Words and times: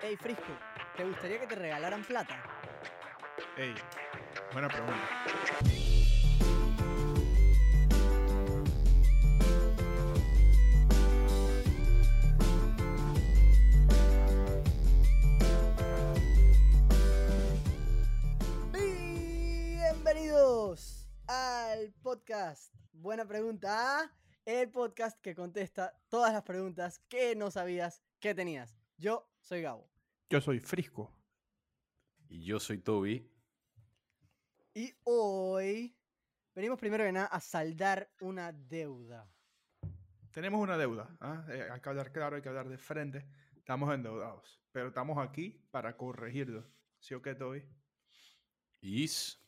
Hey, 0.00 0.16
Frisco, 0.16 0.52
¿te 0.96 1.04
gustaría 1.04 1.40
que 1.40 1.46
te 1.48 1.56
regalaran 1.56 2.04
plata? 2.04 2.40
Ey, 3.56 3.74
buena 4.52 4.68
pregunta. 4.68 5.08
Bienvenidos 18.72 21.08
al 21.26 21.92
podcast. 22.02 22.72
Buena 22.92 23.26
pregunta. 23.26 24.12
El 24.44 24.70
podcast 24.70 25.20
que 25.20 25.34
contesta 25.34 25.98
todas 26.08 26.32
las 26.32 26.44
preguntas 26.44 27.00
que 27.08 27.34
no 27.34 27.50
sabías 27.50 28.00
que 28.20 28.32
tenías. 28.32 28.76
Yo 28.96 29.28
soy 29.48 29.62
Gabo. 29.62 29.88
Yo 30.28 30.42
soy 30.42 30.60
Frisco. 30.60 31.10
Y 32.28 32.44
yo 32.44 32.60
soy 32.60 32.78
Toby. 32.78 33.26
Y 34.74 34.92
hoy 35.04 35.96
venimos 36.54 36.78
primero 36.78 37.04
que 37.04 37.12
nada 37.12 37.28
a 37.28 37.40
saldar 37.40 38.10
una 38.20 38.52
deuda. 38.52 39.26
Tenemos 40.32 40.60
una 40.60 40.76
deuda. 40.76 41.16
¿ah? 41.20 41.46
Eh, 41.48 41.66
hay 41.72 41.80
que 41.80 41.88
hablar 41.88 42.12
claro, 42.12 42.36
hay 42.36 42.42
que 42.42 42.50
hablar 42.50 42.68
de 42.68 42.76
frente. 42.76 43.26
Estamos 43.56 43.92
endeudados. 43.94 44.60
Pero 44.70 44.88
estamos 44.88 45.16
aquí 45.16 45.66
para 45.70 45.96
corregirlo. 45.96 46.70
¿Sí 46.98 47.14
o 47.14 47.22
qué, 47.22 47.34
Toby? 47.34 47.64
Is. 48.82 49.42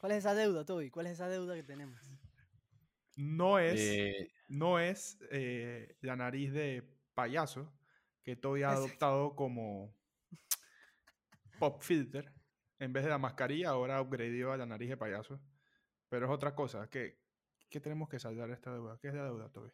¿Cuál 0.00 0.12
es 0.12 0.18
esa 0.18 0.34
deuda, 0.34 0.64
Toby? 0.64 0.90
¿Cuál 0.90 1.06
es 1.06 1.12
esa 1.12 1.28
deuda 1.28 1.54
que 1.54 1.62
tenemos? 1.62 2.00
No 3.14 3.60
es, 3.60 3.80
eh, 3.80 4.32
no 4.48 4.80
es 4.80 5.18
eh, 5.30 5.96
la 6.00 6.16
nariz 6.16 6.52
de 6.52 6.82
payaso 7.14 7.75
que 8.26 8.34
Toby 8.34 8.64
ha 8.64 8.72
adoptado 8.72 9.36
como 9.36 9.94
pop 11.60 11.80
filter. 11.80 12.32
En 12.80 12.92
vez 12.92 13.04
de 13.04 13.10
la 13.10 13.18
mascarilla, 13.18 13.70
ahora 13.70 14.02
upgradeó 14.02 14.50
a 14.50 14.56
la 14.56 14.66
nariz 14.66 14.88
de 14.88 14.96
payaso. 14.96 15.40
Pero 16.08 16.26
es 16.26 16.32
otra 16.32 16.52
cosa. 16.52 16.90
¿Qué, 16.90 17.20
qué 17.70 17.80
tenemos 17.80 18.08
que 18.08 18.18
saldar 18.18 18.50
esta 18.50 18.72
deuda? 18.72 18.98
¿Qué 19.00 19.08
es 19.08 19.14
la 19.14 19.24
deuda, 19.24 19.48
Toby? 19.50 19.70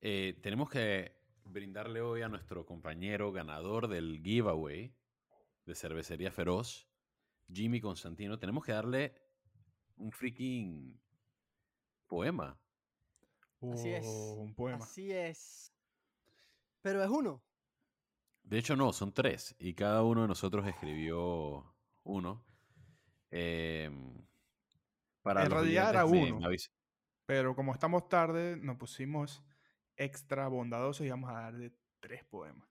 eh, 0.00 0.38
tenemos 0.42 0.68
que 0.68 1.16
brindarle 1.44 2.00
hoy 2.00 2.22
a 2.22 2.28
nuestro 2.28 2.66
compañero 2.66 3.32
ganador 3.32 3.86
del 3.88 4.20
giveaway 4.22 4.94
de 5.64 5.74
Cervecería 5.74 6.30
Feroz, 6.32 6.88
Jimmy 7.50 7.80
Constantino. 7.80 8.38
Tenemos 8.38 8.64
que 8.64 8.72
darle 8.72 9.14
un 9.96 10.10
freaking 10.10 11.00
poema. 12.08 12.60
Así 13.72 13.90
es. 13.90 14.04
Oh, 14.06 14.34
Un 14.42 14.54
poema. 14.54 14.84
Así 14.84 15.10
es. 15.12 15.73
Pero 16.84 17.02
es 17.02 17.08
uno. 17.08 17.42
De 18.42 18.58
hecho, 18.58 18.76
no, 18.76 18.92
son 18.92 19.14
tres. 19.14 19.56
Y 19.58 19.72
cada 19.72 20.02
uno 20.02 20.20
de 20.20 20.28
nosotros 20.28 20.66
escribió 20.66 21.74
uno. 22.02 22.44
Em, 23.30 24.22
para 25.22 25.44
En 25.44 25.50
realidad 25.50 25.88
era 25.88 26.04
uno. 26.04 26.40
Pero 27.24 27.56
como 27.56 27.72
estamos 27.72 28.06
tarde, 28.10 28.58
nos 28.58 28.76
pusimos 28.76 29.42
extra 29.96 30.46
bondadosos 30.48 31.06
y 31.06 31.08
vamos 31.08 31.30
a 31.30 31.40
darle 31.40 31.72
tres 32.00 32.22
poemas. 32.26 32.68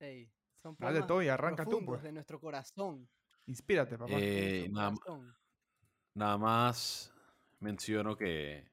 Ey, 0.00 0.32
son 0.60 0.74
Dale, 0.80 0.94
poemas 0.94 1.06
Toby, 1.06 1.28
arranca 1.28 1.64
tú, 1.64 1.84
pues. 1.84 2.02
de 2.02 2.10
nuestro 2.10 2.40
corazón. 2.40 3.08
Inspírate, 3.46 3.96
papá. 3.96 4.14
Eh, 4.16 4.66
nuestro 4.68 4.72
nada, 4.72 4.96
corazón. 4.96 5.36
Nada 6.14 6.38
más 6.38 7.14
menciono 7.60 8.16
que 8.16 8.68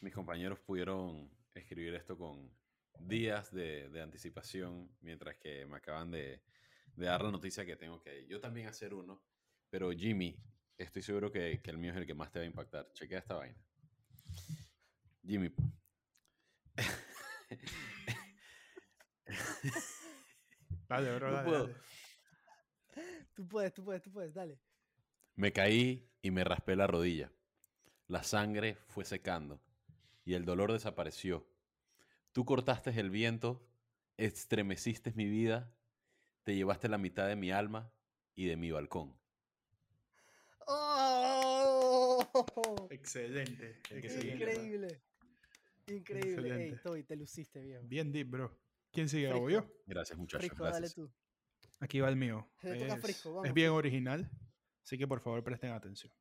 mis 0.00 0.12
compañeros 0.12 0.58
pudieron 0.58 1.30
escribir 1.54 1.94
esto 1.94 2.16
con 2.16 2.50
días 2.98 3.52
de, 3.52 3.88
de 3.88 4.00
anticipación, 4.00 4.90
mientras 5.00 5.36
que 5.36 5.66
me 5.66 5.76
acaban 5.76 6.10
de, 6.10 6.42
de 6.96 7.06
dar 7.06 7.22
la 7.22 7.30
noticia 7.30 7.64
que 7.64 7.76
tengo 7.76 8.00
que 8.00 8.26
yo 8.26 8.40
también 8.40 8.68
hacer 8.68 8.94
uno. 8.94 9.22
Pero 9.70 9.90
Jimmy, 9.92 10.36
estoy 10.76 11.02
seguro 11.02 11.30
que, 11.30 11.60
que 11.62 11.70
el 11.70 11.78
mío 11.78 11.92
es 11.92 11.96
el 11.96 12.06
que 12.06 12.14
más 12.14 12.30
te 12.30 12.38
va 12.38 12.44
a 12.44 12.46
impactar. 12.46 12.92
Chequea 12.92 13.18
esta 13.18 13.34
vaina. 13.34 13.58
Jimmy. 15.24 15.50
Dale, 20.88 21.16
bro, 21.16 21.30
no 21.30 21.36
dale, 21.36 21.48
puedo. 21.48 21.66
dale. 21.68 21.80
Tú 23.34 23.48
puedes, 23.48 23.72
tú 23.72 23.82
puedes, 23.82 24.02
tú 24.02 24.12
puedes, 24.12 24.34
dale. 24.34 24.60
Me 25.36 25.52
caí 25.52 26.10
y 26.20 26.30
me 26.30 26.44
raspé 26.44 26.76
la 26.76 26.86
rodilla. 26.86 27.32
La 28.08 28.22
sangre 28.22 28.76
fue 28.88 29.06
secando 29.06 29.62
y 30.24 30.34
el 30.34 30.44
dolor 30.44 30.72
desapareció. 30.72 31.46
Tú 32.32 32.44
cortaste 32.44 32.90
el 32.98 33.10
viento, 33.10 33.66
estremeciste 34.16 35.12
mi 35.14 35.26
vida, 35.26 35.74
te 36.44 36.54
llevaste 36.54 36.88
la 36.88 36.98
mitad 36.98 37.28
de 37.28 37.36
mi 37.36 37.50
alma 37.50 37.92
y 38.34 38.46
de 38.46 38.56
mi 38.56 38.70
balcón. 38.70 39.16
¡Oh! 40.66 42.26
Excelente. 42.90 43.80
Excelente. 43.90 44.34
Increíble. 44.34 45.02
Increíble. 45.86 46.32
Ey, 46.32 46.34
Excelente. 46.34 46.76
Toby, 46.82 47.02
te 47.04 47.16
luciste, 47.16 47.60
viejo. 47.60 47.82
Bien 47.84 48.12
deep, 48.12 48.30
bro. 48.30 48.58
¿Quién 48.92 49.08
sigue. 49.08 49.28
Gabo? 49.28 49.50
yo? 49.50 49.66
Gracias, 49.86 50.18
muchachos. 50.18 50.46
Frisco, 50.46 50.64
dale 50.64 50.78
gracias. 50.78 50.94
tú. 50.94 51.12
Aquí 51.80 52.00
va 52.00 52.08
el 52.08 52.16
mío. 52.16 52.48
Toca 52.60 52.74
Es, 52.74 53.00
Frisco, 53.00 53.30
vamos, 53.30 53.48
es 53.48 53.54
bien 53.54 53.70
original, 53.70 54.30
así 54.84 54.96
que 54.96 55.08
por 55.08 55.20
favor 55.20 55.42
presten 55.42 55.72
atención. 55.72 56.12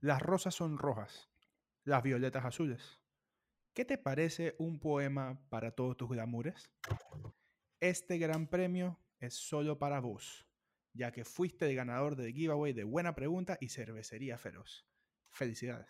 Las 0.00 0.20
rosas 0.20 0.54
son 0.54 0.76
rojas, 0.76 1.30
las 1.84 2.02
violetas 2.02 2.44
azules. 2.44 3.00
¿Qué 3.74 3.84
te 3.84 3.98
parece 3.98 4.54
un 4.58 4.78
poema 4.78 5.40
para 5.48 5.72
todos 5.72 5.96
tus 5.96 6.08
glamures? 6.08 6.70
Este 7.80 8.18
gran 8.18 8.46
premio 8.46 8.98
es 9.18 9.34
solo 9.34 9.78
para 9.78 10.00
vos, 10.00 10.46
ya 10.92 11.12
que 11.12 11.24
fuiste 11.24 11.68
el 11.68 11.76
ganador 11.76 12.16
del 12.16 12.32
giveaway 12.32 12.72
de 12.72 12.84
Buena 12.84 13.14
Pregunta 13.14 13.58
y 13.60 13.68
Cervecería 13.68 14.38
Feroz. 14.38 14.86
Felicidades. 15.32 15.88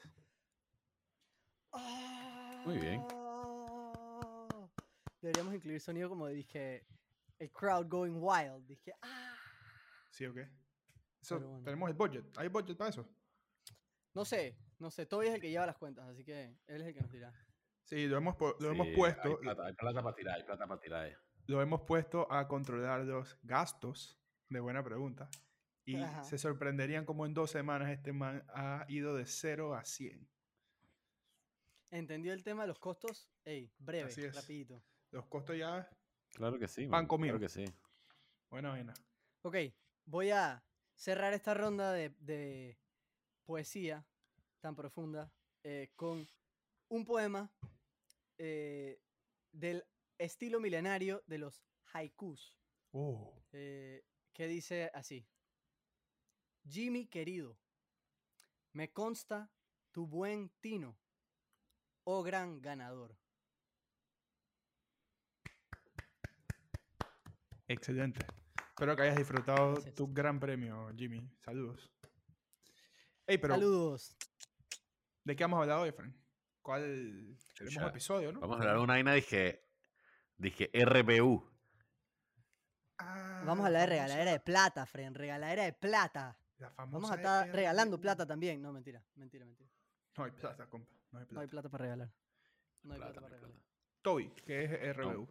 Muy 2.64 2.78
bien. 2.78 3.04
Ah. 3.12 4.68
Deberíamos 5.20 5.54
incluir 5.54 5.80
sonido 5.80 6.08
como 6.08 6.28
dije 6.28 6.86
el 7.38 7.50
crowd 7.50 7.86
going 7.88 8.16
wild. 8.16 8.66
Dije, 8.66 8.94
ah. 9.02 9.36
¿Sí 10.10 10.24
o 10.26 10.32
qué? 10.32 10.48
Eso, 11.20 11.36
Pero 11.36 11.48
bueno. 11.48 11.64
Tenemos 11.64 11.90
el 11.90 11.96
budget. 11.96 12.38
¿Hay 12.38 12.48
budget 12.48 12.76
para 12.76 12.90
eso? 12.90 13.06
No 14.14 14.24
sé, 14.24 14.56
no 14.78 14.90
sé. 14.90 15.06
Toby 15.06 15.26
es 15.28 15.34
el 15.34 15.40
que 15.40 15.50
lleva 15.50 15.66
las 15.66 15.76
cuentas, 15.76 16.08
así 16.08 16.24
que 16.24 16.56
él 16.66 16.80
es 16.82 16.86
el 16.88 16.94
que 16.94 17.00
nos 17.00 17.12
dirá. 17.12 17.32
Sí, 17.82 18.06
lo 18.06 18.16
hemos, 18.16 18.36
lo 18.60 18.70
hemos 18.70 18.88
puesto. 18.96 19.28
Hay 19.28 19.36
plata, 19.36 19.66
hay 19.66 19.74
plata 19.74 20.02
para 20.02 20.14
tirar, 20.16 20.36
hay 20.36 20.42
plata 20.44 20.66
para 20.66 20.80
tirar. 20.80 21.18
lo 21.46 21.60
hemos 21.60 21.82
puesto 21.82 22.30
a 22.32 22.48
controlar 22.48 23.00
los 23.04 23.38
gastos 23.42 24.18
de 24.48 24.60
buena 24.60 24.82
pregunta. 24.82 25.28
Y 25.84 25.96
Ajá. 25.96 26.24
se 26.24 26.38
sorprenderían 26.38 27.04
como 27.04 27.26
en 27.26 27.34
dos 27.34 27.50
semanas 27.50 27.90
este 27.90 28.12
man 28.14 28.42
ha 28.48 28.86
ido 28.88 29.14
de 29.14 29.26
0 29.26 29.74
a 29.74 29.84
100. 29.84 30.26
¿Entendió 31.90 32.32
el 32.32 32.42
tema 32.42 32.62
de 32.62 32.68
los 32.68 32.78
costos? 32.78 33.28
Ey, 33.44 33.70
breve, 33.78 34.08
Así 34.08 34.22
es. 34.22 34.34
rapidito. 34.34 34.82
Los 35.10 35.26
costos 35.26 35.56
ya, 35.58 35.88
Claro 36.30 36.58
que 36.58 36.66
sí. 36.66 36.86
Pan 36.88 37.06
comido. 37.06 37.38
Claro 37.38 37.40
que 37.46 37.48
sí. 37.48 37.64
buena 38.50 38.70
vaina. 38.70 38.94
Ok, 39.42 39.56
voy 40.06 40.30
a 40.30 40.64
cerrar 40.96 41.32
esta 41.34 41.54
ronda 41.54 41.92
de, 41.92 42.10
de 42.18 42.78
poesía 43.44 44.06
tan 44.64 44.74
profunda 44.74 45.30
eh, 45.62 45.92
con 45.94 46.26
un 46.88 47.04
poema 47.04 47.52
eh, 48.38 48.98
del 49.52 49.84
estilo 50.16 50.58
milenario 50.58 51.22
de 51.26 51.36
los 51.36 51.62
haikus, 51.92 52.56
Oh, 52.92 53.44
eh, 53.52 54.02
que 54.32 54.46
dice 54.46 54.90
así. 54.94 55.26
Jimmy 56.66 57.06
querido, 57.08 57.58
me 58.72 58.90
consta 58.90 59.52
tu 59.92 60.06
buen 60.06 60.48
tino, 60.60 60.96
oh 62.04 62.22
gran 62.22 62.62
ganador. 62.62 63.18
excelente. 67.68 68.24
Espero 68.70 68.96
que 68.96 69.02
hayas 69.02 69.16
disfrutado 69.16 69.72
Gracias. 69.74 69.94
tu 69.94 70.10
gran 70.12 70.40
premio, 70.40 70.90
Jimmy. 70.96 71.20
Saludos. 71.44 71.90
Pero 73.26 73.48
Saludos. 73.54 74.16
¿De 75.24 75.36
qué 75.36 75.44
vamos 75.44 75.58
a 75.58 75.62
hablar 75.62 75.78
hoy, 75.78 75.92
Frank? 75.92 76.14
¿Cuál? 76.62 76.82
Tenemos 77.56 77.76
un 77.76 77.82
Chucha, 77.82 77.86
episodio, 77.88 78.32
¿no? 78.32 78.40
Vamos 78.40 78.56
a 78.56 78.60
hablar 78.60 78.76
de 78.76 78.82
una 78.82 78.94
vaina, 78.94 79.12
dije, 79.14 79.62
dije 80.36 80.70
RBU. 80.72 81.50
Ah, 82.98 83.42
Vamos 83.44 83.64
a 83.64 83.66
hablar 83.66 83.82
de 83.82 83.86
regaladera 83.96 84.32
de 84.32 84.40
plata, 84.40 84.86
Fren, 84.86 85.14
regaladera 85.14 85.64
de 85.64 85.72
plata. 85.72 86.38
la 86.58 86.70
Vamos 86.76 87.10
a 87.10 87.16
estar 87.16 87.46
RBU. 87.48 87.56
regalando 87.56 88.00
plata 88.00 88.26
también. 88.26 88.62
No, 88.62 88.72
mentira, 88.72 89.04
mentira, 89.16 89.44
mentira. 89.44 89.70
No 90.16 90.24
hay 90.24 90.30
plata, 90.30 90.66
compa. 90.68 90.90
No 91.10 91.18
hay 91.18 91.26
No 91.30 91.40
hay 91.40 91.46
plata. 91.48 91.68
para 91.68 91.82
regalar. 91.84 92.12
No 92.82 92.94
hay 92.94 92.98
plata, 93.00 93.12
Plata, 93.12 93.20
no 93.20 93.26
para 93.26 93.34
hay 93.36 93.40
regalar. 93.40 93.60
plata. 93.60 93.68
Toby, 94.02 94.30
¿qué 94.46 94.64
es 94.64 94.96
RBU? 94.96 95.28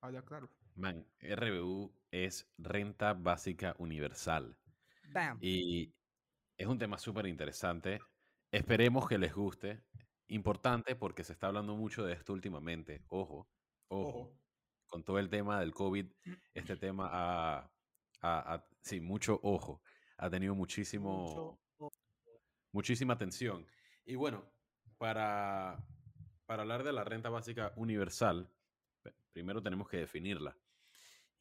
Habla 0.00 0.22
claro. 0.22 0.50
Man, 0.74 1.06
RBU 1.20 1.92
es 2.10 2.48
renta 2.58 3.12
básica 3.14 3.74
universal. 3.78 4.56
Bam. 5.12 5.38
Y 5.40 5.94
es 6.56 6.66
un 6.66 6.78
tema 6.78 6.98
súper 6.98 7.26
interesante. 7.26 8.00
Esperemos 8.50 9.08
que 9.08 9.18
les 9.18 9.34
guste. 9.34 9.84
importante 10.28 10.96
porque 10.96 11.22
se 11.22 11.32
está 11.34 11.46
hablando 11.46 11.76
mucho 11.76 12.04
de 12.04 12.12
esto 12.14 12.32
últimamente. 12.32 13.04
Ojo, 13.08 13.48
ojo. 13.88 14.08
Ojo. 14.08 14.40
Con 14.88 15.04
todo 15.04 15.18
el 15.20 15.28
tema 15.28 15.60
del 15.60 15.72
COVID, 15.72 16.12
este 16.54 16.76
tema 16.76 17.08
ha, 17.12 17.58
ha- 18.22 18.54
ha- 18.54 18.68
sí, 18.82 19.00
mucho 19.00 19.38
ojo. 19.44 19.82
Ha 20.18 20.28
tenido 20.30 20.54
muchísimo, 20.56 21.60
muchísima 22.72 23.14
atención. 23.14 23.66
Y 24.04 24.16
bueno, 24.16 24.52
para, 24.98 25.84
para 26.46 26.62
hablar 26.62 26.82
de 26.82 26.92
la 26.92 27.04
renta 27.04 27.28
básica 27.30 27.72
universal, 27.76 28.50
primero 29.32 29.62
tenemos 29.62 29.88
que 29.88 29.98
definirla. 29.98 30.58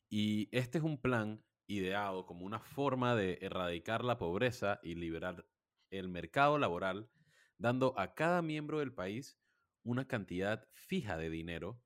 Y 0.09 0.47
este 0.55 0.77
es 0.77 0.83
un 0.83 1.01
plan 1.01 1.43
ideado 1.67 2.25
como 2.27 2.45
una 2.45 2.59
forma 2.59 3.15
de 3.15 3.39
erradicar 3.41 4.03
la 4.03 4.17
pobreza 4.19 4.79
y 4.83 4.93
liberar 4.95 5.47
el 5.91 6.09
mercado 6.09 6.57
laboral, 6.57 7.09
dando 7.57 7.97
a 7.99 8.13
cada 8.13 8.41
miembro 8.41 8.79
del 8.79 8.93
país 8.93 9.37
una 9.83 10.07
cantidad 10.07 10.67
fija 10.73 11.17
de 11.17 11.29
dinero 11.29 11.81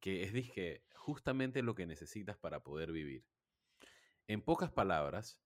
que 0.00 0.22
es 0.22 0.32
dizque, 0.32 0.84
justamente 0.94 1.62
lo 1.62 1.74
que 1.74 1.86
necesitas 1.86 2.36
para 2.36 2.62
poder 2.62 2.92
vivir. 2.92 3.26
En 4.26 4.42
pocas 4.42 4.70
palabras, 4.70 5.40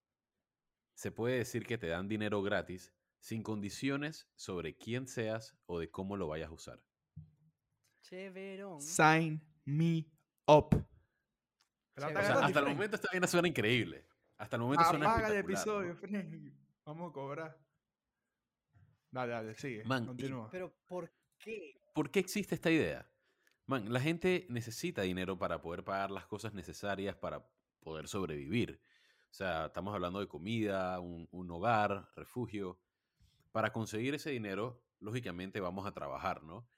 se 0.94 1.12
puede 1.12 1.38
decir 1.38 1.64
que 1.64 1.78
te 1.78 1.86
dan 1.86 2.08
dinero 2.08 2.42
gratis 2.42 2.92
sin 3.20 3.42
condiciones 3.42 4.28
sobre 4.34 4.76
quién 4.76 5.06
seas 5.06 5.56
o 5.66 5.78
de 5.78 5.90
cómo 5.90 6.16
lo 6.16 6.26
vayas 6.28 6.50
a 6.50 6.54
usar. 6.54 6.82
Chéverón. 8.02 8.80
Sign 8.80 9.40
me 9.64 10.06
up. 10.46 10.74
O 11.96 12.00
sea, 12.00 12.08
hasta 12.44 12.60
el 12.60 12.66
momento 12.66 12.96
esta 12.96 13.08
vaina 13.12 13.26
suena 13.26 13.48
increíble. 13.48 14.06
Hasta 14.36 14.56
el 14.56 14.62
momento 14.62 14.84
suena 14.84 15.12
Apaga 15.12 15.28
el 15.28 15.34
espectacular, 15.34 15.76
¿no? 15.76 15.82
episodio, 15.82 15.96
Fren. 15.96 16.58
Vamos 16.84 17.10
a 17.10 17.12
cobrar. 17.12 17.67
Dale, 19.10 19.32
dale, 19.32 19.54
sigue. 19.54 19.84
Man, 19.84 20.04
y- 20.04 20.06
continúa. 20.08 20.50
Pero 20.50 20.72
¿por 20.86 21.10
qué? 21.38 21.80
¿Por 21.94 22.10
qué 22.10 22.20
existe 22.20 22.54
esta 22.54 22.70
idea? 22.70 23.10
Man, 23.66 23.92
la 23.92 24.00
gente 24.00 24.46
necesita 24.48 25.02
dinero 25.02 25.38
para 25.38 25.60
poder 25.60 25.84
pagar 25.84 26.10
las 26.10 26.26
cosas 26.26 26.54
necesarias 26.54 27.16
para 27.16 27.50
poder 27.80 28.08
sobrevivir. 28.08 28.80
O 29.30 29.34
sea, 29.34 29.66
estamos 29.66 29.94
hablando 29.94 30.20
de 30.20 30.28
comida, 30.28 31.00
un, 31.00 31.28
un 31.30 31.50
hogar, 31.50 32.08
refugio. 32.16 32.80
Para 33.52 33.72
conseguir 33.72 34.14
ese 34.14 34.30
dinero, 34.30 34.84
lógicamente 35.00 35.60
vamos 35.60 35.86
a 35.86 35.92
trabajar, 35.92 36.42
¿no? 36.44 36.70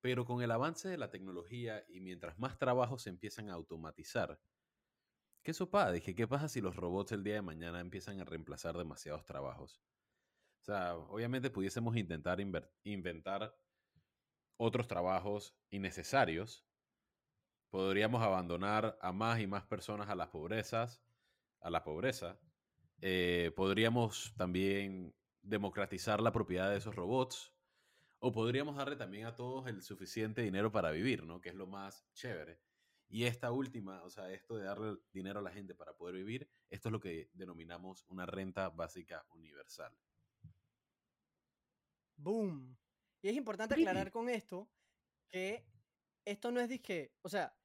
Pero 0.00 0.24
con 0.26 0.42
el 0.42 0.50
avance 0.50 0.88
de 0.88 0.98
la 0.98 1.10
tecnología 1.10 1.84
y 1.88 2.00
mientras 2.00 2.38
más 2.38 2.58
trabajos 2.58 3.02
se 3.02 3.10
empiezan 3.10 3.48
a 3.50 3.54
automatizar, 3.54 4.40
¿qué 5.44 5.54
sopa? 5.54 5.92
Dije, 5.92 6.14
¿qué 6.16 6.26
pasa 6.26 6.48
si 6.48 6.60
los 6.60 6.74
robots 6.74 7.12
el 7.12 7.22
día 7.22 7.34
de 7.34 7.42
mañana 7.42 7.78
empiezan 7.80 8.20
a 8.20 8.24
reemplazar 8.24 8.76
demasiados 8.76 9.24
trabajos? 9.24 9.80
O 10.64 10.66
sea, 10.66 10.96
obviamente 10.96 11.50
pudiésemos 11.50 11.94
intentar 11.94 12.40
inventar 12.84 13.54
otros 14.56 14.88
trabajos 14.88 15.54
innecesarios. 15.68 16.64
Podríamos 17.68 18.22
abandonar 18.22 18.96
a 19.02 19.12
más 19.12 19.40
y 19.40 19.46
más 19.46 19.66
personas 19.66 20.08
a 20.08 20.14
las 20.14 20.28
pobrezas, 20.28 21.02
a 21.60 21.68
la 21.68 21.84
pobreza. 21.84 22.40
Eh, 23.02 23.52
podríamos 23.54 24.32
también 24.38 25.14
democratizar 25.42 26.22
la 26.22 26.32
propiedad 26.32 26.70
de 26.70 26.78
esos 26.78 26.96
robots. 26.96 27.52
O 28.18 28.32
podríamos 28.32 28.76
darle 28.76 28.96
también 28.96 29.26
a 29.26 29.36
todos 29.36 29.66
el 29.66 29.82
suficiente 29.82 30.40
dinero 30.40 30.72
para 30.72 30.92
vivir, 30.92 31.26
¿no? 31.26 31.42
Que 31.42 31.50
es 31.50 31.54
lo 31.54 31.66
más 31.66 32.06
chévere. 32.14 32.58
Y 33.10 33.24
esta 33.24 33.52
última, 33.52 34.02
o 34.02 34.08
sea, 34.08 34.32
esto 34.32 34.56
de 34.56 34.64
darle 34.64 34.96
dinero 35.12 35.40
a 35.40 35.42
la 35.42 35.50
gente 35.50 35.74
para 35.74 35.94
poder 35.94 36.14
vivir, 36.14 36.48
esto 36.70 36.88
es 36.88 36.92
lo 36.94 37.00
que 37.00 37.28
denominamos 37.34 38.06
una 38.08 38.24
renta 38.24 38.70
básica 38.70 39.26
universal. 39.28 39.94
Boom. 42.16 42.76
Y 43.22 43.28
es 43.28 43.36
importante 43.36 43.74
aclarar 43.74 44.10
con 44.10 44.28
esto 44.28 44.70
que 45.30 45.66
esto 46.24 46.50
no 46.50 46.60
es 46.60 46.68
disque, 46.68 47.12
o 47.22 47.28
sea, 47.28 47.58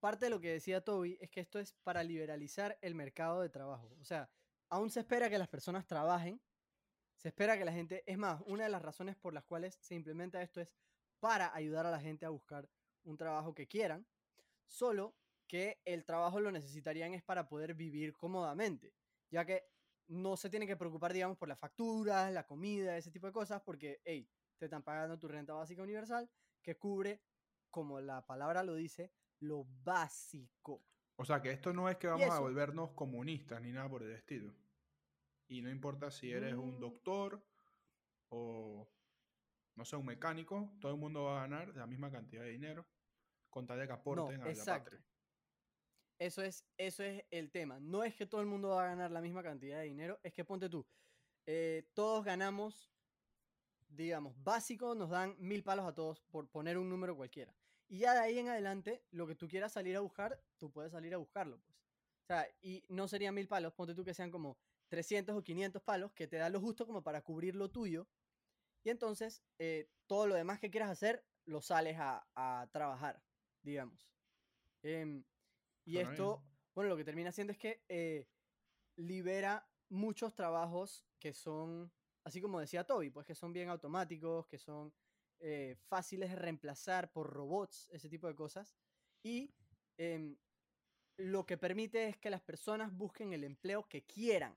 parte 0.00 0.26
de 0.26 0.30
lo 0.30 0.40
que 0.40 0.52
decía 0.52 0.84
Toby 0.84 1.16
es 1.20 1.30
que 1.30 1.40
esto 1.40 1.58
es 1.58 1.72
para 1.82 2.02
liberalizar 2.04 2.78
el 2.82 2.94
mercado 2.94 3.40
de 3.40 3.48
trabajo. 3.48 3.96
O 4.00 4.04
sea, 4.04 4.30
aún 4.68 4.90
se 4.90 5.00
espera 5.00 5.30
que 5.30 5.38
las 5.38 5.48
personas 5.48 5.86
trabajen, 5.86 6.42
se 7.16 7.28
espera 7.28 7.56
que 7.56 7.64
la 7.64 7.72
gente, 7.72 8.04
es 8.06 8.18
más, 8.18 8.42
una 8.46 8.64
de 8.64 8.70
las 8.70 8.82
razones 8.82 9.16
por 9.16 9.32
las 9.32 9.44
cuales 9.44 9.78
se 9.80 9.94
implementa 9.94 10.42
esto 10.42 10.60
es 10.60 10.68
para 11.20 11.54
ayudar 11.54 11.86
a 11.86 11.90
la 11.90 12.00
gente 12.00 12.26
a 12.26 12.30
buscar 12.30 12.68
un 13.04 13.16
trabajo 13.16 13.54
que 13.54 13.66
quieran, 13.66 14.06
solo 14.66 15.16
que 15.46 15.80
el 15.84 16.04
trabajo 16.04 16.40
lo 16.40 16.50
necesitarían 16.50 17.14
es 17.14 17.22
para 17.22 17.48
poder 17.48 17.74
vivir 17.74 18.14
cómodamente, 18.14 18.94
ya 19.30 19.44
que 19.44 19.73
no 20.08 20.36
se 20.36 20.50
tienen 20.50 20.68
que 20.68 20.76
preocupar, 20.76 21.12
digamos, 21.12 21.38
por 21.38 21.48
las 21.48 21.58
facturas, 21.58 22.32
la 22.32 22.46
comida, 22.46 22.96
ese 22.96 23.10
tipo 23.10 23.26
de 23.26 23.32
cosas, 23.32 23.62
porque, 23.62 24.00
hey, 24.04 24.30
te 24.58 24.66
están 24.66 24.82
pagando 24.82 25.18
tu 25.18 25.28
renta 25.28 25.54
básica 25.54 25.82
universal 25.82 26.30
que 26.62 26.78
cubre, 26.78 27.22
como 27.70 28.00
la 28.00 28.26
palabra 28.26 28.62
lo 28.62 28.74
dice, 28.74 29.12
lo 29.40 29.64
básico. 29.82 30.86
O 31.16 31.24
sea, 31.24 31.40
que 31.42 31.50
esto 31.50 31.72
no 31.72 31.88
es 31.88 31.96
que 31.96 32.06
vamos 32.08 32.30
a 32.30 32.40
volvernos 32.40 32.92
comunistas 32.92 33.60
ni 33.62 33.72
nada 33.72 33.88
por 33.88 34.02
el 34.02 34.12
estilo. 34.12 34.52
Y 35.48 35.62
no 35.62 35.70
importa 35.70 36.10
si 36.10 36.30
eres 36.32 36.54
un 36.54 36.76
Mm. 36.76 36.80
doctor 36.80 37.46
o, 38.30 38.88
no 39.76 39.84
sé, 39.84 39.96
un 39.96 40.06
mecánico, 40.06 40.76
todo 40.80 40.92
el 40.92 40.98
mundo 40.98 41.24
va 41.24 41.38
a 41.38 41.40
ganar 41.42 41.76
la 41.76 41.86
misma 41.86 42.10
cantidad 42.10 42.42
de 42.42 42.50
dinero 42.50 42.86
con 43.50 43.66
tal 43.66 43.78
de 43.78 43.86
que 43.86 43.92
No, 43.92 44.00
aporten 44.00 44.42
a 44.42 44.52
la 44.52 44.66
patria. 44.66 45.04
Eso 46.18 46.42
es, 46.42 46.64
eso 46.76 47.02
es 47.02 47.24
el 47.30 47.50
tema. 47.50 47.80
No 47.80 48.04
es 48.04 48.14
que 48.14 48.26
todo 48.26 48.40
el 48.40 48.46
mundo 48.46 48.70
va 48.70 48.84
a 48.84 48.88
ganar 48.88 49.10
la 49.10 49.20
misma 49.20 49.42
cantidad 49.42 49.78
de 49.78 49.84
dinero, 49.84 50.20
es 50.22 50.32
que 50.32 50.44
ponte 50.44 50.68
tú, 50.68 50.86
eh, 51.46 51.88
todos 51.94 52.24
ganamos, 52.24 52.92
digamos, 53.88 54.34
básico, 54.42 54.94
nos 54.94 55.10
dan 55.10 55.36
mil 55.38 55.62
palos 55.62 55.86
a 55.86 55.94
todos 55.94 56.20
por 56.22 56.48
poner 56.48 56.78
un 56.78 56.88
número 56.88 57.16
cualquiera. 57.16 57.54
Y 57.88 57.98
ya 57.98 58.14
de 58.14 58.20
ahí 58.20 58.38
en 58.38 58.48
adelante, 58.48 59.04
lo 59.10 59.26
que 59.26 59.34
tú 59.34 59.48
quieras 59.48 59.72
salir 59.72 59.96
a 59.96 60.00
buscar, 60.00 60.42
tú 60.58 60.70
puedes 60.70 60.92
salir 60.92 61.14
a 61.14 61.18
buscarlo, 61.18 61.60
pues. 61.60 61.78
O 62.22 62.26
sea, 62.26 62.48
y 62.62 62.84
no 62.88 63.06
serían 63.06 63.34
mil 63.34 63.48
palos, 63.48 63.74
ponte 63.74 63.94
tú 63.94 64.04
que 64.04 64.14
sean 64.14 64.30
como 64.30 64.56
300 64.88 65.36
o 65.36 65.42
500 65.42 65.82
palos, 65.82 66.12
que 66.12 66.26
te 66.26 66.36
da 66.36 66.48
lo 66.48 66.60
justo 66.60 66.86
como 66.86 67.02
para 67.02 67.20
cubrir 67.20 67.54
lo 67.54 67.70
tuyo. 67.70 68.08
Y 68.82 68.90
entonces, 68.90 69.42
eh, 69.58 69.90
todo 70.06 70.26
lo 70.26 70.34
demás 70.34 70.58
que 70.60 70.70
quieras 70.70 70.90
hacer, 70.90 71.26
lo 71.44 71.60
sales 71.60 71.96
a, 71.98 72.26
a 72.34 72.68
trabajar, 72.72 73.22
digamos. 73.62 74.08
Em, 74.82 75.24
y 75.84 75.98
esto, 75.98 76.42
bueno, 76.74 76.90
lo 76.90 76.96
que 76.96 77.04
termina 77.04 77.30
haciendo 77.30 77.52
es 77.52 77.58
que 77.58 77.84
eh, 77.88 78.28
libera 78.96 79.68
muchos 79.88 80.34
trabajos 80.34 81.04
que 81.18 81.32
son, 81.32 81.92
así 82.24 82.40
como 82.40 82.60
decía 82.60 82.84
Toby, 82.84 83.10
pues 83.10 83.26
que 83.26 83.34
son 83.34 83.52
bien 83.52 83.68
automáticos, 83.68 84.46
que 84.46 84.58
son 84.58 84.92
eh, 85.40 85.76
fáciles 85.88 86.30
de 86.30 86.36
reemplazar 86.36 87.12
por 87.12 87.30
robots, 87.30 87.88
ese 87.92 88.08
tipo 88.08 88.26
de 88.26 88.34
cosas. 88.34 88.76
Y 89.22 89.54
em, 89.98 90.36
lo 91.16 91.46
que 91.46 91.58
permite 91.58 92.08
es 92.08 92.16
que 92.16 92.30
las 92.30 92.42
personas 92.42 92.92
busquen 92.92 93.32
el 93.32 93.44
empleo 93.44 93.88
que 93.88 94.04
quieran, 94.04 94.54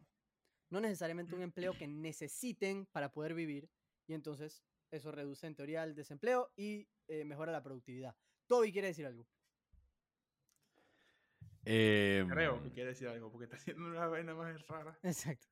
no 0.69 0.79
necesariamente 0.79 1.36
un 1.36 1.41
empleo 1.41 1.74
que 1.77 1.88
necesiten 1.88 2.86
para 2.88 3.12
poder 3.12 3.34
vivir. 3.34 3.69
Y 4.07 4.13
entonces 4.13 4.63
eso 4.91 5.12
reduce 5.12 5.48
en 5.48 5.55
teoría 5.55 5.84
el 5.84 5.96
desempleo 5.96 6.51
y 6.55 6.88
eh, 7.07 7.25
mejora 7.25 7.51
la 7.51 7.63
productividad. 7.63 8.15
Toby 8.48 8.72
quiere 8.72 8.88
decir 8.88 9.05
algo. 9.05 9.27
Creo 11.67 12.62
que 12.62 12.67
Em, 12.67 12.74
quiere 12.74 12.89
decir 12.89 13.07
algo, 13.07 13.31
porque 13.31 13.45
está 13.45 13.57
haciendo 13.57 13.86
una 13.88 14.07
vaina 14.07 14.33
más 14.33 14.65
rara. 14.67 14.97
Exacto. 15.03 15.47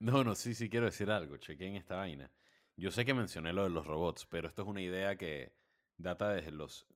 No, 0.00 0.22
no, 0.22 0.34
sí, 0.34 0.54
sí 0.54 0.68
quiero 0.68 0.86
decir 0.86 1.10
algo. 1.10 1.36
Chequen 1.38 1.74
esta 1.76 1.96
vaina. 1.96 2.30
Yo 2.76 2.90
sé 2.90 3.04
que 3.04 3.14
mencioné 3.14 3.52
lo 3.52 3.64
de 3.64 3.70
los 3.70 3.86
robots, 3.86 4.26
pero 4.26 4.46
esto 4.48 4.62
es 4.62 4.68
una 4.68 4.82
idea 4.82 5.16
que 5.16 5.56
data 5.96 6.30
desde 6.32 6.52
los, 6.52 6.86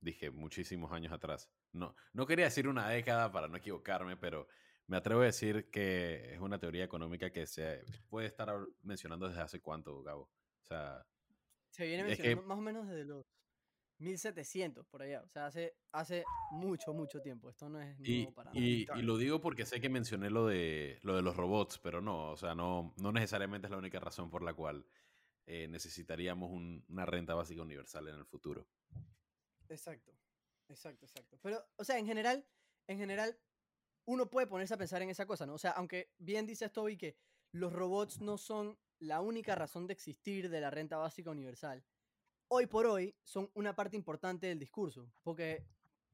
dije, 0.00 0.30
muchísimos 0.30 0.92
años 0.92 1.12
atrás. 1.12 1.50
No, 1.72 1.96
no 2.12 2.26
quería 2.26 2.44
decir 2.44 2.68
una 2.68 2.88
década 2.88 3.32
para 3.32 3.48
no 3.48 3.56
equivocarme, 3.56 4.16
pero 4.16 4.46
me 4.86 4.96
atrevo 4.96 5.22
a 5.22 5.26
decir 5.26 5.70
que 5.70 6.34
es 6.34 6.40
una 6.40 6.58
teoría 6.58 6.84
económica 6.84 7.30
que 7.32 7.46
se 7.46 7.84
puede 8.08 8.26
estar 8.28 8.54
mencionando 8.82 9.26
desde 9.28 9.40
hace 9.40 9.60
cuánto, 9.60 10.02
Gabo. 10.02 10.22
O 10.62 10.64
sea, 10.66 11.04
Se 11.70 11.86
viene 11.86 12.04
que- 12.04 12.08
mencionando 12.10 12.42
más 12.46 12.58
o 12.58 12.62
menos 12.62 12.86
desde 12.86 13.04
los 13.04 13.26
1700 13.98 14.86
por 14.86 15.02
allá. 15.02 15.22
O 15.22 15.28
sea, 15.28 15.46
hace, 15.46 15.74
hace 15.92 16.24
mucho, 16.52 16.92
mucho 16.92 17.20
tiempo. 17.20 17.50
Esto 17.50 17.68
no 17.68 17.80
es 17.80 17.98
y, 18.00 18.18
nuevo 18.18 18.34
para 18.34 18.52
nada. 18.52 18.60
y- 18.64 18.86
lo 19.02 19.16
digo 19.16 19.40
porque 19.40 19.66
sé 19.66 19.80
que 19.80 19.88
mencioné 19.88 20.30
lo 20.30 20.46
de, 20.46 20.98
lo 21.02 21.16
de 21.16 21.22
los 21.22 21.36
robots, 21.36 21.78
pero 21.78 22.00
no, 22.00 22.30
o 22.30 22.36
sea, 22.36 22.54
no, 22.54 22.94
no 22.98 23.12
necesariamente 23.12 23.66
es 23.66 23.70
la 23.70 23.78
única 23.78 24.00
razón 24.00 24.30
por 24.30 24.42
la 24.42 24.54
cual 24.54 24.86
eh, 25.46 25.66
necesitaríamos 25.68 26.50
un- 26.50 26.84
una 26.88 27.06
renta 27.06 27.34
básica 27.34 27.62
universal 27.62 28.08
en 28.08 28.16
el 28.16 28.26
futuro. 28.26 28.68
Exacto, 29.68 30.12
exacto, 30.68 31.06
exacto. 31.06 31.38
Pero, 31.42 31.64
o 31.76 31.84
sea, 31.84 31.98
en 31.98 32.06
general, 32.06 32.46
en 32.86 32.98
general, 32.98 33.38
uno 34.06 34.30
puede 34.30 34.46
ponerse 34.46 34.74
a 34.74 34.78
pensar 34.78 35.02
en 35.02 35.10
esa 35.10 35.26
cosa, 35.26 35.46
¿no? 35.46 35.54
O 35.54 35.58
sea, 35.58 35.72
aunque 35.72 36.12
bien 36.18 36.46
dices 36.46 36.72
Toby 36.72 36.96
que 36.96 37.16
los 37.52 37.72
robots 37.72 38.20
no 38.20 38.38
son 38.38 38.78
la 38.98 39.20
única 39.20 39.54
razón 39.54 39.86
de 39.86 39.92
existir 39.92 40.48
de 40.48 40.60
la 40.60 40.70
renta 40.70 40.96
básica 40.96 41.30
universal, 41.30 41.84
hoy 42.48 42.66
por 42.66 42.86
hoy 42.86 43.14
son 43.22 43.50
una 43.54 43.74
parte 43.74 43.96
importante 43.96 44.46
del 44.46 44.58
discurso. 44.58 45.12
Porque, 45.22 45.64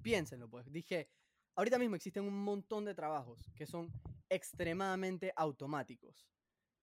piénsenlo, 0.02 0.48
pues, 0.48 0.70
dije, 0.70 1.08
ahorita 1.54 1.78
mismo 1.78 1.96
existen 1.96 2.24
un 2.24 2.42
montón 2.44 2.84
de 2.84 2.94
trabajos 2.94 3.50
que 3.54 3.66
son 3.66 3.92
extremadamente 4.28 5.32
automáticos. 5.36 6.28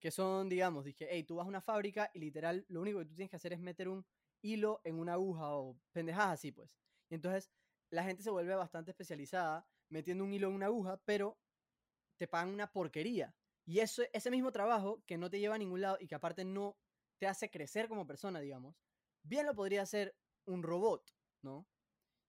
Que 0.00 0.10
son, 0.10 0.48
digamos, 0.48 0.84
dije, 0.84 1.06
hey, 1.10 1.24
tú 1.24 1.36
vas 1.36 1.46
a 1.46 1.48
una 1.48 1.60
fábrica 1.60 2.10
y 2.12 2.18
literal 2.18 2.64
lo 2.68 2.80
único 2.80 2.98
que 2.98 3.06
tú 3.06 3.14
tienes 3.14 3.30
que 3.30 3.36
hacer 3.36 3.52
es 3.52 3.60
meter 3.60 3.88
un 3.88 4.04
hilo 4.42 4.80
en 4.84 4.98
una 4.98 5.12
aguja 5.14 5.54
o 5.54 5.78
pendejadas 5.92 6.34
así, 6.34 6.50
pues. 6.50 6.76
Y 7.08 7.14
entonces 7.14 7.52
la 7.90 8.02
gente 8.02 8.22
se 8.22 8.30
vuelve 8.30 8.54
bastante 8.54 8.90
especializada 8.90 9.68
metiendo 9.88 10.24
un 10.24 10.32
hilo 10.32 10.48
en 10.48 10.54
una 10.54 10.66
aguja, 10.66 11.00
pero 11.04 11.38
te 12.16 12.26
pagan 12.26 12.48
una 12.48 12.72
porquería. 12.72 13.36
Y 13.64 13.78
eso, 13.78 14.02
ese 14.12 14.30
mismo 14.30 14.50
trabajo 14.50 15.04
que 15.06 15.18
no 15.18 15.30
te 15.30 15.38
lleva 15.38 15.54
a 15.54 15.58
ningún 15.58 15.82
lado 15.82 15.98
y 16.00 16.08
que 16.08 16.14
aparte 16.16 16.44
no 16.44 16.76
te 17.18 17.28
hace 17.28 17.50
crecer 17.50 17.88
como 17.88 18.06
persona, 18.06 18.40
digamos, 18.40 18.82
bien 19.22 19.46
lo 19.46 19.54
podría 19.54 19.82
hacer 19.82 20.16
un 20.46 20.62
robot, 20.62 21.14
¿no? 21.42 21.66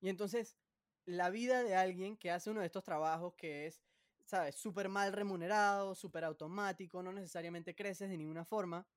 Y 0.02 0.10
entonces, 0.10 0.58
la 1.06 1.30
vida 1.30 1.64
de 1.64 1.76
alguien 1.76 2.18
que 2.18 2.32
hace 2.32 2.50
uno 2.50 2.62
de 2.62 2.68
estos 2.68 2.84
trabajos 2.84 3.34
que 3.36 3.68
es, 3.68 3.84
¿sabes?, 4.26 4.56
súper 4.56 4.90
mal 4.90 5.14
remunerado, 5.14 5.96
súper 5.96 6.24
automático, 6.24 7.04
no 7.04 7.12
necesariamente 7.12 7.76
creces 7.76 8.10
de 8.10 8.18
ninguna 8.18 8.46
forma, 8.46 8.88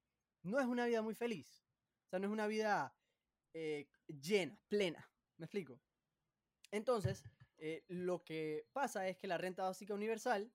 no 0.42 0.60
es 0.60 0.66
una 0.66 0.86
vida 0.86 1.02
muy 1.02 1.14
feliz. 1.14 1.64
O 2.06 2.08
sea, 2.08 2.18
no 2.18 2.26
es 2.26 2.32
una 2.32 2.46
vida 2.46 2.96
eh, 3.52 3.88
llena, 4.06 4.58
plena. 4.68 5.10
¿Me 5.38 5.46
explico? 5.46 5.80
Entonces, 6.70 7.24
eh, 7.58 7.84
lo 7.88 8.22
que 8.24 8.68
pasa 8.72 9.08
es 9.08 9.16
que 9.16 9.26
la 9.26 9.38
renta 9.38 9.64
básica 9.64 9.94
universal 9.94 10.52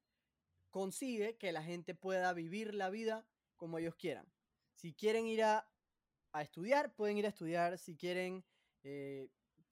consigue 0.69 1.37
que 1.37 1.51
la 1.51 1.63
gente 1.63 1.95
pueda 1.95 2.33
vivir 2.33 2.73
la 2.73 2.89
vida 2.89 3.27
como 3.57 3.77
ellos 3.77 3.95
quieran. 3.95 4.31
Si 4.73 4.93
quieren 4.93 5.27
ir 5.27 5.43
a, 5.43 5.70
estudiar, 6.39 6.93
pueden 6.93 7.17
ir 7.17 7.25
a 7.25 7.29
estudiar. 7.29 7.77
Si 7.77 7.97
quieren 7.97 8.45
eh, 8.83 9.27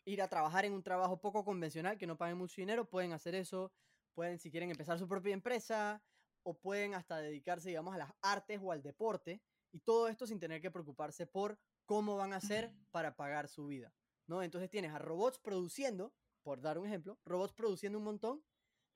ir 0.05 0.21
a 0.21 0.27
trabajar 0.27 0.65
en 0.65 0.73
un 0.73 0.83
trabajo 0.83 1.21
poco 1.21 1.45
convencional 1.45 1.97
que 1.97 2.07
no 2.07 2.17
paguen 2.17 2.37
mucho 2.37 2.61
dinero, 2.61 2.89
pueden 2.89 3.13
hacer 3.13 3.35
eso. 3.35 3.71
Pueden, 4.13 4.37
si 4.39 4.51
quieren, 4.51 4.69
empezar 4.69 4.99
su 4.99 5.07
propia 5.07 5.33
empresa 5.33 6.03
o 6.43 6.59
pueden 6.59 6.95
hasta 6.95 7.17
dedicarse, 7.17 7.69
digamos, 7.69 7.93
a 7.95 7.99
las 7.99 8.11
artes 8.21 8.59
o 8.61 8.71
al 8.71 8.81
deporte. 8.81 9.41
Y 9.71 9.79
todo 9.79 10.07
esto 10.07 10.27
sin 10.27 10.39
tener 10.39 10.61
que 10.61 10.71
preocuparse 10.71 11.27
por 11.27 11.57
cómo 11.85 12.17
van 12.17 12.33
a 12.33 12.37
hacer 12.37 12.73
para 12.91 13.15
pagar 13.15 13.47
su 13.47 13.67
vida. 13.67 13.93
¿no? 14.29 14.43
Entonces 14.43 14.69
tienes 14.69 14.93
a 14.93 14.99
robots 14.99 15.39
produciendo, 15.39 16.13
por 16.43 16.61
dar 16.61 16.77
un 16.77 16.85
ejemplo, 16.85 17.19
robots 17.25 17.53
produciendo 17.53 17.97
un 17.97 18.03
montón 18.03 18.43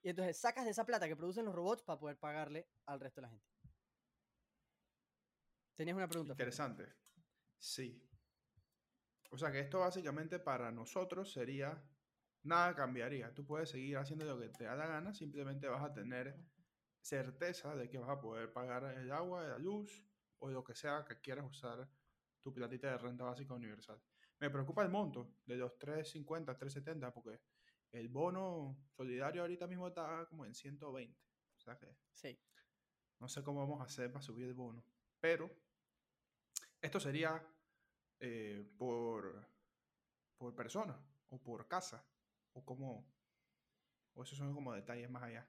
y 0.03 0.09
entonces 0.09 0.37
sacas 0.37 0.65
de 0.65 0.71
esa 0.71 0.85
plata 0.85 1.07
que 1.07 1.15
producen 1.15 1.45
los 1.45 1.55
robots 1.55 1.81
para 1.81 1.99
poder 1.99 2.17
pagarle 2.17 2.69
al 2.85 2.99
resto 2.99 3.19
de 3.19 3.27
la 3.27 3.29
gente. 3.29 3.47
Tenías 5.75 5.97
una 5.97 6.07
pregunta. 6.07 6.33
Interesante. 6.33 6.93
Sí. 7.63 7.97
O 9.29 9.37
sea 9.37 9.49
que 9.49 9.61
esto 9.61 9.79
básicamente 9.79 10.37
para 10.37 10.69
nosotros 10.69 11.31
sería, 11.31 11.81
nada 12.43 12.75
cambiaría. 12.75 13.33
Tú 13.33 13.45
puedes 13.45 13.69
seguir 13.69 13.95
haciendo 13.97 14.25
lo 14.25 14.37
que 14.37 14.49
te 14.49 14.65
da 14.65 14.75
la 14.75 14.85
gana, 14.85 15.13
simplemente 15.13 15.69
vas 15.69 15.81
a 15.81 15.93
tener 15.93 16.37
certeza 16.99 17.73
de 17.73 17.89
que 17.89 17.97
vas 17.97 18.09
a 18.09 18.19
poder 18.19 18.51
pagar 18.51 18.83
el 18.97 19.09
agua, 19.13 19.47
la 19.47 19.57
luz 19.57 20.05
o 20.39 20.49
lo 20.49 20.61
que 20.61 20.75
sea 20.75 21.05
que 21.07 21.21
quieras 21.21 21.45
usar 21.49 21.89
tu 22.41 22.53
platita 22.53 22.91
de 22.91 22.97
renta 22.97 23.23
básica 23.23 23.53
universal. 23.53 23.97
Me 24.39 24.49
preocupa 24.49 24.83
el 24.83 24.89
monto 24.89 25.37
de 25.45 25.55
los 25.55 25.79
350, 25.79 26.57
370, 26.57 27.13
porque 27.13 27.39
el 27.93 28.09
bono 28.09 28.77
solidario 28.89 29.41
ahorita 29.41 29.67
mismo 29.67 29.87
está 29.87 30.25
como 30.29 30.45
en 30.45 30.53
120. 30.53 31.17
O 31.55 31.61
sea 31.61 31.77
que 31.77 31.95
sí. 32.11 32.37
no 33.19 33.29
sé 33.29 33.41
cómo 33.41 33.61
vamos 33.61 33.79
a 33.79 33.85
hacer 33.85 34.11
para 34.11 34.21
subir 34.21 34.47
el 34.47 34.53
bono. 34.53 34.83
Pero 35.21 35.49
esto 36.83 36.99
sería 36.99 37.41
eh, 38.25 38.65
por, 38.77 39.45
por 40.37 40.55
persona 40.55 40.97
o 41.29 41.37
por 41.37 41.67
casa. 41.67 42.07
O 42.53 42.63
como. 42.63 43.05
O 44.13 44.23
esos 44.23 44.37
son 44.37 44.53
como 44.53 44.71
detalles 44.73 45.09
más 45.09 45.23
allá. 45.23 45.45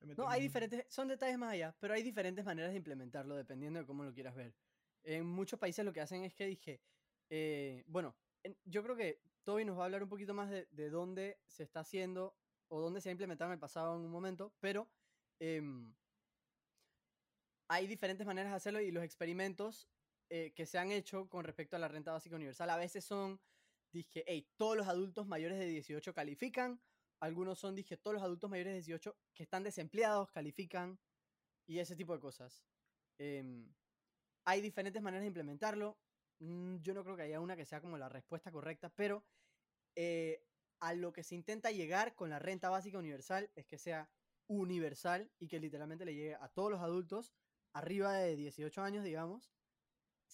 No, 0.00 0.28
hay 0.28 0.40
diferentes, 0.40 0.86
son 0.88 1.08
detalles 1.08 1.38
más 1.38 1.52
allá, 1.52 1.74
pero 1.80 1.92
hay 1.92 2.02
diferentes 2.02 2.44
maneras 2.44 2.70
de 2.70 2.76
implementarlo 2.76 3.36
dependiendo 3.36 3.78
de 3.78 3.86
cómo 3.86 4.04
lo 4.04 4.12
quieras 4.14 4.34
ver. 4.34 4.54
En 5.02 5.26
muchos 5.26 5.58
países 5.58 5.84
lo 5.84 5.92
que 5.92 6.00
hacen 6.00 6.24
es 6.24 6.34
que 6.34 6.46
dije, 6.46 6.80
eh, 7.28 7.84
bueno, 7.86 8.14
yo 8.64 8.82
creo 8.82 8.96
que 8.96 9.20
Toby 9.42 9.64
nos 9.64 9.76
va 9.78 9.82
a 9.82 9.84
hablar 9.86 10.02
un 10.02 10.08
poquito 10.08 10.32
más 10.34 10.50
de, 10.50 10.66
de, 10.70 10.90
dónde 10.90 11.40
se 11.46 11.62
está 11.62 11.80
haciendo 11.80 12.36
o 12.68 12.80
dónde 12.80 13.00
se 13.00 13.08
ha 13.08 13.12
implementado 13.12 13.50
en 13.50 13.54
el 13.54 13.58
pasado 13.60 13.96
en 13.96 14.02
un 14.02 14.10
momento, 14.10 14.54
pero 14.60 14.88
em, 15.40 15.94
hay 17.68 17.86
diferentes 17.86 18.26
maneras 18.26 18.52
de 18.52 18.56
hacerlo 18.56 18.80
y 18.80 18.90
los 18.90 19.04
experimentos 19.04 19.88
eh, 20.36 20.52
que 20.52 20.66
se 20.66 20.78
han 20.78 20.90
hecho 20.90 21.28
con 21.28 21.44
respecto 21.44 21.76
a 21.76 21.78
la 21.78 21.86
renta 21.86 22.10
básica 22.10 22.34
universal 22.34 22.68
a 22.68 22.76
veces 22.76 23.04
son, 23.04 23.40
dije, 23.92 24.24
hey, 24.26 24.48
todos 24.56 24.76
los 24.76 24.88
adultos 24.88 25.28
mayores 25.28 25.60
de 25.60 25.66
18 25.66 26.12
califican, 26.12 26.80
algunos 27.20 27.60
son, 27.60 27.76
dije, 27.76 27.96
todos 27.96 28.14
los 28.14 28.22
adultos 28.24 28.50
mayores 28.50 28.72
de 28.72 28.78
18 28.78 29.16
que 29.32 29.44
están 29.44 29.62
desempleados 29.62 30.32
califican 30.32 30.98
y 31.68 31.78
ese 31.78 31.94
tipo 31.94 32.14
de 32.14 32.18
cosas. 32.18 32.64
Em, 33.16 33.72
hay 34.44 34.60
diferentes 34.60 35.00
maneras 35.00 35.22
de 35.22 35.28
implementarlo. 35.28 36.00
Mm, 36.40 36.78
yo 36.80 36.94
no 36.94 37.04
creo 37.04 37.14
que 37.14 37.22
haya 37.22 37.38
una 37.38 37.54
que 37.54 37.64
sea 37.64 37.80
como 37.80 37.96
la 37.96 38.08
respuesta 38.08 38.50
correcta, 38.50 38.88
pero 38.88 39.24
eh, 39.94 40.42
a 40.80 40.94
lo 40.94 41.12
que 41.12 41.22
se 41.22 41.36
intenta 41.36 41.70
llegar 41.70 42.16
con 42.16 42.28
la 42.28 42.40
renta 42.40 42.70
básica 42.70 42.98
universal 42.98 43.52
es 43.54 43.66
que 43.66 43.78
sea 43.78 44.10
universal 44.48 45.30
y 45.38 45.46
que 45.46 45.60
literalmente 45.60 46.04
le 46.04 46.16
llegue 46.16 46.34
a 46.34 46.48
todos 46.48 46.72
los 46.72 46.80
adultos 46.80 47.32
arriba 47.72 48.14
de 48.14 48.34
18 48.34 48.82
años, 48.82 49.04
digamos, 49.04 49.54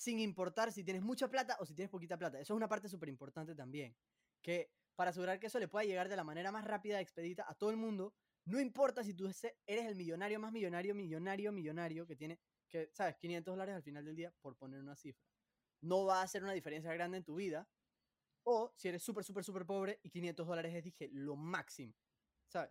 sin 0.01 0.19
importar 0.19 0.73
si 0.73 0.83
tienes 0.85 1.03
mucha 1.03 1.29
plata 1.29 1.57
o 1.61 1.67
si 1.67 1.75
tienes 1.75 1.91
poquita 1.91 2.17
plata. 2.17 2.41
Eso 2.41 2.55
es 2.55 2.57
una 2.57 2.69
parte 2.69 2.89
súper 2.89 3.09
importante 3.09 3.55
también, 3.55 3.95
que 4.41 4.73
para 4.97 5.11
asegurar 5.11 5.39
que 5.39 5.49
eso 5.49 5.59
le 5.59 5.69
pueda 5.69 5.85
llegar 5.85 6.09
de 6.09 6.17
la 6.17 6.25
manera 6.25 6.51
más 6.51 6.65
rápida, 6.65 7.01
expedita 7.01 7.45
a 7.49 7.55
todo 7.55 7.71
el 7.71 7.77
mundo, 7.77 8.15
no 8.47 8.59
importa 8.61 9.05
si 9.05 9.13
tú 9.13 9.27
eres 9.27 9.87
el 9.87 9.97
millonario 9.97 10.41
más 10.41 10.53
millonario, 10.53 10.95
millonario, 10.95 11.53
millonario, 11.53 12.07
que 12.07 12.17
tiene, 12.17 12.41
que, 12.69 12.91
¿sabes? 12.95 13.17
500 13.17 13.53
dólares 13.53 13.75
al 13.75 13.83
final 13.83 14.05
del 14.05 14.17
día, 14.17 14.33
por 14.41 14.57
poner 14.57 14.81
una 14.81 14.97
cifra 14.97 15.31
no 15.83 16.05
va 16.05 16.21
a 16.21 16.23
hacer 16.23 16.43
una 16.43 16.53
diferencia 16.53 16.93
grande 16.93 17.19
en 17.19 17.25
tu 17.25 17.37
vida. 17.37 17.69
O 18.45 18.73
si 18.77 18.89
eres 18.89 19.03
súper, 19.03 19.25
súper, 19.25 19.45
súper 19.45 19.67
pobre 19.67 20.01
y 20.03 20.11
500 20.11 20.47
dólares 20.47 20.75
es, 20.75 20.85
dije, 20.85 21.09
lo 21.13 21.37
máximo. 21.37 21.95
¿Sabes? 22.49 22.71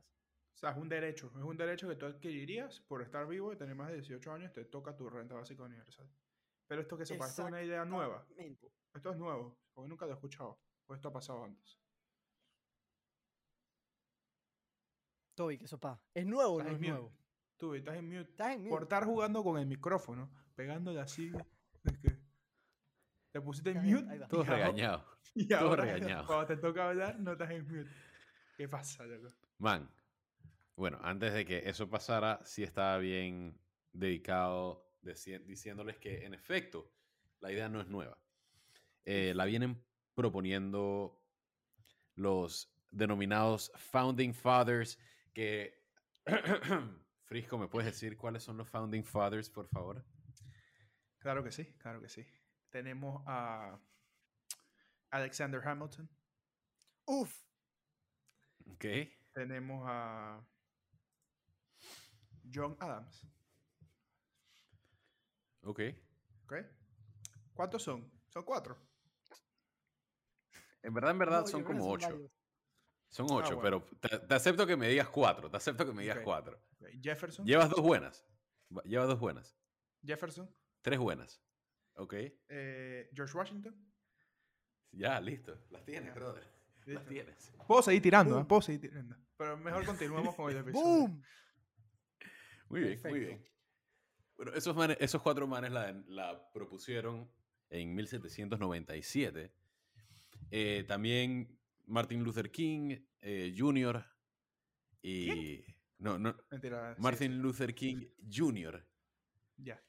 O 0.55 0.57
sea, 0.57 0.71
es 0.71 0.77
un 0.77 0.89
derecho. 0.89 1.31
Es 1.37 1.43
un 1.43 1.57
derecho 1.57 1.87
que 1.87 1.95
tú 1.95 2.05
adquirirías 2.05 2.81
por 2.81 3.01
estar 3.01 3.27
vivo 3.27 3.53
y 3.53 3.55
tener 3.55 3.75
más 3.75 3.89
de 3.89 3.95
18 3.95 4.31
años, 4.31 4.51
te 4.51 4.65
toca 4.65 4.95
tu 4.95 5.09
renta 5.09 5.35
básica 5.35 5.63
universal. 5.63 6.09
Pero 6.69 6.81
esto 6.83 6.97
que 6.97 7.05
se 7.05 7.15
pasa 7.15 7.41
es 7.41 7.47
una 7.47 7.63
idea 7.63 7.83
nueva. 7.83 8.23
Esto 8.93 9.09
es 9.09 9.17
nuevo, 9.17 9.57
porque 9.73 9.89
nunca 9.89 10.05
lo 10.05 10.11
he 10.11 10.13
escuchado. 10.13 10.61
O 10.85 10.93
esto 10.93 11.07
ha 11.07 11.11
pasado 11.11 11.43
antes. 11.43 11.79
Toby, 15.33 15.57
¿qué 15.57 15.67
sopa? 15.67 15.99
¿Es 16.13 16.27
nuevo 16.27 16.53
o 16.53 16.63
no 16.63 16.69
es 16.69 16.79
nuevo? 16.79 17.11
Tú, 17.57 17.73
estás 17.73 17.95
en 17.95 18.05
mute. 18.05 18.29
Estás 18.29 18.53
en 18.53 18.59
mute. 18.59 18.69
Por 18.69 18.83
estar 18.83 19.03
jugando 19.03 19.43
con 19.43 19.59
el 19.59 19.65
micrófono, 19.65 20.29
pegándole 20.53 20.99
así. 20.99 21.31
Es 21.83 21.97
que 21.97 22.19
te 23.31 23.41
pusiste 23.41 23.71
en 23.71 23.83
mute. 23.83 24.19
Todo 24.29 24.43
regañado. 24.43 25.05
Y 25.35 25.47
Todo 25.47 25.59
ahora, 25.59 25.85
regañado. 25.85 26.25
Cuando 26.25 26.47
te 26.47 26.57
toca 26.57 26.89
hablar, 26.89 27.19
no 27.19 27.33
estás 27.33 27.51
en 27.51 27.67
mute. 27.67 27.89
¿Qué 28.57 28.67
pasa, 28.67 29.05
loco? 29.05 29.29
Man, 29.59 29.89
bueno, 30.75 30.99
antes 31.01 31.33
de 31.33 31.45
que 31.45 31.69
eso 31.69 31.89
pasara, 31.89 32.39
sí 32.43 32.63
estaba 32.63 32.97
bien 32.97 33.59
dedicado 33.93 34.88
diciéndoles 35.01 35.97
que, 35.97 36.25
en 36.25 36.33
efecto, 36.33 36.91
la 37.39 37.51
idea 37.51 37.69
no 37.69 37.81
es 37.81 37.87
nueva. 37.87 38.17
Eh, 39.05 39.33
la 39.35 39.45
vienen 39.45 39.83
proponiendo 40.13 41.23
los 42.15 42.73
denominados 42.91 43.71
Founding 43.75 44.33
Fathers, 44.33 44.99
que... 45.33 45.83
Frisco, 47.25 47.59
¿me 47.59 47.67
puedes 47.67 47.93
decir 47.93 48.17
cuáles 48.17 48.43
son 48.43 48.57
los 48.57 48.67
Founding 48.69 49.03
Fathers, 49.03 49.49
por 49.49 49.67
favor? 49.67 50.03
Claro 51.19 51.43
que 51.43 51.51
sí, 51.51 51.65
claro 51.77 52.01
que 52.01 52.09
sí. 52.09 52.25
Tenemos 52.69 53.21
a 53.27 53.79
Alexander 55.11 55.61
Hamilton. 55.63 56.09
Uf. 57.05 57.43
Ok. 58.65 58.85
Tenemos 59.33 59.83
a 59.87 60.43
John 62.53 62.75
Adams. 62.79 63.27
Ok. 65.63 65.81
¿Ok? 66.45 66.53
¿Cuántos 67.53 67.83
son? 67.83 68.11
Son 68.29 68.43
cuatro. 68.43 68.77
En 70.81 70.93
verdad, 70.93 71.11
en 71.11 71.19
verdad 71.19 71.41
No, 71.41 71.47
son 71.47 71.63
como 71.63 71.89
ocho. 71.89 72.07
varios. 72.09 72.31
Son 73.09 73.25
ocho, 73.31 73.55
bueno. 73.57 73.83
pero 73.85 73.99
te, 73.99 74.19
te 74.19 74.33
acepto 74.35 74.65
que 74.67 74.77
me 74.77 74.87
digas 74.87 75.09
cuatro. 75.09 75.49
Te 75.49 75.57
acepto 75.57 75.85
que 75.85 75.93
me 75.93 76.03
digas 76.03 76.19
cuatro. 76.23 76.61
Jefferson. 77.01 77.45
Llevas 77.45 77.69
dos 77.69 77.81
buenas. 77.81 78.25
Va- 78.75 78.83
Llevas 78.83 79.07
dos 79.07 79.19
buenas. 79.19 79.57
Jefferson. 80.05 80.49
Tres 80.81 80.99
buenas. 80.99 81.43
Ok. 81.95 82.13
eh, 82.47 83.09
George 83.13 83.35
Washington. 83.37 83.75
Ya, 84.91 85.19
listo. 85.19 85.59
Las 85.69 85.83
tienes, 85.85 86.13
brother. 86.15 86.47
Las 86.85 87.05
tienes. 87.05 87.51
Puedo 87.67 87.81
seguir 87.83 88.01
tirando, 88.01 88.35
¿eh? 88.35 88.37
Boom. 88.37 88.47
puedo 88.47 88.61
seguir 88.61 88.81
tirando. 88.81 89.15
Pero 89.37 89.57
mejor 89.57 89.85
continuemos 89.85 90.33
con 90.35 90.49
el 90.51 90.57
episodio. 90.59 90.83
¡Boom! 90.85 91.23
Muy 92.69 92.79
bien, 92.81 92.99
muy 93.09 93.19
bien. 93.19 93.48
Bueno, 94.39 94.53
esos, 94.53 94.73
manes- 94.73 94.95
esos 95.01 95.21
cuatro 95.21 95.47
manes 95.47 95.69
la, 95.69 95.91
la 96.07 96.49
propusieron 96.53 97.29
en 97.69 97.93
1797. 97.93 99.51
Eh, 100.49 100.85
también 100.87 101.59
Martin 101.87 102.23
Luther 102.23 102.49
King 102.49 102.99
eh, 103.19 103.53
Jr. 103.57 104.01
y... 105.01 105.61
No, 105.97 106.17
no. 106.17 106.33
Mentira. 106.49 106.95
Martin 106.99 107.33
sí, 107.33 107.37
Luther 107.37 107.75
King 107.75 108.07
Jr. 108.33 108.81
Ya. 109.57 109.83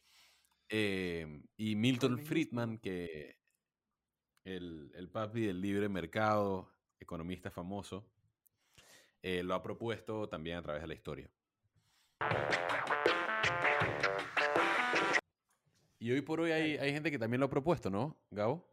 eh, 0.69 1.45
y 1.57 1.77
Milton 1.77 2.19
Friedman, 2.19 2.79
que... 2.79 3.39
el, 4.43 4.91
el 4.97 5.09
papi 5.11 5.43
del 5.43 5.61
libre 5.61 5.89
mercado, 5.89 6.75
economista 6.99 7.53
famoso, 7.53 8.11
eh, 9.23 9.45
lo 9.45 9.55
ha 9.55 9.63
propuesto 9.63 10.29
también 10.29 10.57
a 10.57 10.63
través 10.63 10.83
de 10.83 10.89
la 10.89 10.95
historia. 10.95 11.31
Y 16.03 16.11
hoy 16.13 16.23
por 16.23 16.41
hoy 16.41 16.51
hay, 16.51 16.79
hay 16.79 16.93
gente 16.93 17.11
que 17.11 17.19
también 17.19 17.41
lo 17.41 17.47
ha 17.47 17.51
propuesto, 17.51 17.91
¿no, 17.91 18.17
Gabo? 18.31 18.67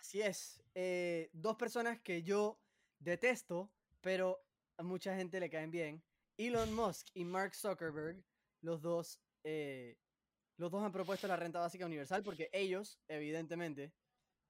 Así 0.00 0.20
es. 0.20 0.60
eh, 0.74 1.30
dos 1.32 1.56
personas 1.56 2.00
que 2.00 2.24
yo 2.24 2.60
detesto, 2.98 3.70
pero 4.00 4.44
a 4.76 4.82
mucha 4.82 5.16
gente 5.16 5.38
le 5.38 5.48
caen 5.48 5.70
bien. 5.70 6.02
Elon 6.36 6.74
Musk 6.74 7.08
y 7.14 7.24
Mark 7.24 7.54
Zuckerberg, 7.54 8.22
los 8.62 8.82
dos, 8.82 9.20
eh, 9.44 9.96
los 10.56 10.72
dos 10.72 10.82
han 10.82 10.92
propuesto 10.92 11.28
la 11.28 11.36
renta 11.36 11.60
básica 11.60 11.86
universal 11.86 12.22
porque 12.24 12.50
ellos, 12.52 12.98
evidentemente, 13.06 13.92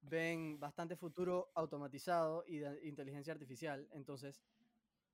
ven 0.01 0.59
bastante 0.59 0.97
futuro 0.97 1.51
automatizado 1.55 2.45
y 2.47 2.59
de 2.59 2.87
inteligencia 2.89 3.35
artificial. 3.35 3.87
Entonces, 3.93 4.43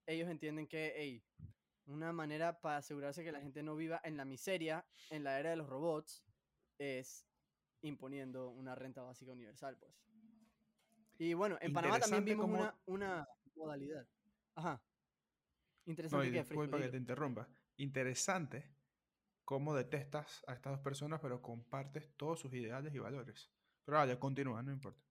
ellos 0.07 0.31
entienden 0.31 0.69
que, 0.69 0.93
hey, 0.97 1.25
una 1.87 2.13
manera 2.13 2.61
para 2.61 2.79
asegurarse 2.79 3.25
que 3.25 3.33
la 3.33 3.41
gente 3.41 3.63
no 3.63 3.75
viva 3.77 4.01
en 4.05 4.17
la 4.17 4.25
miseria 4.25 4.87
en 5.11 5.25
la 5.25 5.39
era 5.39 5.51
de 5.51 5.57
los 5.57 5.69
robots 5.69 6.25
es 6.79 7.27
imponiendo 7.83 8.51
una 8.51 8.75
renta 8.75 9.03
básica 9.03 9.33
universal, 9.33 9.77
pues. 9.79 9.93
Y 11.19 11.35
bueno, 11.35 11.59
en 11.61 11.73
Panamá 11.73 12.01
también 12.01 12.25
vimos 12.25 12.45
cómo- 12.47 12.57
una, 12.59 12.79
una 12.87 13.29
modalidad. 13.55 14.07
Ajá. 14.55 14.83
No, 15.85 15.91
Interesante 15.91 16.29
y 16.29 16.33
que 16.33 16.39
disculpa 16.39 16.79
que 16.81 16.89
te 16.89 16.97
interrumpa. 16.97 17.49
Interesante 17.77 18.77
cómo 19.45 19.75
detestas 19.75 20.45
a 20.47 20.55
estas 20.55 20.73
dos 20.75 20.81
personas, 20.81 21.21
pero 21.21 21.43
compartes 21.43 22.17
todos 22.17 22.41
sus 22.41 22.53
ideales 22.55 22.95
y 22.95 22.99
valores. 22.99 23.53
Pero 23.85 23.99
vaya, 23.99 24.19
continúa, 24.19 24.63
no 24.63 24.73
importa. 24.73 25.05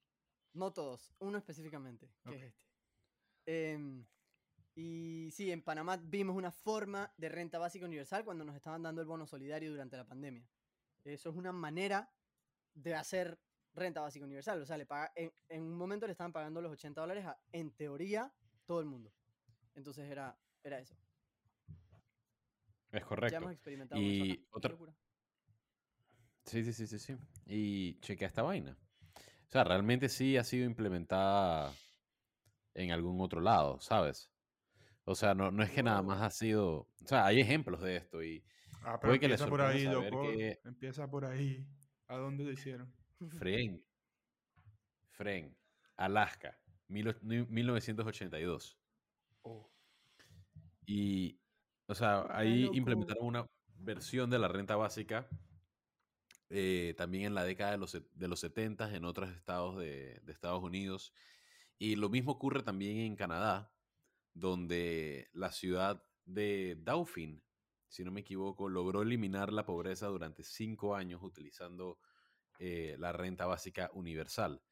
No 0.53 0.71
todos, 0.73 1.13
uno 1.19 1.37
específicamente, 1.37 2.13
que 2.23 2.29
Ok. 2.29 2.35
es 2.35 2.43
este. 2.43 2.65
Em, 3.45 4.05
y 4.75 5.29
sí, 5.31 5.51
en 5.51 5.61
Panamá 5.63 5.97
vimos 5.97 6.35
una 6.35 6.51
forma 6.51 7.13
de 7.17 7.29
renta 7.29 7.59
básica 7.59 7.85
universal 7.85 8.23
cuando 8.23 8.45
nos 8.45 8.55
estaban 8.55 8.81
dando 8.83 9.01
el 9.01 9.07
bono 9.07 9.27
solidario 9.27 9.71
durante 9.71 9.97
la 9.97 10.05
pandemia. 10.05 10.47
Eso 11.03 11.29
es 11.29 11.35
una 11.35 11.51
manera 11.51 12.13
de 12.73 12.95
hacer 12.95 13.39
renta 13.73 14.01
básica 14.01 14.25
universal. 14.25 14.61
O 14.61 14.65
sea, 14.65 14.77
le 14.77 14.85
paga, 14.85 15.11
en, 15.15 15.33
en 15.49 15.63
un 15.63 15.75
momento 15.75 16.05
le 16.07 16.11
estaban 16.13 16.31
pagando 16.33 16.61
los 16.61 16.71
80 16.71 17.01
dólares 17.01 17.25
a, 17.25 17.41
en 17.51 17.71
teoría, 17.71 18.33
todo 18.65 18.79
el 18.79 18.85
mundo. 18.85 19.13
Entonces 19.75 20.09
era, 20.09 20.37
era 20.63 20.79
eso. 20.79 20.95
Es 22.91 23.01
Ya 23.01 23.07
correcto. 23.07 23.37
hemos 23.37 23.51
experimentado 23.51 24.01
eso 24.01 24.23
Y 24.23 24.45
otra-. 24.51 24.77
Sí, 26.45 26.63
sí, 26.63 26.73
sí, 26.73 26.87
sí, 26.87 26.99
sí. 26.99 27.17
Y 27.45 27.99
chequea 27.99 28.27
esta 28.27 28.41
vaina. 28.43 28.77
O 29.47 29.51
sea, 29.51 29.63
realmente 29.63 30.09
sí 30.09 30.37
ha 30.37 30.43
sido 30.43 30.65
implementada 30.65 31.73
en 32.73 32.91
algún 32.91 33.21
otro 33.21 33.41
lado, 33.41 33.79
¿sabes? 33.81 34.30
O 35.03 35.15
sea, 35.15 35.33
no, 35.33 35.51
no 35.51 35.63
es 35.63 35.71
que 35.71 35.83
nada 35.83 36.01
más 36.01 36.21
ha 36.21 36.29
sido... 36.29 36.87
O 37.03 37.07
sea, 37.07 37.25
hay 37.25 37.39
ejemplos 37.39 37.81
de 37.81 37.97
esto 37.97 38.23
y 38.23 38.43
Ah, 38.83 38.99
Puede 38.99 39.19
que 39.19 39.27
les 39.27 39.39
empieza 39.39 39.49
por 39.49 39.61
ahí, 39.61 39.83
loco. 39.83 40.21
que- 40.23 40.59
Empieza 40.65 41.07
por 41.07 41.25
ahí. 41.25 41.67
¿A 42.07 42.17
dónde 42.17 42.43
lo 42.43 42.51
hicieron? 42.51 42.91
Fren, 43.37 43.83
Fren, 45.11 45.55
Alaska, 45.97 46.59
mil 46.87 47.07
och- 47.09 47.21
ni- 47.21 47.45
1982. 47.45 48.79
Oh. 49.43 49.69
Y, 50.87 51.39
o 51.85 51.93
sea, 51.93 52.25
ahí 52.31 52.67
implementaron 52.73 53.25
una 53.27 53.45
versión 53.75 54.29
de 54.31 54.39
la 54.39 54.47
renta 54.47 54.75
básica 54.75 55.27
eh, 56.49 56.93
también 56.97 57.25
en 57.25 57.35
la 57.35 57.43
década 57.45 57.71
de 57.71 57.77
los, 57.77 57.93
de 58.13 58.27
los 58.27 58.39
70 58.39 58.93
en 58.95 59.05
otros 59.05 59.29
estados 59.29 59.77
de, 59.77 60.19
de 60.23 60.31
Estados 60.33 60.61
Unidos. 60.63 61.13
Y 61.77 61.95
lo 61.97 62.09
mismo 62.09 62.31
ocurre 62.33 62.63
también 62.63 62.97
en 62.97 63.15
Canadá, 63.15 63.71
donde 64.33 65.29
la 65.33 65.51
ciudad 65.51 66.03
de 66.25 66.77
Dauphin, 66.81 67.43
si 67.87 68.03
no 68.03 68.11
me 68.11 68.21
equivoco, 68.21 68.69
logró 68.69 69.01
eliminar 69.01 69.51
la 69.51 69.65
pobreza 69.65 70.07
durante 70.07 70.43
cinco 70.43 70.95
años 70.95 71.21
utilizando 71.23 71.99
eh, 72.59 72.95
la 72.99 73.11
renta 73.13 73.45
básica 73.45 73.89
universal. 73.93 74.63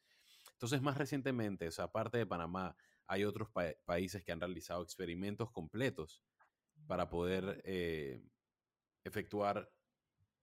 Entonces, 0.54 0.82
más 0.82 0.98
recientemente, 0.98 1.68
o 1.68 1.72
sea, 1.72 1.86
aparte 1.86 2.18
de 2.18 2.26
Panamá, 2.26 2.76
hay 3.08 3.24
otros 3.26 3.50
pa- 3.52 3.74
países 3.86 4.24
que 4.24 4.32
han 4.32 4.40
realizado 4.42 4.84
experimentos 4.84 5.52
completos 5.52 6.24
para 6.88 7.10
poder 7.10 7.62
eh, 7.66 8.22
efectuar, 9.04 9.72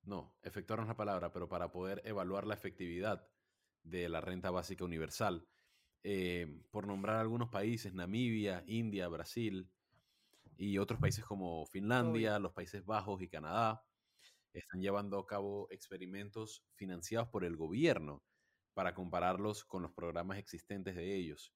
no, 0.03 0.37
efectuar 0.43 0.81
no 0.81 0.87
la 0.87 0.97
palabra, 0.97 1.33
pero 1.33 1.49
para 1.49 1.71
poder 1.71 2.03
evaluar 2.05 2.47
la 2.47 2.55
efectividad 2.55 3.29
de 3.83 4.09
la 4.09 4.21
renta 4.21 4.51
básica 4.51 4.85
universal. 4.85 5.49
Eh, 6.09 6.47
por 6.71 6.87
nombrar 6.87 7.17
algunos 7.17 7.49
países, 7.49 7.93
Namibia, 7.93 8.63
India, 8.69 9.09
Brasil 9.09 9.69
y 10.57 10.79
otros 10.79 11.01
países 11.01 11.25
como 11.25 11.67
Finlandia, 11.67 12.39
los 12.39 12.53
Países 12.53 12.87
Bajos 12.87 13.21
y 13.23 13.29
Canadá, 13.29 13.85
están 14.53 14.81
llevando 14.81 15.19
a 15.19 15.27
cabo 15.27 15.67
experimentos 15.69 16.65
financiados 16.77 17.29
por 17.31 17.45
el 17.45 17.57
gobierno 17.57 18.23
para 18.73 18.95
compararlos 18.95 19.65
con 19.65 19.83
los 19.83 19.91
programas 19.91 20.39
existentes 20.39 20.95
de 20.95 21.13
ellos. 21.13 21.53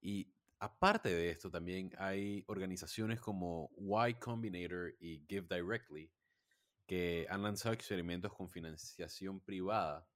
Y 0.00 0.32
aparte 0.60 1.08
de 1.08 1.30
esto, 1.30 1.50
también 1.50 1.90
hay 1.98 2.44
organizaciones 2.46 3.20
como 3.20 3.72
Y 4.08 4.14
Combinator 4.14 4.94
y 5.00 5.26
Give 5.28 5.48
Directly 5.50 6.08
que 6.86 7.26
han 7.28 7.42
lanzado 7.42 7.74
experimentos 7.74 8.32
con 8.32 8.48
financiación 8.48 9.40
privada 9.40 10.06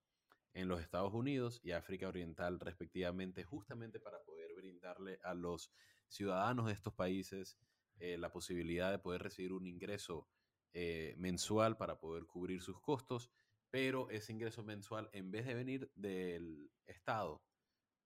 en 0.52 0.68
los 0.68 0.80
Estados 0.80 1.12
Unidos 1.14 1.60
y 1.62 1.72
África 1.72 2.08
Oriental 2.08 2.58
respectivamente, 2.60 3.44
justamente 3.44 4.00
para 4.00 4.22
poder 4.22 4.54
brindarle 4.54 5.18
a 5.22 5.34
los 5.34 5.72
ciudadanos 6.08 6.66
de 6.66 6.72
estos 6.72 6.92
países 6.94 7.58
eh, 7.98 8.18
la 8.18 8.32
posibilidad 8.32 8.90
de 8.90 8.98
poder 8.98 9.22
recibir 9.22 9.52
un 9.52 9.66
ingreso 9.66 10.28
eh, 10.72 11.14
mensual 11.18 11.76
para 11.76 11.98
poder 11.98 12.26
cubrir 12.26 12.62
sus 12.62 12.80
costos, 12.80 13.30
pero 13.70 14.10
ese 14.10 14.32
ingreso 14.32 14.64
mensual, 14.64 15.08
en 15.12 15.30
vez 15.30 15.46
de 15.46 15.54
venir 15.54 15.92
del 15.94 16.72
Estado, 16.86 17.44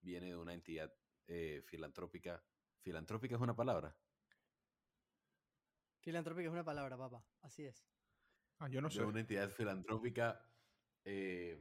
viene 0.01 0.29
de 0.29 0.37
una 0.37 0.55
entidad 0.55 0.93
eh, 1.27 1.63
filantrópica. 1.67 2.45
¿Filantrópica 2.81 3.37
es 3.37 3.41
una 3.41 3.57
palabra? 3.57 3.97
Filantrópica 6.01 6.49
es 6.49 6.53
una 6.53 6.65
palabra, 6.65 6.99
papá. 6.99 7.25
Así 7.41 7.65
es. 7.65 7.87
Ah, 8.59 8.69
yo 8.69 8.81
no 8.81 8.89
de 8.89 8.95
sé. 8.95 9.05
una 9.05 9.21
entidad 9.21 9.51
filantrópica 9.51 10.47
eh, 11.05 11.59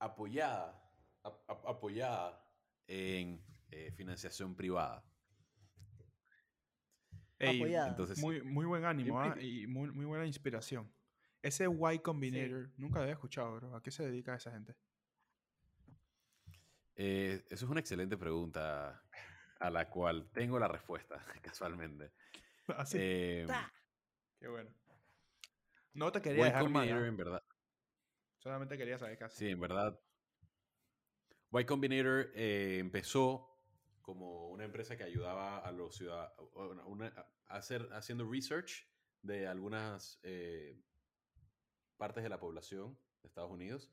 apoyada, 0.00 0.82
ap- 1.22 1.48
ap- 1.48 1.66
apoyada 1.66 2.44
en 2.88 3.40
eh, 3.70 3.92
financiación 3.92 4.56
privada. 4.56 5.04
Ey, 7.38 7.60
apoyada. 7.60 7.88
Entonces, 7.88 8.18
sí. 8.18 8.24
muy, 8.24 8.42
muy 8.42 8.66
buen 8.66 8.84
ánimo 8.84 9.20
ah, 9.20 9.36
y 9.40 9.66
muy, 9.66 9.90
muy 9.92 10.04
buena 10.04 10.26
inspiración. 10.26 10.92
Ese 11.42 11.64
Y 11.64 11.98
Combinator, 12.00 12.70
nunca 12.76 12.98
lo 12.98 13.02
había 13.02 13.14
escuchado, 13.14 13.54
bro. 13.56 13.76
¿A 13.76 13.82
qué 13.82 13.90
se 13.90 14.04
dedica 14.04 14.34
esa 14.34 14.50
gente? 14.50 14.74
Eh, 16.96 17.42
eso 17.48 17.64
es 17.64 17.70
una 17.70 17.80
excelente 17.80 18.18
pregunta 18.18 19.02
a 19.58 19.70
la 19.70 19.88
cual 19.88 20.28
tengo 20.32 20.58
la 20.58 20.68
respuesta, 20.68 21.24
casualmente. 21.42 22.12
Así. 22.76 22.98
Eh, 23.00 23.44
Ta. 23.46 23.72
Qué 24.38 24.48
bueno. 24.48 24.70
No 25.94 26.12
te 26.12 26.20
quería 26.20 26.42
Y 26.42 26.44
dejar 26.44 26.68
mal, 26.68 26.72
Combinator, 26.72 27.04
ah, 27.04 27.08
en 27.08 27.16
verdad, 27.16 27.42
Solamente 28.40 28.76
quería 28.76 28.98
saber 28.98 29.16
qué 29.18 29.24
hace. 29.24 29.36
sí, 29.38 29.50
en 29.50 29.60
verdad. 29.60 30.00
Y 31.52 31.64
Combinator 31.64 32.30
eh, 32.34 32.78
empezó 32.78 33.46
como 34.02 34.48
una 34.48 34.64
empresa 34.64 34.96
que 34.96 35.04
ayudaba 35.04 35.58
a 35.58 35.70
los 35.72 35.96
ciudadanos 35.96 37.12
a 37.46 37.56
hacer, 37.56 37.88
haciendo 37.92 38.28
research 38.30 38.86
de 39.22 39.46
algunas 39.46 40.18
eh, 40.22 40.80
partes 41.96 42.22
de 42.22 42.30
la 42.30 42.40
población 42.40 42.98
de 43.20 43.28
Estados 43.28 43.50
Unidos 43.50 43.92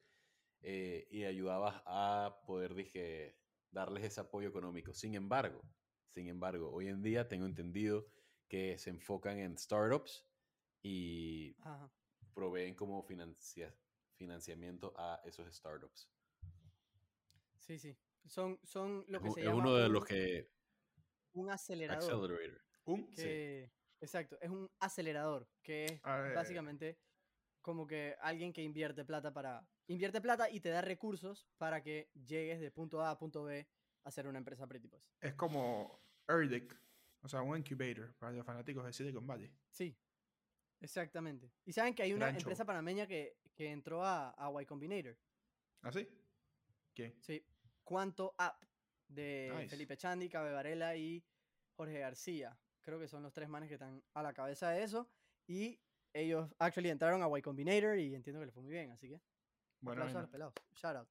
eh, 0.61 1.07
y 1.11 1.25
ayudaba 1.25 1.83
a 1.85 2.41
poder, 2.45 2.73
dije, 2.73 3.37
darles 3.71 4.05
ese 4.05 4.21
apoyo 4.21 4.47
económico. 4.47 4.93
Sin 4.93 5.15
embargo, 5.15 5.61
sin 6.09 6.27
embargo, 6.27 6.71
hoy 6.71 6.87
en 6.87 7.01
día 7.01 7.27
tengo 7.27 7.45
entendido 7.45 8.07
que 8.47 8.77
se 8.77 8.91
enfocan 8.91 9.39
en 9.39 9.57
startups 9.57 10.25
y 10.81 11.55
Ajá. 11.61 11.91
proveen 12.33 12.75
como 12.75 13.03
financia- 13.03 13.75
financiamiento 14.17 14.93
a 14.97 15.21
esos 15.23 15.53
startups. 15.55 16.09
Sí, 17.59 17.77
sí. 17.79 17.97
Son, 18.25 18.59
son 18.63 19.05
lo 19.07 19.17
Es, 19.19 19.23
que 19.23 19.29
u- 19.29 19.33
se 19.33 19.39
es 19.41 19.45
llama 19.45 19.59
uno 19.59 19.75
de 19.75 19.85
un, 19.87 19.93
los 19.93 20.05
que... 20.05 20.51
un 21.33 21.49
acelerador. 21.49 22.03
Accelerator. 22.03 22.61
Un 22.85 23.11
que, 23.13 23.71
Exacto, 23.99 24.37
es 24.41 24.49
un 24.49 24.69
acelerador, 24.79 25.49
que 25.63 25.85
es 25.85 26.01
básicamente 26.03 26.99
como 27.61 27.87
que 27.87 28.15
alguien 28.21 28.53
que 28.53 28.61
invierte 28.61 29.03
plata 29.05 29.33
para... 29.33 29.67
Invierte 29.87 30.21
plata 30.21 30.49
y 30.49 30.59
te 30.59 30.69
da 30.69 30.81
recursos 30.81 31.47
para 31.57 31.81
que 31.81 32.09
llegues 32.13 32.59
de 32.59 32.71
punto 32.71 33.01
A 33.01 33.11
a 33.11 33.17
punto 33.17 33.43
B 33.43 33.67
a 34.03 34.11
ser 34.11 34.27
una 34.27 34.37
empresa 34.37 34.67
pretty, 34.67 34.87
pues. 34.87 35.03
es 35.21 35.33
como 35.33 36.01
ERDIC, 36.27 36.77
o 37.21 37.27
sea, 37.27 37.41
un 37.41 37.57
incubator 37.57 38.13
para 38.15 38.33
los 38.33 38.45
fanáticos 38.45 38.85
de 38.85 38.93
Silicon 38.93 39.25
Valley. 39.25 39.51
Sí, 39.71 39.97
exactamente. 40.81 41.51
Y 41.65 41.73
saben 41.73 41.93
que 41.95 42.03
hay 42.03 42.13
una 42.13 42.29
empresa 42.29 42.65
panameña 42.65 43.07
que, 43.07 43.37
que 43.57 43.71
entró 43.71 44.05
a, 44.05 44.35
a 44.37 44.61
Y 44.61 44.65
Combinator. 44.67 45.17
¿Así? 45.81 46.07
¿Quién? 46.93 47.15
Sí. 47.21 47.43
Cuánto 47.83 48.35
App 48.37 48.63
de 49.07 49.51
Nice. 49.55 49.69
Felipe 49.69 49.97
Chandi, 49.97 50.29
Cabe 50.29 50.51
Varela 50.51 50.95
y 50.95 51.25
Jorge 51.75 51.99
García. 51.99 52.55
Creo 52.81 52.99
que 52.99 53.07
son 53.07 53.23
los 53.23 53.33
tres 53.33 53.49
manes 53.49 53.67
que 53.67 53.73
están 53.73 54.03
a 54.13 54.21
la 54.21 54.33
cabeza 54.33 54.69
de 54.69 54.83
eso. 54.83 55.09
Y 55.47 55.79
ellos 56.13 56.53
actually 56.59 56.89
entraron 56.89 57.23
a 57.23 57.37
Y 57.37 57.41
Combinator 57.41 57.97
y 57.97 58.13
entiendo 58.13 58.39
que 58.39 58.45
les 58.45 58.53
fue 58.53 58.61
muy 58.61 58.71
bien. 58.71 58.91
Así 58.91 59.09
que 59.09 59.19
aplausos 59.81 60.15
a 60.15 60.21
los 60.21 60.29
pelados. 60.29 60.53
Shout 60.73 60.95
out. 60.95 61.09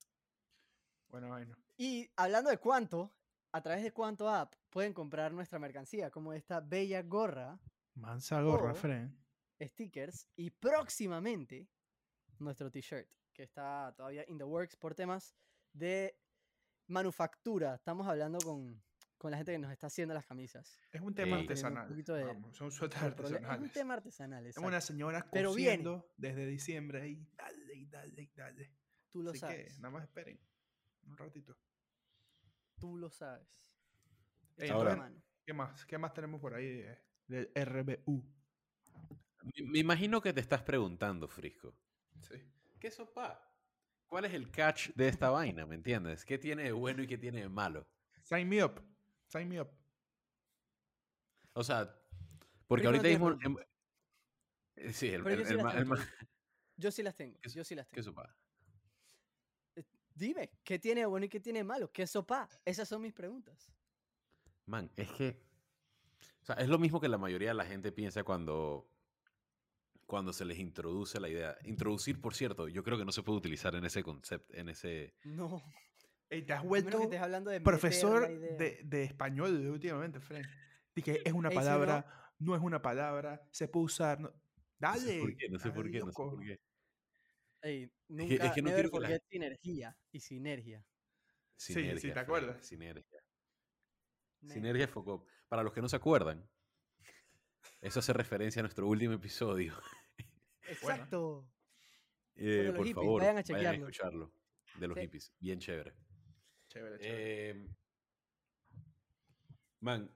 Buena 1.09 1.29
vaina. 1.29 1.59
Y 1.77 2.09
hablando 2.17 2.51
de 2.51 2.59
cuánto, 2.59 3.13
a 3.53 3.61
través 3.61 3.83
de 3.83 3.93
cuánto 3.93 4.29
app 4.29 4.55
pueden 4.71 4.93
comprar 4.93 5.33
nuestra 5.33 5.59
mercancía, 5.59 6.11
como 6.11 6.33
esta 6.33 6.61
bella 6.61 7.03
gorra, 7.03 7.59
Mansa 7.95 8.41
gorra. 8.43 8.75
Fren. 8.75 9.17
stickers 9.61 10.29
y 10.37 10.51
próximamente 10.51 11.69
nuestro 12.41 12.71
t-shirt, 12.71 13.09
que 13.33 13.43
está 13.43 13.93
todavía 13.97 14.25
in 14.29 14.39
the 14.39 14.45
works 14.45 14.77
por 14.77 14.95
temas 14.95 15.35
de 15.73 16.19
manufactura. 16.89 17.75
Estamos 17.75 18.07
hablando 18.07 18.39
con, 18.39 18.83
con 19.19 19.31
la 19.31 19.37
gente 19.37 19.53
que 19.53 19.59
nos 19.59 19.73
está 19.73 19.89
haciendo 19.89 20.15
las 20.15 20.25
camisas. 20.27 20.79
Es 20.93 21.01
un 21.01 21.15
tema 21.15 21.37
un 21.37 21.43
artesanal. 21.43 21.89
poquito 21.89 22.15
de- 22.15 22.25
Vamos, 22.25 22.57
son 22.57 22.71
suéteres 22.71 23.15
prole- 23.15 23.37
Es 23.37 23.41
un 23.41 23.45
artesanales. 23.47 23.73
tema 23.73 23.95
artesanal, 23.95 24.47
Es 24.47 24.59
una 24.59 24.81
señora 24.81 25.29
Pero 25.33 25.55
viene. 25.55 25.83
cosiendo 25.85 26.13
desde 26.17 26.47
diciembre 26.47 27.03
ahí. 27.03 27.29
Dale, 27.37 27.75
y 27.75 27.87
dale, 27.87 28.23
y 28.23 28.31
dale. 28.35 28.73
Tú 29.11 29.23
lo 29.23 29.31
Así 29.31 29.41
sabes. 29.41 29.75
que 29.75 29.81
nada 29.81 29.91
más 29.91 30.05
esperen. 30.05 30.39
Un 31.05 31.17
ratito. 31.17 31.57
Tú 32.79 32.97
lo 32.97 33.11
sabes. 33.11 33.49
Ahora-. 34.71 35.13
¿Qué 35.45 35.53
más? 35.53 35.85
¿Qué 35.87 35.97
más 35.99 36.13
tenemos 36.13 36.41
por 36.41 36.55
ahí 36.55 36.67
de- 36.69 36.99
del 37.29 37.51
RBU? 37.55 38.25
Me, 39.43 39.71
me 39.71 39.79
imagino 39.79 40.21
que 40.21 40.33
te 40.33 40.41
estás 40.41 40.63
preguntando, 40.63 41.29
Frisco. 41.29 41.75
Sí. 42.23 42.35
¿Qué 42.81 42.91
sopa? 42.91 43.43
¿Cuál 44.07 44.25
es 44.27 44.35
el 44.35 44.51
catch 44.51 44.91
de 44.95 45.09
esta 45.09 45.31
vaina? 45.31 45.67
¿Me 45.67 45.75
entiendes? 45.75 46.25
¿Qué 46.25 46.39
tiene 46.39 46.65
de 46.65 46.73
bueno 46.73 47.03
y 47.03 47.07
qué 47.07 47.19
tiene 47.19 47.41
de 47.41 47.49
malo? 47.49 47.87
Sign 48.23 48.49
me 48.49 48.63
up. 48.65 48.81
Sign 49.27 49.49
me 49.49 49.61
up. 49.61 49.69
O 51.55 51.65
sea, 51.65 51.93
porque 52.69 52.87
ahorita 52.87 53.09
mismo... 53.09 53.33
em- 53.43 53.57
eh, 54.77 54.93
sí, 54.93 55.09
el, 55.09 55.23
Pero 55.25 55.37
yo 55.37 55.41
el- 55.43 55.47
sí 55.49 55.55
el 55.55 55.61
el 55.79 55.87
ma-. 55.87 56.09
Yo 56.77 56.91
sí 56.91 57.03
las 57.03 57.17
tengo. 57.17 57.41
¿Qué 57.41 57.49
Yo 57.51 57.65
sí 57.65 57.75
las 57.75 57.87
¿Qué 57.89 58.03
tengo. 58.03 58.05
sopa? 58.11 58.37
Dime, 60.15 60.51
¿qué 60.65 60.79
tiene 60.79 61.01
de 61.03 61.07
bueno 61.07 61.27
y 61.27 61.29
qué 61.29 61.41
tiene 61.41 61.59
de 61.61 61.65
malo? 61.65 61.91
¿Qué 61.93 62.07
sopa? 62.07 62.49
Esas 62.65 62.89
son 62.89 63.03
mis 63.03 63.13
preguntas. 63.13 63.71
Man, 64.67 64.91
es 64.97 65.11
que... 65.13 65.43
O 66.43 66.45
sea, 66.47 66.55
es 66.57 66.69
lo 66.69 66.79
mismo 66.79 67.01
que 67.01 67.09
la 67.09 67.19
mayoría 67.19 67.49
de 67.49 67.55
la 67.55 67.67
gente 67.67 67.93
piensa 67.93 68.23
cuando... 68.25 68.89
Cuando 70.07 70.33
se 70.33 70.45
les 70.45 70.59
introduce 70.59 71.19
la 71.21 71.29
idea. 71.29 71.57
Introducir, 71.65 72.21
por 72.21 72.35
cierto, 72.35 72.69
yo 72.69 72.83
creo 72.85 72.97
que 72.97 73.05
no 73.05 73.13
se 73.13 73.23
puede 73.23 73.39
utilizar 73.39 73.75
en 73.75 73.85
ese 73.85 74.03
concepto, 74.05 74.55
en 74.55 74.69
ese... 74.69 75.15
No. 75.25 75.61
Ey, 76.31 76.43
te 76.43 76.53
has 76.53 76.63
vuelto 76.65 76.97
que 76.99 77.05
estés 77.05 77.21
hablando 77.21 77.51
de 77.51 77.59
meter 77.61 77.65
profesor 77.65 78.29
de, 78.29 78.81
de 78.85 79.03
español 79.05 79.67
últimamente, 79.69 80.21
Fren. 80.21 80.45
Dije, 80.95 81.21
es 81.25 81.33
una 81.33 81.49
no- 81.51 81.55
palabra, 81.55 82.33
no 82.39 82.55
es 82.55 82.63
una 82.63 82.81
palabra, 82.83 83.47
se 83.51 83.67
puede 83.69 83.87
usar. 83.87 84.21
no- 84.21 84.31
No 84.79 84.95
sé 84.95 85.07
Dale. 85.07 85.21
por 85.21 85.37
qué, 85.37 85.49
no 85.49 85.59
sé 85.59 85.71
por 85.71 85.85
dale, 85.85 85.91
qué, 85.93 85.99
no 86.01 86.07
sé 86.07 86.13
por 86.15 86.41
qué. 86.41 86.61
Ey, 87.63 87.87
que- 87.89 87.93
nunca, 88.09 88.47
es 88.47 88.53
que 88.53 88.63
no 88.63 88.71
never 88.71 88.91
quiero 88.91 89.07
que 89.07 89.13
la- 89.13 89.21
sinergia 89.29 89.97
y 90.13 90.21
sinergia. 90.21 90.85
Sí, 91.57 91.75
sí, 91.75 91.83
¿te 91.83 91.97
Fred, 91.99 92.19
acuerdas? 92.19 92.65
Sinergia. 92.67 93.21
Sinergia 94.47 94.87
Focop. 94.87 95.27
Para 95.49 95.63
los 95.63 95.73
que 95.73 95.81
no 95.81 95.89
se 95.89 95.97
acuerdan, 95.97 96.49
eso 97.81 98.01
hace 98.01 98.13
referencia 98.13 98.61
a 98.61 98.65
nuestro 98.65 98.87
último 98.87 99.15
episodio. 99.15 99.75
Exacto. 100.69 101.49
Eh, 102.35 102.65
los 102.67 102.75
por 102.77 102.87
hippies, 102.87 102.95
favor, 103.05 103.23
vayan 103.23 103.39
a 103.39 103.43
vayan 103.53 103.75
a 103.75 103.79
escucharlo. 103.79 104.33
De 104.79 104.89
los 104.89 104.97
Sí. 104.97 105.03
hippies. 105.03 105.33
Bien 105.39 105.59
chévere. 105.59 105.95
Chévere, 106.69 106.99
chévere. 106.99 107.51
Eh, 107.51 107.69
man, 109.81 110.11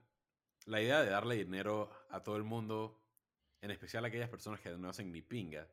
la 0.65 0.81
idea 0.81 1.01
de 1.01 1.09
darle 1.09 1.35
dinero 1.35 1.91
a 2.09 2.21
todo 2.21 2.37
el 2.37 2.43
mundo, 2.43 3.01
en 3.61 3.71
especial 3.71 4.05
a 4.05 4.09
aquellas 4.09 4.29
personas 4.29 4.59
que 4.59 4.69
no 4.77 4.89
hacen 4.89 5.11
ni 5.11 5.21
pinga, 5.21 5.67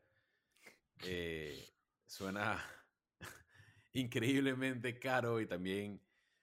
eh, 1.03 1.69
suena 2.05 2.63
increíblemente 3.93 4.97
caro 4.99 5.39
y 5.39 5.45
también 5.47 6.01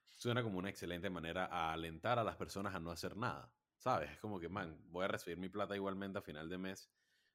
suena 0.09 0.42
como 0.42 0.59
una 0.59 0.70
excelente 0.70 1.11
manera 1.11 1.46
a 1.46 1.72
alentar 1.72 2.18
a 2.18 2.25
las 2.25 2.37
personas 2.37 2.75
a 2.75 2.81
no 2.81 2.90
hacer 2.90 3.16
nada. 3.16 3.53
¿Sabes? 3.87 4.11
Es 4.11 4.18
como 4.18 4.40
que, 4.40 4.49
man, 4.49 4.77
voy 4.90 5.05
a 5.05 5.07
recibir 5.07 5.38
mi 5.38 5.49
plata 5.49 5.77
igualmente 5.77 6.18
a 6.18 6.20
final 6.20 6.49
de 6.49 6.59
mes. 6.59 6.90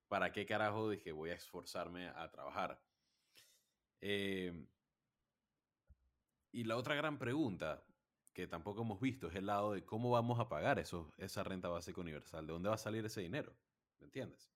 ¿Para 0.10 0.34
qué 0.34 0.46
carajo 0.46 0.90
dije 0.90 1.14
voy 1.14 1.30
a 1.30 1.36
esforzarme 1.36 2.10
a 2.10 2.30
trabajar? 2.30 2.84
Eh, 4.02 4.68
y 6.52 6.66
la 6.66 6.76
otra 6.76 6.96
gran 6.96 7.18
pregunta 7.18 7.86
que 8.34 8.48
tampoco 8.48 8.82
hemos 8.82 9.00
visto 9.00 9.28
es 9.28 9.36
el 9.36 9.46
lado 9.46 9.72
de 9.72 9.86
cómo 9.86 10.10
vamos 10.10 10.42
a 10.42 10.50
pagar 10.50 10.78
eso, 10.78 11.14
esa 11.16 11.42
renta 11.42 11.70
básica 11.70 12.02
universal. 12.02 12.46
¿De 12.46 12.52
dónde 12.52 12.68
va 12.68 12.76
a 12.76 12.78
salir 12.78 13.06
ese 13.06 13.22
dinero? 13.22 13.56
¿Me 14.02 14.08
entiendes? 14.08 14.52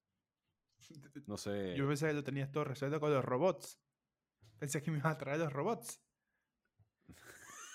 No 1.27 1.37
sé. 1.37 1.77
Yo 1.77 1.87
pensé 1.87 2.07
que 2.07 2.13
lo 2.13 2.25
tenías 2.25 2.51
todo 2.51 2.65
resuelto 2.65 2.99
con 2.99 3.13
los 3.13 3.23
robots. 3.23 3.79
Pensé 4.59 4.83
que 4.83 4.91
me 4.91 4.97
ibas 4.97 5.13
a 5.13 5.17
traer 5.17 5.39
los 5.39 5.53
robots. 5.53 6.03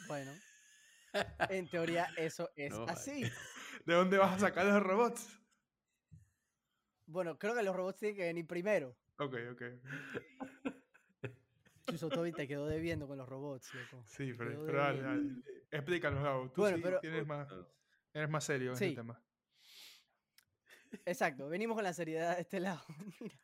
Bueno. 0.09 0.31
En 1.49 1.71
teoría 1.71 2.11
eso 2.19 2.51
es 2.55 2.71
No, 2.79 2.81
vale. 2.81 2.93
así. 2.93 3.25
¿De 3.85 3.95
dónde 3.95 4.19
vas 4.19 4.35
a 4.37 4.39
sacar 4.39 4.67
los 4.67 4.83
robots? 4.83 5.41
Bueno, 7.07 7.39
creo 7.39 7.55
que 7.55 7.63
los 7.63 7.75
robots 7.75 7.99
tienen 7.99 8.17
que 8.17 8.25
venir 8.25 8.47
primero. 8.47 8.97
Ok, 9.19 9.35
ok. 9.53 9.63
Chuso 11.91 12.09
Toby 12.09 12.33
te 12.33 12.47
quedó 12.47 12.67
debiendo 12.67 13.09
con 13.09 13.19
los 13.19 13.29
robots, 13.29 13.75
loco. 13.75 14.05
Sí, 14.07 14.33
pero, 14.35 14.65
dale, 14.65 15.03
dale. 15.03 15.43
Explícanos, 15.73 16.23
Gabo. 16.23 16.51
Tú 16.53 16.61
Bueno, 16.63 16.77
sí 16.77 16.83
pero- 16.85 17.01
tienes 17.01 17.27
más, 17.27 17.51
No. 17.51 17.67
eres 18.13 18.31
más 18.31 18.45
serio 18.45 18.69
en 18.71 18.75
este 18.75 18.95
tema. 18.95 19.21
Exacto, 21.05 21.49
venimos 21.49 21.75
con 21.77 21.85
la 21.85 21.93
seriedad 21.93 22.37
de 22.37 22.43
este 22.43 22.61
lado. 22.61 22.83
Mira. 23.21 23.35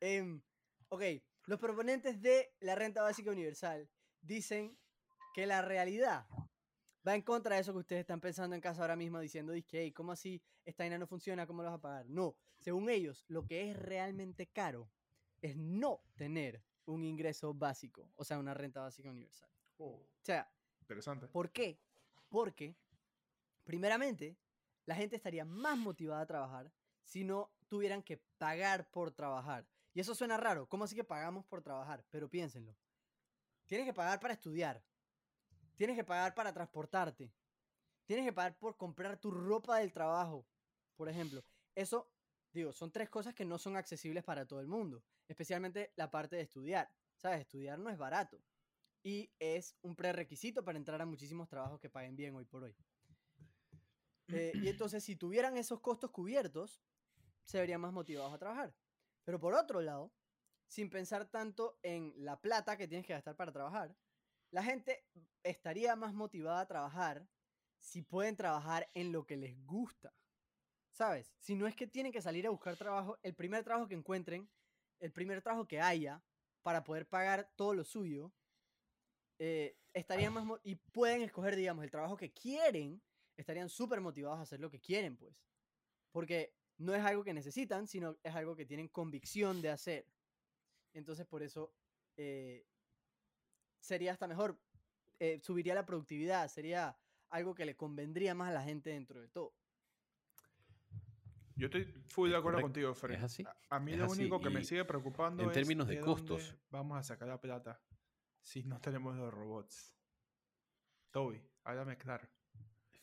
Em, 0.00 0.40
ok, 0.88 1.02
los 1.46 1.58
proponentes 1.58 2.20
de 2.20 2.52
la 2.60 2.74
renta 2.76 3.02
básica 3.02 3.30
universal 3.32 3.88
dicen 4.20 4.78
que 5.34 5.46
la 5.46 5.62
realidad 5.62 6.26
va 7.08 7.14
en 7.14 7.22
contra 7.22 7.54
de 7.56 7.62
eso 7.62 7.72
que 7.72 7.78
ustedes 7.78 8.00
están 8.00 8.20
pensando 8.20 8.54
en 8.54 8.60
casa 8.62 8.82
ahora 8.82 8.96
mismo 8.96 9.18
diciendo, 9.20 9.52
que 9.66 9.80
"Ey, 9.82 9.92
¿cómo 9.92 10.12
así 10.12 10.42
esta 10.64 10.82
vaina 10.84 10.98
no 10.98 11.06
funciona? 11.06 11.46
¿Cómo 11.46 11.62
lo 11.62 11.68
vas 11.70 11.78
a 11.78 11.82
pagar? 11.82 12.06
No, 12.08 12.36
según 12.58 12.90
ellos, 12.90 13.24
lo 13.28 13.46
que 13.46 13.70
es 13.70 13.76
realmente 13.76 14.46
caro 14.46 14.90
es 15.40 15.56
no 15.56 16.02
tener 16.16 16.64
un 16.84 17.04
ingreso 17.04 17.54
básico, 17.54 18.12
o 18.16 18.24
sea, 18.24 18.38
una 18.38 18.54
renta 18.54 18.80
básica 18.80 19.10
universal. 19.10 19.48
O 19.78 20.00
sea, 20.22 20.50
Interesante. 20.80 21.26
¿Por 21.28 21.52
qué? 21.52 21.80
Porque, 22.28 22.76
primeramente, 23.64 24.38
la 24.86 24.94
gente 24.94 25.16
estaría 25.16 25.44
más 25.44 25.76
motivada 25.78 26.22
a 26.22 26.26
trabajar 26.26 26.72
si 27.04 27.24
no 27.24 27.50
tuvieran 27.68 28.02
que 28.02 28.16
pagar 28.38 28.90
por 28.90 29.12
trabajar. 29.12 29.68
Y 29.94 30.00
eso 30.00 30.14
suena 30.14 30.36
raro. 30.36 30.68
¿Cómo 30.68 30.84
así 30.84 30.96
que 30.96 31.04
pagamos 31.04 31.44
por 31.44 31.62
trabajar? 31.62 32.06
Pero 32.10 32.28
piénsenlo. 32.30 32.76
Tienes 33.66 33.86
que 33.86 33.94
pagar 33.94 34.20
para 34.20 34.34
estudiar. 34.34 34.82
Tienes 35.78 35.96
que 35.96 36.02
pagar 36.02 36.34
para 36.34 36.52
transportarte. 36.52 37.32
Tienes 38.04 38.26
que 38.26 38.32
pagar 38.32 38.58
por 38.58 38.76
comprar 38.76 39.16
tu 39.16 39.30
ropa 39.30 39.78
del 39.78 39.92
trabajo, 39.92 40.44
por 40.96 41.08
ejemplo. 41.08 41.44
Eso, 41.72 42.10
digo, 42.52 42.72
son 42.72 42.90
tres 42.90 43.08
cosas 43.08 43.32
que 43.32 43.44
no 43.44 43.58
son 43.58 43.76
accesibles 43.76 44.24
para 44.24 44.44
todo 44.44 44.60
el 44.60 44.66
mundo. 44.66 45.04
Especialmente 45.28 45.92
la 45.94 46.10
parte 46.10 46.34
de 46.34 46.42
estudiar. 46.42 46.90
¿Sabes? 47.16 47.42
Estudiar 47.42 47.78
no 47.78 47.90
es 47.90 47.96
barato 47.96 48.42
y 49.04 49.30
es 49.38 49.76
un 49.82 49.94
prerequisito 49.94 50.64
para 50.64 50.78
entrar 50.78 51.00
a 51.00 51.06
muchísimos 51.06 51.48
trabajos 51.48 51.78
que 51.78 51.88
paguen 51.88 52.16
bien 52.16 52.34
hoy 52.34 52.44
por 52.44 52.64
hoy. 52.64 52.74
Eh, 54.28 54.52
y 54.56 54.68
entonces, 54.68 55.04
si 55.04 55.14
tuvieran 55.14 55.56
esos 55.56 55.80
costos 55.80 56.10
cubiertos, 56.10 56.82
se 57.44 57.60
verían 57.60 57.80
más 57.80 57.92
motivados 57.92 58.34
a 58.34 58.38
trabajar. 58.38 58.74
Pero 59.24 59.38
por 59.38 59.54
otro 59.54 59.80
lado, 59.80 60.12
sin 60.66 60.90
pensar 60.90 61.30
tanto 61.30 61.78
en 61.82 62.12
la 62.16 62.40
plata 62.40 62.76
que 62.76 62.88
tienes 62.88 63.06
que 63.06 63.12
gastar 63.12 63.36
para 63.36 63.52
trabajar, 63.52 63.96
la 64.50 64.62
gente 64.62 65.04
estaría 65.42 65.96
más 65.96 66.14
motivada 66.14 66.60
a 66.60 66.66
trabajar 66.66 67.26
si 67.78 68.02
pueden 68.02 68.36
trabajar 68.36 68.88
en 68.94 69.12
lo 69.12 69.26
que 69.26 69.36
les 69.36 69.56
gusta. 69.64 70.12
¿Sabes? 70.90 71.32
Si 71.38 71.54
no 71.54 71.66
es 71.66 71.76
que 71.76 71.86
tienen 71.86 72.12
que 72.12 72.22
salir 72.22 72.46
a 72.46 72.50
buscar 72.50 72.76
trabajo, 72.76 73.18
el 73.22 73.34
primer 73.34 73.62
trabajo 73.62 73.86
que 73.86 73.94
encuentren, 73.94 74.50
el 74.98 75.12
primer 75.12 75.40
trabajo 75.42 75.68
que 75.68 75.80
haya 75.80 76.22
para 76.62 76.82
poder 76.82 77.06
pagar 77.06 77.52
todo 77.54 77.72
lo 77.72 77.84
suyo, 77.84 78.32
eh, 79.38 79.76
estarían 79.94 80.32
más 80.32 80.44
y 80.64 80.74
pueden 80.74 81.22
escoger, 81.22 81.54
digamos, 81.54 81.84
el 81.84 81.90
trabajo 81.90 82.16
que 82.16 82.32
quieren, 82.32 83.00
estarían 83.36 83.68
súper 83.68 84.00
motivados 84.00 84.40
a 84.40 84.42
hacer 84.42 84.58
lo 84.58 84.70
que 84.70 84.80
quieren, 84.80 85.16
pues. 85.16 85.46
Porque 86.10 86.52
no 86.78 86.94
es 86.94 87.04
algo 87.04 87.22
que 87.22 87.34
necesitan, 87.34 87.86
sino 87.86 88.18
es 88.22 88.34
algo 88.34 88.56
que 88.56 88.66
tienen 88.66 88.88
convicción 88.88 89.62
de 89.62 89.70
hacer. 89.70 90.06
Entonces, 90.94 91.26
por 91.26 91.42
eso 91.42 91.72
eh, 92.16 92.66
sería 93.80 94.12
hasta 94.12 94.26
mejor, 94.28 94.60
eh, 95.18 95.40
subiría 95.42 95.74
la 95.74 95.86
productividad, 95.86 96.48
sería 96.48 96.96
algo 97.30 97.54
que 97.54 97.64
le 97.66 97.76
convendría 97.76 98.34
más 98.34 98.50
a 98.50 98.54
la 98.54 98.62
gente 98.62 98.90
dentro 98.90 99.20
de 99.20 99.28
todo. 99.28 99.54
Yo 101.56 101.66
estoy 101.66 101.84
full 102.06 102.30
de 102.30 102.36
acuerdo 102.36 102.60
contigo, 102.60 102.94
Fred. 102.94 103.16
es 103.16 103.22
así, 103.24 103.44
A, 103.68 103.80
mí 103.80 103.92
es 103.92 103.98
lo 103.98 104.04
así, 104.04 104.20
único 104.20 104.40
que 104.40 104.50
me 104.50 104.62
sigue 104.62 104.84
preocupando 104.84 105.42
en 105.42 105.50
es 105.50 105.52
términos 105.52 105.88
de 105.88 105.96
dónde 105.96 106.00
costos. 106.00 106.56
vamos 106.70 106.98
a 106.98 107.02
sacar 107.02 107.28
la 107.28 107.40
plata. 107.40 107.80
si 108.42 108.62
no 108.64 108.80
tenemos 108.80 109.16
los 109.16 109.32
robots? 109.32 109.94
Toby, 111.10 111.42
háblame 111.64 111.96
claro. 111.96 112.28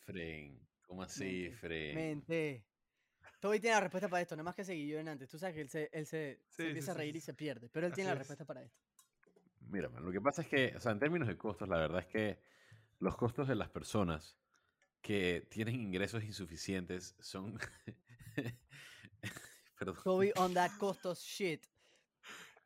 Fren, 0.04 0.66
¿cómo 0.82 1.02
así, 1.02 1.50
Mente, 1.50 1.52
Fren? 1.52 1.94
Mente. 1.94 2.66
Toby 3.40 3.60
tiene 3.60 3.74
la 3.76 3.80
respuesta 3.80 4.08
para 4.08 4.22
esto, 4.22 4.34
nada 4.36 4.44
más 4.44 4.54
que 4.56 4.64
se 4.64 4.74
guilló 4.74 4.98
en 4.98 5.08
antes. 5.08 5.28
Tú 5.28 5.38
sabes 5.38 5.54
que 5.54 5.60
él 5.62 5.68
se, 5.70 5.90
él 5.92 6.06
se, 6.06 6.42
se 6.48 6.62
sí, 6.62 6.62
empieza 6.64 6.92
a 6.92 6.94
reír 6.94 7.14
sí, 7.14 7.18
y 7.18 7.20
sí. 7.20 7.26
se 7.26 7.34
pierde, 7.34 7.68
pero 7.70 7.86
él 7.86 7.92
tiene 7.94 8.08
la 8.10 8.14
es. 8.14 8.18
respuesta 8.18 8.44
para 8.46 8.62
esto. 8.62 8.85
Mira, 9.66 9.88
man, 9.88 10.04
lo 10.04 10.12
que 10.12 10.20
pasa 10.20 10.42
es 10.42 10.48
que, 10.48 10.74
o 10.76 10.80
sea, 10.80 10.92
en 10.92 10.98
términos 10.98 11.28
de 11.28 11.36
costos, 11.36 11.68
la 11.68 11.76
verdad 11.78 12.00
es 12.00 12.06
que 12.06 12.38
los 13.00 13.16
costos 13.16 13.48
de 13.48 13.54
las 13.56 13.68
personas 13.68 14.36
que 15.02 15.46
tienen 15.50 15.74
ingresos 15.76 16.24
insuficientes 16.24 17.14
son... 17.20 17.58
Perdón. 19.78 19.96
Toby 20.02 20.32
on 20.36 20.54
that 20.54 20.70
costos 20.78 21.20
shit. 21.20 21.62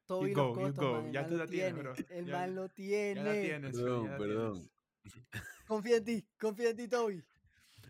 Toby 0.07 0.33
go, 0.33 0.49
los 0.49 0.57
you 0.57 0.63
costos, 0.63 0.85
go. 0.85 0.93
man, 0.95 1.07
el 1.07 1.13
Ya 1.13 1.21
man 1.23 1.31
tú 1.31 1.37
la 1.37 1.47
tienes, 1.47 1.75
tiene. 1.75 1.83
bro. 1.83 1.95
El 2.11 2.27
Ya- 2.27 2.33
man 2.39 2.55
lo 2.55 2.67
Ya 2.67 2.75
tiene. 2.75 3.23
la 3.25 3.33
tienes, 3.33 3.77
Perdón, 3.77 4.05
ya 4.05 4.11
la 4.13 4.19
perdón. 4.19 4.53
tienes. 4.55 4.71
Confía 5.67 5.97
en 5.97 6.05
ti, 6.05 6.29
confía 6.39 6.71
en 6.71 6.77
ti, 6.77 6.89
Toby. 6.89 7.25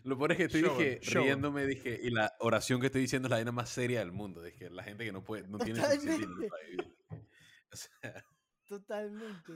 Lo 0.03 0.17
peor 0.17 0.31
es 0.31 0.37
que 0.37 0.43
estoy 0.45 0.61
Show 0.61 0.77
dije, 0.77 0.99
show 1.01 1.23
riéndome, 1.23 1.65
dije, 1.67 1.99
y 2.01 2.09
la 2.09 2.33
oración 2.39 2.79
que 2.79 2.87
estoy 2.87 3.01
diciendo 3.01 3.27
es 3.27 3.29
la 3.29 3.35
vaina 3.37 3.51
más 3.51 3.69
seria 3.69 3.99
del 3.99 4.11
mundo. 4.11 4.41
Dije, 4.41 4.69
la 4.71 4.83
gente 4.83 5.05
que 5.05 5.11
no 5.11 5.23
puede, 5.23 5.47
no 5.47 5.59
tiene 5.59 5.79
suficiente 5.83 6.25
dinero 6.27 6.49
para 6.49 6.63
vivir. 6.63 6.95
O 7.73 7.75
sea, 7.77 8.25
Totalmente. 8.71 9.51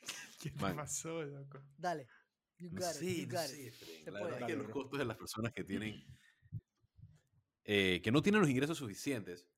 ¿Qué 0.40 0.50
te 0.50 0.60
Man. 0.60 0.74
pasó, 0.74 1.22
loco? 1.22 1.62
Dale. 1.78 2.08
You 2.58 2.68
no 2.72 2.80
got 2.80 2.90
it, 2.90 2.94
sé, 2.96 3.14
you 3.20 3.26
no 3.26 3.32
got 3.32 3.46
sé, 3.46 3.66
it. 3.68 3.74
Fren. 3.74 4.04
Se 4.04 4.10
La 4.10 4.18
puede. 4.18 4.32
verdad 4.32 4.50
es 4.50 4.56
que 4.56 4.62
los 4.62 4.72
costos 4.72 4.98
de 4.98 5.04
las 5.04 5.16
personas 5.16 5.52
que 5.52 5.62
tienen, 5.62 6.04
eh, 7.64 8.00
que 8.02 8.10
no 8.10 8.20
tienen 8.22 8.40
los 8.40 8.50
ingresos 8.50 8.76
suficientes, 8.78 9.48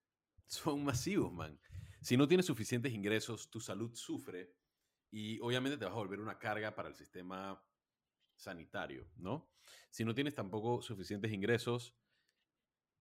son 0.46 0.84
masivos, 0.84 1.32
man. 1.32 1.58
Si 2.02 2.18
no 2.18 2.28
tienes 2.28 2.44
suficientes 2.44 2.92
ingresos, 2.92 3.48
tu 3.48 3.60
salud 3.60 3.94
sufre 3.94 4.54
y 5.10 5.40
obviamente 5.40 5.78
te 5.78 5.86
vas 5.86 5.92
a 5.94 5.96
volver 5.96 6.20
una 6.20 6.38
carga 6.38 6.74
para 6.74 6.90
el 6.90 6.94
sistema 6.94 7.64
sanitario, 8.36 9.10
¿no? 9.16 9.50
Si 9.90 10.04
no 10.04 10.14
tienes 10.14 10.34
tampoco 10.34 10.82
suficientes 10.82 11.32
ingresos, 11.32 11.96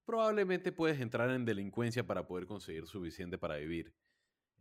probablemente 0.05 0.71
puedes 0.71 0.99
entrar 1.01 1.29
en 1.31 1.43
delincuencia 1.45 2.05
para 2.07 2.25
poder 2.27 2.45
conseguir 2.45 2.87
suficiente 2.87 3.37
para 3.37 3.57
vivir. 3.57 3.93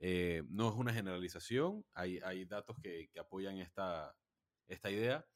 Eh, 0.02 0.42
no 0.48 0.70
es 0.70 0.74
una 0.74 0.94
generalización, 0.94 1.84
hay, 1.92 2.18
hay 2.24 2.46
datos 2.46 2.76
que, 2.82 3.10
que 3.12 3.20
apoyan 3.20 3.58
esta, 3.58 4.16
esta 4.66 4.90
idea. 4.90 5.26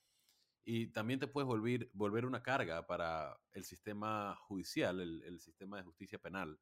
Y 0.64 0.86
también 0.88 1.20
te 1.20 1.26
puedes 1.26 1.46
volver, 1.46 1.90
volver 1.92 2.24
una 2.24 2.42
carga 2.42 2.86
para 2.86 3.38
el 3.52 3.64
sistema 3.64 4.34
judicial, 4.36 5.00
el, 5.00 5.22
el 5.24 5.38
sistema 5.40 5.76
de 5.76 5.82
justicia 5.84 6.18
penal. 6.18 6.58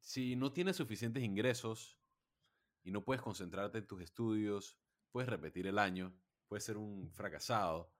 Si 0.00 0.36
no 0.36 0.52
tienes 0.52 0.76
suficientes 0.76 1.22
ingresos 1.22 1.98
y 2.82 2.90
no 2.90 3.02
puedes 3.04 3.22
concentrarte 3.22 3.78
en 3.78 3.86
tus 3.86 4.02
estudios, 4.02 4.78
puedes 5.10 5.30
repetir 5.30 5.66
el 5.66 5.78
año, 5.78 6.14
puedes 6.46 6.64
ser 6.64 6.76
un 6.76 7.10
fracasado 7.10 7.94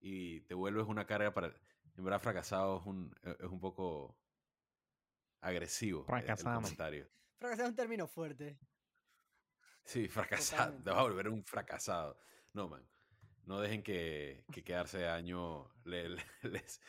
y 0.00 0.40
te 0.42 0.54
vuelves 0.54 0.86
una 0.86 1.06
carga 1.06 1.32
para... 1.32 1.54
En 1.94 2.04
verdad, 2.04 2.20
fracasado 2.20 2.80
es 2.80 2.86
un, 2.86 3.14
es 3.22 3.48
un 3.48 3.60
poco 3.60 4.18
agresivo 5.40 6.04
el- 6.18 6.26
comentario. 6.52 7.08
Fracasar 7.38 7.64
es 7.66 7.70
un 7.70 7.76
término 7.76 8.06
fuerte. 8.06 8.58
Sí, 9.84 10.08
fracasado. 10.08 10.72
Totalmente. 10.72 10.84
Te 10.84 10.90
vas 10.90 10.98
a 10.98 11.02
volver 11.02 11.28
un 11.28 11.44
fracasado. 11.44 12.18
No, 12.52 12.68
man. 12.68 12.88
No 13.44 13.60
dejen 13.60 13.82
que, 13.82 14.44
que 14.52 14.64
quedarse 14.64 14.98
de 14.98 15.08
año 15.08 15.72
le- 15.84 16.08
le- 16.08 16.24
les, 16.42 16.80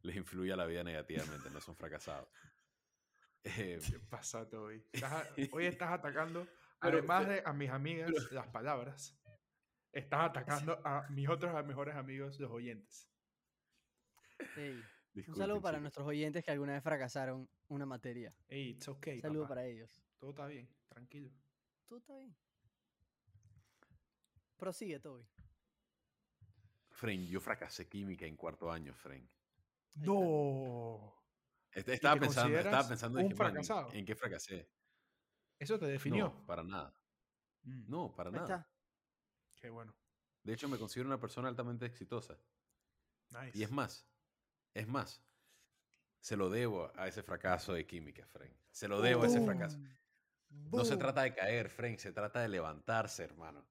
les 0.00 0.16
influya 0.16 0.56
la 0.56 0.64
vida 0.66 0.82
negativamente. 0.82 1.50
No 1.50 1.60
son 1.60 1.76
fracasados. 1.76 2.28
Eh, 3.44 3.78
¿Qué 3.90 4.00
pasa, 4.00 4.48
Toby? 4.48 4.84
Estás 4.92 5.12
a- 5.12 5.28
hoy 5.52 5.66
estás 5.66 5.90
atacando, 5.92 6.46
Pero- 6.80 6.98
además 6.98 7.24
pero- 7.26 7.34
de 7.34 7.42
a 7.44 7.52
mis 7.52 7.70
amigas, 7.70 8.10
las 8.32 8.48
palabras, 8.48 9.16
estás 9.92 10.30
atacando 10.30 10.80
a 10.84 11.06
mis 11.10 11.28
otros 11.28 11.64
mejores 11.66 11.94
amigos, 11.96 12.40
los 12.40 12.50
oyentes. 12.50 13.10
Un 15.16 15.36
saludo 15.36 15.60
para 15.62 15.76
chicos. 15.78 15.82
nuestros 15.82 16.06
oyentes 16.06 16.44
que 16.44 16.50
alguna 16.50 16.72
vez 16.74 16.82
fracasaron 16.82 17.48
una 17.68 17.86
materia. 17.86 18.34
Ey, 18.48 18.70
it's 18.70 18.86
okay, 18.88 19.16
Un 19.16 19.22
saludo 19.22 19.42
papá. 19.42 19.48
para 19.54 19.66
ellos. 19.66 20.02
Todo 20.18 20.30
está 20.30 20.46
bien, 20.46 20.68
tranquilo. 20.88 21.30
Todo 21.86 21.98
está 21.98 22.16
bien. 22.18 22.36
Prosigue, 24.56 24.98
Toby. 25.00 25.26
Fren, 26.90 27.26
yo 27.26 27.40
fracasé 27.40 27.88
química 27.88 28.24
en 28.26 28.36
cuarto 28.36 28.70
año, 28.70 28.94
Fren. 28.94 29.28
No. 29.94 31.14
Este- 31.70 31.94
Estaba 31.94 32.18
pensando, 32.18 32.56
estaba 32.58 32.88
pensando, 32.88 33.18
un 33.18 33.28
dije, 33.28 33.42
man, 33.42 33.56
¿en- 33.92 34.06
qué 34.06 34.14
fracasé? 34.14 34.70
Eso 35.58 35.78
te 35.78 35.86
definió. 35.86 36.24
No, 36.28 36.46
para 36.46 36.62
nada. 36.62 36.94
Mm, 37.62 37.90
No, 37.90 38.14
para 38.14 38.30
Ahí 38.30 38.36
nada. 38.36 38.44
está. 38.56 38.72
Qué 39.56 39.68
bueno. 39.70 39.94
De 40.42 40.52
hecho, 40.54 40.68
me 40.68 40.78
considero 40.78 41.08
una 41.08 41.20
persona 41.20 41.48
altamente 41.48 41.84
exitosa. 41.86 42.38
Nice. 43.30 43.58
Y 43.58 43.62
es 43.62 43.70
más, 43.70 44.06
es 44.76 44.86
más, 44.86 45.22
se 46.20 46.36
lo 46.36 46.50
debo 46.50 46.92
a 46.96 47.08
ese 47.08 47.22
fracaso 47.22 47.72
de 47.72 47.86
química, 47.86 48.26
Fren. 48.26 48.52
Se 48.70 48.88
lo 48.88 49.00
debo 49.00 49.22
a 49.22 49.26
ese 49.26 49.40
fracaso. 49.40 49.78
No 50.50 50.84
se 50.84 50.96
trata 50.96 51.22
de 51.22 51.34
caer, 51.34 51.70
Fren, 51.70 51.98
se 51.98 52.12
trata 52.12 52.40
de 52.40 52.48
levantarse, 52.48 53.24
hermano. 53.24 53.66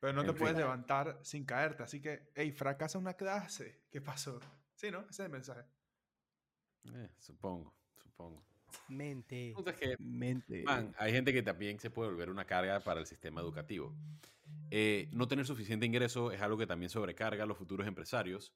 Pero 0.00 0.12
no 0.12 0.20
En 0.20 0.26
te 0.26 0.32
fin. 0.32 0.38
puedes 0.40 0.56
levantar 0.56 1.18
sin 1.22 1.44
caerte. 1.44 1.82
Así 1.82 2.00
que, 2.00 2.30
hey, 2.34 2.52
fracasa 2.52 2.98
una 2.98 3.14
clase. 3.14 3.82
¿Qué 3.90 4.00
pasó? 4.00 4.40
Sí, 4.74 4.90
¿no? 4.90 5.00
Ese 5.02 5.10
es 5.10 5.20
el 5.20 5.30
mensaje. 5.30 5.62
Eh, 6.92 7.10
supongo, 7.18 7.74
supongo. 7.96 8.44
Mente. 8.88 9.48
El 9.48 9.54
punto 9.54 9.70
es 9.70 9.76
que, 9.76 9.96
Mente. 9.98 10.62
man, 10.64 10.94
hay 10.98 11.12
gente 11.12 11.32
que 11.32 11.42
también 11.42 11.78
se 11.80 11.90
puede 11.90 12.10
volver 12.10 12.30
una 12.30 12.44
carga 12.44 12.80
para 12.80 13.00
el 13.00 13.06
sistema 13.06 13.40
educativo. 13.40 13.94
Eh, 14.70 15.08
no 15.12 15.26
tener 15.26 15.46
suficiente 15.46 15.86
ingreso 15.86 16.30
es 16.32 16.40
algo 16.40 16.58
que 16.58 16.66
también 16.66 16.90
sobrecarga 16.90 17.44
a 17.44 17.46
los 17.46 17.58
futuros 17.58 17.86
empresarios, 17.86 18.52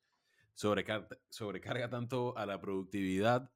sobrecar- 0.55 1.09
sobrecarga 1.31 1.89
tanto 1.91 2.37
a 2.37 2.47
la 2.47 2.61
productividad 2.61 3.53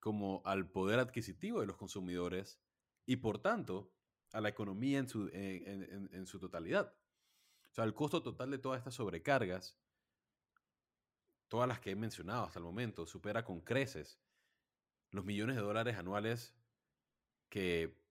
como 0.00 0.42
al 0.44 0.70
poder 0.70 0.98
adquisitivo 0.98 1.60
de 1.60 1.66
los 1.66 1.76
consumidores 1.76 2.62
y 3.06 3.16
por 3.16 3.40
tanto 3.40 3.94
a 4.32 4.40
la 4.40 4.48
economía 4.50 4.98
en 4.98 5.08
su, 5.08 5.28
en- 5.28 5.82
en- 5.82 6.10
en- 6.12 6.26
su 6.26 6.38
totalidad. 6.38 6.94
O 7.70 7.74
sea, 7.74 7.84
el 7.84 7.94
costo 7.94 8.22
total 8.22 8.50
de 8.50 8.58
todas 8.58 8.78
estas 8.78 8.94
sobrecargas, 8.94 9.80
todas 11.48 11.68
las 11.68 11.80
que 11.80 11.90
he 11.92 11.96
mencionado 11.96 12.44
hasta 12.44 12.58
el 12.58 12.64
momento, 12.64 13.06
supera 13.06 13.44
con 13.44 13.60
creces 13.60 14.22
los 15.10 15.24
millones 15.24 15.56
de 15.56 15.62
dólares 15.62 15.96
anuales 15.96 16.56
que, 17.48 18.02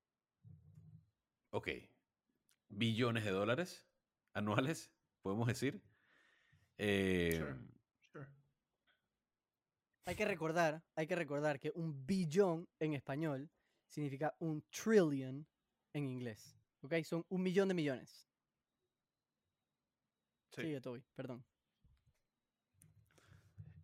ok, 1.52 1.68
billones 2.70 3.24
de 3.26 3.32
dólares 3.32 3.88
anuales, 4.34 4.96
podemos 5.22 5.48
decir. 5.48 5.84
Eh. 6.78 7.36
Sure. 7.38 7.72
Hay 10.06 10.16
que 10.16 10.26
recordar, 10.26 10.84
hay 10.96 11.08
que 11.08 11.16
recordar 11.16 11.60
que 11.60 11.72
un 11.76 12.06
billón 12.06 12.68
en 12.80 12.94
español 12.94 13.50
significa 13.88 14.36
un 14.39 14.63
trillion 14.70 15.48
en 15.94 16.08
inglés. 16.08 16.58
¿Ok? 16.82 16.96
Son 17.04 17.26
un 17.30 17.42
millón 17.42 17.70
de 17.70 17.74
millones. 17.74 18.28
Sí. 20.52 20.62
Sigue, 20.62 20.82
Toby, 20.82 21.04
perdón. 21.16 21.44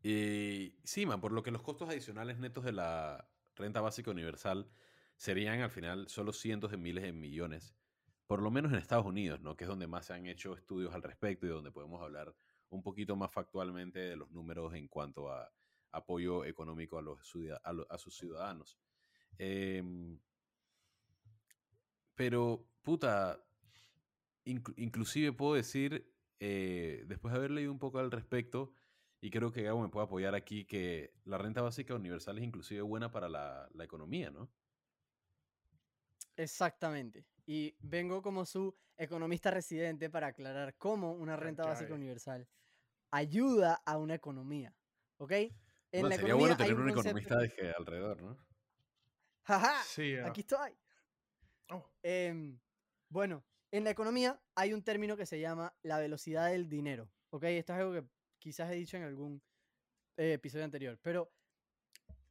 Y 0.04 0.76
sí, 0.84 1.06
man, 1.06 1.22
por 1.22 1.32
lo 1.32 1.44
que 1.44 1.52
los 1.52 1.62
costos 1.62 1.90
adicionales 1.90 2.38
netos 2.38 2.64
de 2.64 2.72
la 2.72 3.30
renta 3.56 3.82
básica 3.82 4.12
universal 4.12 4.70
serían 5.16 5.62
al 5.62 5.72
final 5.72 6.08
solo 6.08 6.32
cientos 6.32 6.72
de 6.72 6.78
miles 6.78 7.04
de 7.04 7.12
millones, 7.12 7.76
por 8.26 8.42
lo 8.42 8.52
menos 8.52 8.72
en 8.72 8.78
Estados 8.78 9.06
Unidos, 9.06 9.42
¿no? 9.42 9.58
que 9.58 9.66
es 9.66 9.68
donde 9.68 9.88
más 9.88 10.06
se 10.06 10.14
han 10.14 10.26
hecho 10.28 10.54
estudios 10.56 10.94
al 10.94 11.04
respecto 11.04 11.46
y 11.46 11.50
donde 11.50 11.72
podemos 11.72 12.02
hablar 12.02 12.34
un 12.70 12.82
poquito 12.82 13.18
más 13.18 13.32
factualmente 13.32 14.00
de 14.00 14.16
los 14.16 14.32
números 14.32 14.74
en 14.76 14.88
cuanto 14.88 15.30
a 15.30 15.52
apoyo 15.92 16.46
económico 16.46 16.98
a, 16.98 17.02
los, 17.02 17.20
a, 17.64 17.72
a 17.90 17.98
sus 17.98 18.16
ciudadanos. 18.16 18.78
Em, 19.38 20.20
pero, 22.16 22.68
puta, 22.82 23.44
inclu- 24.46 24.74
inclusive 24.78 25.32
puedo 25.32 25.54
decir, 25.54 26.14
eh, 26.40 27.04
después 27.08 27.32
de 27.34 27.38
haber 27.40 27.52
leído 27.52 27.72
un 27.72 27.80
poco 27.80 28.00
al 28.00 28.12
respecto, 28.12 28.74
y 29.22 29.30
creo 29.32 29.52
que 29.52 29.64
Gabo 29.64 29.82
me 29.82 29.90
puede 29.90 30.06
apoyar 30.06 30.36
aquí, 30.36 30.66
que 30.66 31.14
la 31.26 31.38
renta 31.38 31.62
básica 31.62 31.96
universal 31.96 32.38
es 32.38 32.44
inclusive 32.44 32.82
buena 32.82 33.12
para 33.12 33.28
la, 33.30 33.70
la 33.74 33.84
economía, 33.84 34.32
¿no? 34.32 34.50
Exactamente. 36.36 37.26
Y 37.46 37.76
vengo 37.82 38.22
como 38.22 38.46
su 38.46 38.78
economista 38.98 39.52
residente 39.52 40.10
para 40.10 40.28
aclarar 40.28 40.76
cómo 40.78 41.14
una 41.14 41.36
renta 41.36 41.66
básica 41.66 41.94
universal 41.94 42.48
ayuda 43.12 43.82
a 43.86 43.98
una 43.98 44.16
economía. 44.16 44.74
¿Ok? 45.18 45.34
En 45.92 46.02
Bueno, 46.02 46.10
la 46.10 46.16
sería 46.16 46.36
bueno 46.36 46.58
tener 46.58 46.76
un 46.76 46.82
un 46.82 46.90
economista 46.90 47.38
de 47.38 47.74
alrededor, 47.78 48.22
¿no? 48.22 48.38
¡Jaja! 49.44 49.84
Sí, 49.84 50.16
ah, 50.16 50.28
Aquí 50.28 50.42
estoy. 50.42 50.72
oh, 51.72 51.90
Em, 52.04 52.60
bueno, 53.10 53.44
en 53.72 53.84
la 53.84 53.90
economía 53.90 54.40
hay 54.56 54.74
un 54.74 54.84
término 54.84 55.18
que 55.18 55.26
se 55.26 55.40
llama 55.40 55.76
la 55.82 55.98
velocidad 56.00 56.52
del 56.52 56.70
dinero. 56.70 57.10
¿Ok? 57.32 57.44
Esto 57.46 57.74
es 57.74 57.80
algo 57.80 57.94
que 57.94 58.04
quizás 58.38 58.72
he 58.72 58.76
dicho 58.76 58.98
en 58.98 59.04
algún 59.04 59.42
eh, 60.18 60.34
episodio 60.34 60.66
anterior, 60.66 61.00
pero 61.02 61.32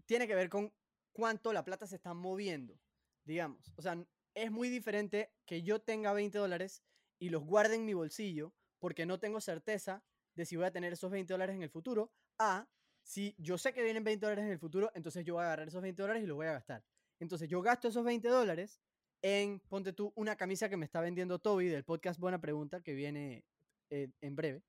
tiene 0.06 0.26
que 0.26 0.34
ver 0.34 0.48
con 0.48 0.72
cuánto 1.12 1.52
la 1.52 1.64
plata 1.64 1.86
se 1.86 1.96
está 1.96 2.14
moviendo 2.14 2.80
digamos. 3.28 3.72
O 3.76 3.82
sea, 3.82 4.02
es 4.34 4.50
muy 4.50 4.70
diferente 4.70 5.30
que 5.46 5.62
yo 5.62 5.80
tenga 5.80 6.12
20 6.12 6.38
dólares 6.38 6.82
y 7.20 7.28
los 7.28 7.44
guarde 7.44 7.76
en 7.76 7.84
mi 7.84 7.92
bolsillo 7.92 8.54
porque 8.80 9.06
no 9.06 9.20
tengo 9.20 9.40
certeza 9.40 10.02
de 10.34 10.46
si 10.46 10.56
voy 10.56 10.64
a 10.64 10.72
tener 10.72 10.94
esos 10.94 11.10
20 11.10 11.32
dólares 11.32 11.54
en 11.54 11.62
el 11.62 11.70
futuro, 11.70 12.10
a 12.38 12.66
si 13.08 13.34
yo 13.38 13.56
sé 13.56 13.72
que 13.72 13.82
vienen 13.82 14.04
20 14.04 14.26
dólares 14.26 14.44
en 14.44 14.50
el 14.52 14.58
futuro, 14.58 14.92
entonces 14.94 15.24
yo 15.24 15.34
voy 15.34 15.42
a 15.42 15.46
agarrar 15.46 15.68
esos 15.68 15.80
20 15.80 16.02
dólares 16.02 16.22
y 16.22 16.26
los 16.26 16.36
voy 16.36 16.46
a 16.46 16.52
gastar. 16.52 16.84
Entonces 17.18 17.48
yo 17.48 17.62
gasto 17.62 17.88
esos 17.88 18.04
20 18.04 18.28
dólares 18.28 18.82
en, 19.22 19.60
ponte 19.60 19.94
tú, 19.94 20.12
una 20.14 20.36
camisa 20.36 20.68
que 20.68 20.76
me 20.76 20.84
está 20.84 21.00
vendiendo 21.00 21.38
Toby 21.38 21.68
del 21.68 21.84
podcast 21.84 22.20
Buena 22.20 22.38
Pregunta, 22.38 22.82
que 22.82 22.92
viene 22.92 23.46
eh, 23.88 24.10
en 24.20 24.36
breve. 24.36 24.62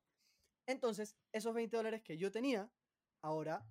Entonces, 0.66 1.18
esos 1.34 1.54
20 1.54 1.76
dólares 1.76 2.02
que 2.02 2.18
yo 2.18 2.32
tenía, 2.32 2.72
ahora 3.22 3.68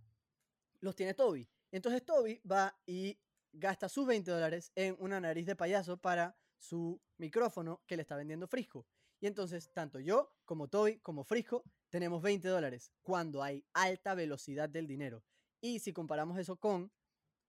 los 0.81 0.95
tiene 0.95 1.15
Toby. 1.15 1.49
Entonces 1.73 2.05
Toby 2.05 2.39
va 2.41 2.79
y 2.85 3.19
gasta 3.53 3.89
sus 3.89 4.07
20 4.07 4.31
dólares 4.31 4.71
en 4.75 4.97
una 4.99 5.19
nariz 5.19 5.47
de 5.47 5.57
payaso 5.57 5.97
para 5.97 6.37
su 6.59 7.01
micrófono 7.17 7.81
que 7.87 7.97
le 7.97 8.03
está 8.03 8.17
vendiendo 8.17 8.47
Frisco. 8.47 8.87
Y 9.21 9.27
entonces, 9.27 9.73
tanto 9.73 10.01
yo 10.01 10.33
como 10.45 10.69
Toby 10.69 10.99
como 11.01 11.25
Frisco 11.25 11.65
tenemos 11.91 12.23
20 12.23 12.49
dólares 12.49 12.93
cuando 13.03 13.43
hay 13.43 13.65
alta 13.73 14.15
velocidad 14.15 14.69
del 14.69 14.87
dinero. 14.87 15.25
Y 15.61 15.81
si 15.81 15.93
comparamos 15.93 16.39
eso 16.39 16.57
con 16.57 16.93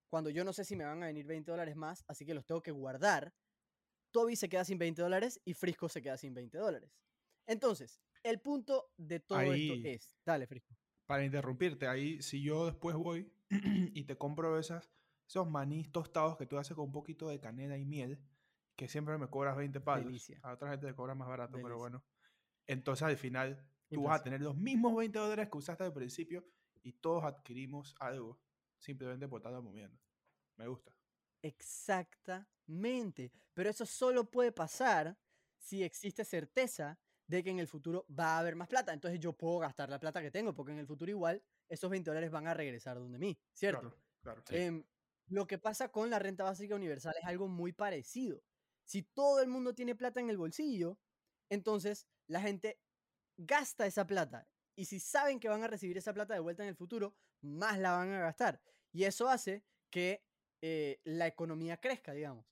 cuando 0.09 0.31
yo 0.31 0.43
no 0.43 0.53
sé 0.53 0.65
si 0.65 0.75
me 0.75 0.85
van 0.85 1.03
a 1.03 1.07
venir 1.07 1.27
20 1.27 1.51
dólares 1.51 1.75
más, 1.75 2.03
así 2.07 2.25
que 2.25 2.33
los 2.33 2.45
tengo 2.45 2.61
que 2.63 2.71
guardar, 2.71 3.33
Toby 4.11 4.35
se 4.35 4.49
queda 4.49 4.65
sin 4.65 4.79
20 4.79 5.01
dólares 5.03 5.39
y 5.45 5.53
Frisco 5.53 5.87
se 5.87 6.01
queda 6.01 6.17
sin 6.17 6.33
20 6.33 6.57
dólares. 6.57 6.91
Entonces, 7.45 8.01
el 8.23 8.41
punto 8.41 8.91
de 8.97 9.19
todo 9.19 9.37
Ahí- 9.37 9.69
esto 9.71 9.87
es, 9.87 10.17
dale, 10.25 10.47
Frisco. 10.47 10.75
Para 11.05 11.23
interrumpirte, 11.23 11.87
ahí 11.87 12.21
si 12.21 12.41
yo 12.41 12.65
después 12.65 12.95
voy 12.95 13.31
y 13.93 14.03
te 14.05 14.17
compro 14.17 14.57
esas, 14.57 14.89
esos 15.27 15.47
manís 15.49 15.91
tostados 15.91 16.37
que 16.37 16.47
tú 16.47 16.57
haces 16.57 16.75
con 16.75 16.85
un 16.85 16.91
poquito 16.91 17.29
de 17.29 17.39
canela 17.39 17.77
y 17.77 17.85
miel, 17.85 18.19
que 18.79 18.87
siempre 18.87 19.17
me 19.17 19.27
cobras 19.27 19.57
20 19.57 19.81
palos. 19.81 20.05
Delicia. 20.05 20.39
A 20.41 20.53
otra 20.53 20.71
gente 20.71 20.87
te 20.87 20.95
cobra 20.95 21.13
más 21.13 21.27
barato, 21.27 21.51
pero 21.51 21.67
Delicia. 21.67 21.79
bueno. 21.79 22.05
Entonces 22.65 23.05
al 23.05 23.17
final 23.17 23.69
tú 23.89 24.03
vas 24.03 24.21
a 24.21 24.23
tener 24.23 24.39
los 24.39 24.55
mismos 24.55 24.95
20 24.95 25.19
dólares 25.19 25.49
que 25.51 25.57
usaste 25.57 25.83
al 25.83 25.91
principio 25.91 26.47
y 26.81 26.93
todos 26.93 27.25
adquirimos 27.25 27.93
algo 27.99 28.39
simplemente 28.77 29.27
por 29.27 29.41
estarlo 29.41 29.61
moviendo. 29.61 29.99
Me 30.55 30.65
gusta. 30.69 30.95
Exactamente. 31.41 33.33
Pero 33.53 33.69
eso 33.69 33.85
solo 33.85 34.31
puede 34.31 34.53
pasar 34.53 35.17
si 35.57 35.83
existe 35.83 36.23
certeza 36.23 36.97
de 37.27 37.43
que 37.43 37.49
en 37.49 37.59
el 37.59 37.67
futuro 37.67 38.05
va 38.17 38.37
a 38.37 38.39
haber 38.39 38.55
más 38.55 38.69
plata. 38.69 38.93
Entonces 38.93 39.19
yo 39.19 39.33
puedo 39.33 39.59
gastar 39.59 39.89
la 39.89 39.99
plata 39.99 40.21
que 40.21 40.31
tengo, 40.31 40.55
porque 40.55 40.71
en 40.71 40.79
el 40.79 40.87
futuro 40.87 41.11
igual 41.11 41.43
esos 41.67 41.89
20 41.89 42.09
dólares 42.09 42.31
van 42.31 42.47
a 42.47 42.53
regresar 42.53 42.97
donde 42.97 43.19
mí, 43.19 43.37
¿cierto? 43.51 43.89
Claro, 43.89 44.01
claro. 44.21 44.43
Sí. 44.47 44.55
Em, 44.55 44.85
lo 45.27 45.47
que 45.47 45.57
pasa 45.57 45.91
con 45.91 46.09
la 46.09 46.17
renta 46.17 46.45
básica 46.45 46.75
universal 46.75 47.13
es 47.19 47.25
algo 47.25 47.49
muy 47.49 47.73
parecido. 47.73 48.41
Si 48.89 49.03
todo 49.03 49.39
el 49.39 49.49
mundo 49.49 49.75
tiene 49.75 49.93
plata 49.93 50.19
en 50.19 50.31
el 50.31 50.37
bolsillo, 50.39 50.97
entonces 51.47 52.07
la 52.25 52.41
gente 52.41 52.79
gasta 53.37 53.85
esa 53.85 54.07
plata. 54.07 54.47
Y 54.75 54.85
si 54.85 54.99
saben 54.99 55.39
que 55.39 55.47
van 55.47 55.63
a 55.63 55.67
recibir 55.67 55.95
esa 55.99 56.11
plata 56.11 56.33
de 56.33 56.39
vuelta 56.39 56.63
en 56.63 56.69
el 56.69 56.75
futuro, 56.75 57.15
más 57.39 57.77
la 57.77 57.91
van 57.91 58.11
a 58.11 58.19
gastar. 58.19 58.59
Y 58.91 59.03
eso 59.03 59.29
hace 59.29 59.63
que 59.91 60.25
eh, 60.63 60.99
la 61.03 61.27
economía 61.27 61.77
crezca, 61.77 62.13
digamos. 62.13 62.47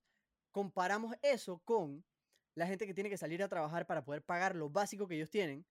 Comparamos 0.51 1.15
eso 1.23 1.57
con 1.65 2.05
la 2.53 2.67
gente 2.67 2.85
que 2.85 2.93
tiene 2.93 3.09
que 3.09 3.17
salir 3.17 3.41
a 3.41 3.49
trabajar 3.49 3.87
para 3.87 4.05
poder 4.05 4.23
pagar 4.23 4.55
lo 4.55 4.69
básico 4.69 5.07
que 5.07 5.15
ellos 5.15 5.31
tienen. 5.31 5.65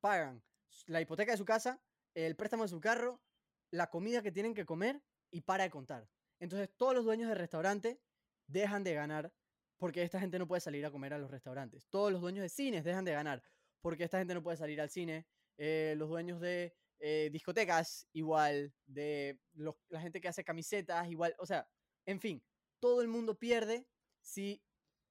Pagan 0.00 0.44
la 0.84 1.00
hipoteca 1.00 1.32
de 1.32 1.38
su 1.38 1.46
casa, 1.46 1.82
el 2.12 2.36
préstamo 2.36 2.64
de 2.64 2.68
su 2.68 2.80
carro, 2.80 3.22
la 3.70 3.88
comida 3.88 4.20
que 4.20 4.32
tienen 4.32 4.52
que 4.52 4.66
comer 4.66 5.02
y 5.30 5.40
para 5.40 5.64
de 5.64 5.70
contar. 5.70 6.10
Entonces 6.40 6.68
todos 6.76 6.94
los 6.94 7.06
dueños 7.06 7.30
de 7.30 7.36
restaurante 7.36 8.02
dejan 8.46 8.84
de 8.84 8.92
ganar 8.92 9.32
porque 9.80 10.02
esta 10.02 10.20
gente 10.20 10.38
no 10.38 10.46
puede 10.46 10.60
salir 10.60 10.84
a 10.84 10.90
comer 10.90 11.14
a 11.14 11.18
los 11.18 11.30
restaurantes. 11.30 11.88
Todos 11.88 12.12
los 12.12 12.20
dueños 12.20 12.42
de 12.42 12.50
cines 12.50 12.84
dejan 12.84 13.04
de 13.06 13.12
ganar 13.12 13.42
porque 13.80 14.04
esta 14.04 14.18
gente 14.18 14.34
no 14.34 14.42
puede 14.42 14.58
salir 14.58 14.78
al 14.78 14.90
cine. 14.90 15.26
Eh, 15.56 15.94
los 15.96 16.10
dueños 16.10 16.38
de 16.40 16.76
eh, 16.98 17.30
discotecas, 17.32 18.06
igual. 18.12 18.74
De 18.84 19.40
los- 19.54 19.76
la 19.88 20.02
gente 20.02 20.20
que 20.20 20.28
hace 20.28 20.44
camisetas, 20.44 21.08
igual. 21.08 21.34
O 21.38 21.46
sea, 21.46 21.66
en 22.04 22.20
fin, 22.20 22.44
todo 22.78 23.00
el 23.00 23.08
mundo 23.08 23.38
pierde 23.38 23.88
si 24.20 24.62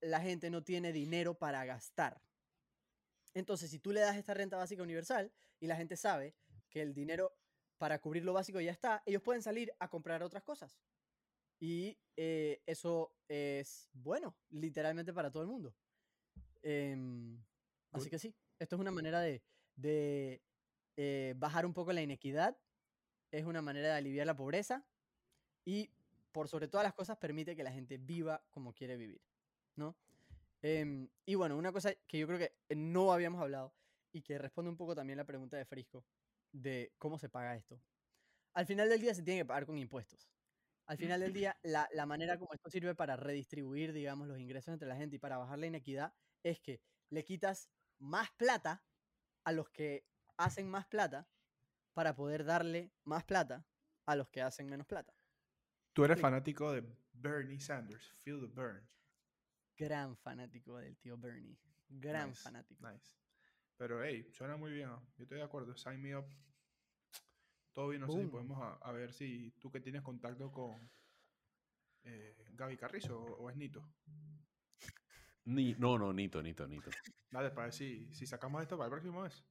la 0.01 0.21
gente 0.21 0.51
no 0.51 0.63
tiene 0.63 0.93
dinero 0.93 1.33
para 1.39 1.65
gastar. 1.65 2.21
Entonces, 3.33 3.71
si 3.71 3.79
tú 3.79 3.91
le 3.91 4.01
das 4.01 4.17
esta 4.17 4.35
renta 4.35 4.57
básica 4.57 4.83
universal 4.83 5.33
y 5.59 5.65
la 5.65 5.75
gente 5.75 5.97
sabe 5.97 6.35
que 6.69 6.81
el 6.83 6.93
dinero 6.93 7.35
para 7.79 7.99
cubrir 7.99 8.23
lo 8.23 8.33
básico 8.33 8.61
ya 8.61 8.71
está, 8.71 9.01
ellos 9.07 9.23
pueden 9.23 9.41
salir 9.41 9.73
a 9.79 9.89
comprar 9.89 10.21
otras 10.21 10.43
cosas. 10.43 10.79
Y 11.59 11.97
eh, 12.15 12.61
eso 12.65 13.13
es 13.27 13.89
bueno, 13.93 14.35
literalmente 14.49 15.13
para 15.13 15.31
todo 15.31 15.43
el 15.43 15.49
mundo. 15.49 15.73
Em, 16.61 17.37
así 17.91 18.05
Good. 18.05 18.09
que 18.09 18.19
sí, 18.19 18.35
esto 18.59 18.75
es 18.75 18.79
una 18.79 18.91
manera 18.91 19.21
de, 19.21 19.41
de, 19.75 20.41
eh, 20.97 21.33
bajar 21.37 21.65
un 21.65 21.73
poco 21.73 21.93
la 21.93 22.01
inequidad, 22.01 22.57
es 23.31 23.45
una 23.45 23.61
manera 23.61 23.89
de 23.89 23.93
aliviar 23.95 24.27
la 24.27 24.35
pobreza 24.35 24.85
y 25.65 25.89
por 26.31 26.47
sobre 26.47 26.67
todas 26.67 26.83
las 26.83 26.93
cosas 26.93 27.17
permite 27.17 27.55
que 27.55 27.63
la 27.63 27.71
gente 27.71 27.97
viva 27.97 28.43
como 28.51 28.73
quiere 28.73 28.97
vivir, 28.97 29.21
¿no? 29.75 29.95
Em, 30.61 31.07
y 31.25 31.35
bueno, 31.35 31.57
una 31.57 31.71
cosa 31.71 31.93
que 32.07 32.19
yo 32.19 32.27
creo 32.27 32.39
que 32.39 32.53
no 32.75 33.13
habíamos 33.13 33.41
hablado 33.41 33.73
y 34.11 34.21
que 34.21 34.37
responde 34.37 34.69
un 34.69 34.77
poco 34.77 34.95
también 34.95 35.17
la 35.17 35.25
pregunta 35.25 35.57
de 35.57 35.65
Frisco 35.65 36.03
de 36.51 36.91
cómo 36.97 37.17
se 37.17 37.29
paga 37.29 37.55
esto. 37.55 37.79
Al 38.53 38.65
final 38.65 38.89
del 38.89 38.99
día 38.99 39.13
se 39.13 39.23
tiene 39.23 39.41
que 39.41 39.45
pagar 39.45 39.65
con 39.65 39.77
impuestos. 39.77 40.27
Al 40.89 40.97
final 40.97 41.19
del 41.19 41.33
día, 41.33 41.55
la, 41.61 41.87
la 41.93 42.07
manera 42.07 42.39
como 42.39 42.51
esto 42.51 42.67
sirve 42.71 42.95
para 42.95 43.15
redistribuir, 43.15 43.93
digamos, 43.93 44.27
los 44.27 44.39
ingresos 44.39 44.73
entre 44.73 44.87
la 44.87 44.95
gente 44.95 45.17
y 45.17 45.19
para 45.19 45.37
bajar 45.37 45.59
la 45.59 45.67
inequidad 45.67 46.15
es 46.41 46.59
que 46.59 46.81
le 47.09 47.23
quitas 47.23 47.69
más 47.99 48.31
plata 48.31 48.83
a 49.43 49.51
los 49.51 49.69
que 49.69 50.07
hacen 50.37 50.67
más 50.67 50.87
plata 50.87 51.29
para 51.93 52.15
poder 52.15 52.43
darle 52.43 52.91
más 53.03 53.23
plata 53.23 53.67
a 54.07 54.15
los 54.15 54.29
que 54.29 54.41
hacen 54.41 54.67
menos 54.67 54.87
plata. 54.87 55.13
Tú 55.93 56.05
eres 56.05 56.19
fanático 56.19 56.71
de 56.71 56.83
Bernie 57.13 57.59
Sanders, 57.59 58.11
Feel 58.23 58.39
the 58.39 58.47
Burn. 58.47 58.81
Gran 59.77 60.17
fanático 60.17 60.77
del 60.77 60.97
tío 60.97 61.19
Bernie. 61.19 61.59
Gran 61.87 62.29
Nice, 62.29 62.41
fanático. 62.41 62.89
Nice. 62.89 63.15
Pero 63.77 64.03
hey, 64.03 64.27
suena 64.31 64.57
muy 64.57 64.71
bien. 64.71 64.89
¿ah? 64.89 65.01
Yo 65.17 65.23
estoy 65.23 65.37
de 65.37 65.43
acuerdo. 65.43 65.77
Sign 65.77 66.01
me 66.01 66.15
up. 66.15 66.25
Bien, 67.87 68.01
no 68.01 68.11
sé 68.11 68.21
si 68.21 68.27
podemos 68.27 68.61
a, 68.61 68.73
a 68.73 68.91
ver 68.91 69.13
si 69.13 69.51
tú 69.59 69.71
que 69.71 69.79
tienes 69.79 70.01
contacto 70.01 70.51
con 70.51 70.91
eh, 72.03 72.35
Gaby 72.53 72.77
Carrizo 72.77 73.19
o, 73.19 73.43
o 73.43 73.49
es 73.49 73.55
Nito. 73.55 73.87
Ni, 75.45 75.73
no, 75.75 75.97
no, 75.97 76.13
Nito, 76.13 76.41
Nito, 76.43 76.67
Nito. 76.67 76.91
Dale, 77.31 77.51
para 77.51 77.67
ver 77.67 77.73
si, 77.73 78.13
si 78.13 78.27
sacamos 78.27 78.61
esto 78.61 78.77
para 78.77 78.87
el 78.87 78.91
próximo 78.91 79.21
mes. 79.21 79.43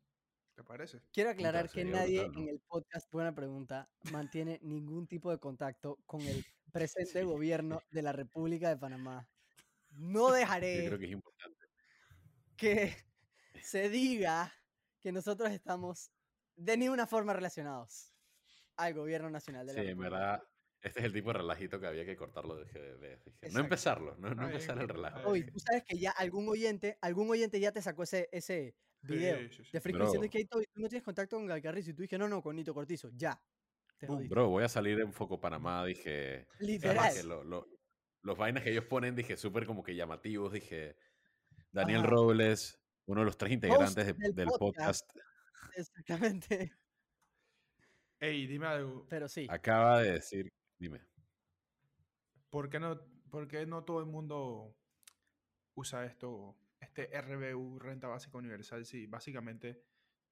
¿Te 0.55 0.65
parece? 0.65 1.01
Quiero 1.13 1.31
aclarar 1.31 1.71
que 1.71 1.85
nadie 1.85 2.25
brutal, 2.25 2.33
¿no? 2.35 2.41
en 2.43 2.49
el 2.55 2.61
podcast 2.61 3.13
Buena 3.13 3.35
Pregunta 3.35 3.89
mantiene 4.13 4.59
ningún 4.63 5.07
tipo 5.07 5.31
de 5.31 5.39
contacto 5.39 5.99
con 6.05 6.21
el 6.21 6.45
presente 6.73 7.23
gobierno 7.25 7.81
de 7.91 8.03
la 8.03 8.13
República 8.13 8.69
de 8.69 8.77
Panamá. 8.77 9.29
No 9.91 10.29
Yo 10.29 10.35
dejaré 10.35 10.87
creo 10.87 10.99
que 10.99 11.05
es 11.07 11.13
importante. 11.13 11.67
que 12.57 12.97
se 13.63 13.89
diga 13.89 14.53
que 15.01 15.13
nosotros 15.13 15.51
estamos 15.51 16.11
de 16.57 16.77
ninguna 16.77 17.07
forma 17.07 17.33
relacionados 17.33 18.13
al 18.79 18.95
gobierno 18.95 19.29
nacional 19.29 19.67
de 19.67 19.75
la 19.75 19.83
Sí, 19.83 19.89
en 19.89 19.99
verdad, 19.99 20.43
este 20.81 21.01
es 21.01 21.07
el 21.07 21.13
tipo 21.13 21.33
de 21.33 21.39
relajito 21.39 21.79
que 21.81 21.87
había 21.87 22.05
que 22.05 22.17
cortarlo. 22.17 22.59
Dije, 22.63 22.79
de- 22.79 22.97
de- 22.97 23.17
dije, 23.43 23.53
no 23.55 23.61
empezarlo, 23.61 24.17
no, 24.17 24.29
empezar 24.29 24.79
el 24.79 24.89
relajo. 24.89 25.29
Oye, 25.29 25.45
tú 25.51 25.59
sabes 25.59 25.83
que 25.85 25.99
ya 25.99 26.13
algún 26.13 26.49
oyente, 26.49 26.97
algún 27.01 27.29
oyente 27.31 27.59
ya 27.61 27.73
te 27.73 27.83
sacó 27.83 28.05
ese, 28.05 28.29
ese 28.33 28.75
video 29.03 29.39
Sí, 29.39 29.49
sí, 29.51 29.65
sí. 29.65 29.71
de 29.73 29.81
Frisco 29.81 29.99
Bro. 29.99 30.07
diciendo 30.07 30.31
que 30.31 30.39
"Hey, 30.39 30.45
Toby, 30.47 30.65
tú 30.73 30.81
no 30.81 30.89
tienes 30.89 31.05
contacto 31.05 31.37
con 31.37 31.47
Gaby 31.47 31.63
Carrizo 31.63 31.91
y 31.91 31.95
tú 31.95 32.03
dije, 32.03 32.17
no, 32.19 32.29
no, 32.29 32.43
con 32.43 32.57
Nito 32.57 32.73
Cortizo, 32.73 33.11
ya. 33.15 33.41
Jodiste. 34.07 34.33
bro, 34.33 34.49
voy 34.49 34.63
a 34.63 34.69
salir 34.69 35.01
en 35.01 35.13
Foco 35.13 35.41
Panamá, 35.41 35.85
dije. 35.85 36.47
Literal. 36.61 37.13
que 37.13 37.25
lo- 37.25 37.43
lo- 37.43 37.67
los 38.23 38.39
vainas 38.39 38.63
que 38.63 38.71
ellos 38.71 38.85
ponen, 38.85 39.17
dije, 39.17 39.37
súper 39.37 39.67
como 39.67 39.83
que 39.83 39.97
llamativos, 39.97 40.53
dije. 40.53 40.97
Daniel 41.73 42.01
Ajá. 42.01 42.09
Robles, 42.11 42.81
uno 43.07 43.23
de 43.23 43.25
los 43.27 43.37
tres 43.37 43.51
integrantes 43.53 44.07
de- 44.07 44.13
del 44.13 44.35
del 44.37 44.47
podcast. 44.57 45.05
podcast, 45.05 45.77
Exactamente. 45.77 46.73
Ey, 48.21 48.47
dime 48.47 48.67
algo. 48.67 49.07
Pero 49.09 49.29
sí. 49.29 49.47
acaba 49.49 50.03
de 50.03 50.13
decir, 50.13 50.53
dime. 50.79 51.01
¿Por 52.51 52.69
qué 52.69 52.81
no, 52.81 53.01
por 53.31 53.47
qué 53.47 53.67
no 53.67 53.85
todo 53.85 54.01
el 54.01 54.07
mundo 54.07 54.77
usa 55.75 56.05
esto, 56.05 56.57
este 56.81 57.11
RBU, 57.21 57.79
renta 57.79 58.09
básica 58.09 58.39
universal? 58.39 58.85
Sí, 58.85 59.07
básicamente 59.07 59.85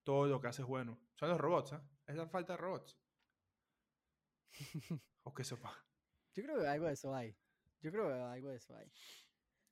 todo 0.02 0.26
lo 0.26 0.40
que 0.40 0.48
hace 0.48 0.62
es 0.62 0.68
bueno. 0.68 0.98
Son 1.14 1.28
los 1.28 1.40
robots, 1.40 1.74
¿ah? 1.74 1.88
Es 2.06 2.16
la 2.16 2.28
falta 2.28 2.54
de 2.54 2.56
robots. 2.58 2.98
o 5.24 5.34
que 5.34 5.44
sepa. 5.44 5.72
Yo 6.34 6.42
creo 6.42 6.60
que 6.60 6.66
algo 6.68 6.86
de 6.86 6.92
eso 6.92 7.14
hay. 7.14 7.36
Yo 7.80 7.90
creo 7.92 8.08
que 8.08 8.14
algo 8.14 8.50
de 8.50 8.56
eso 8.56 8.76
hay. 8.76 8.90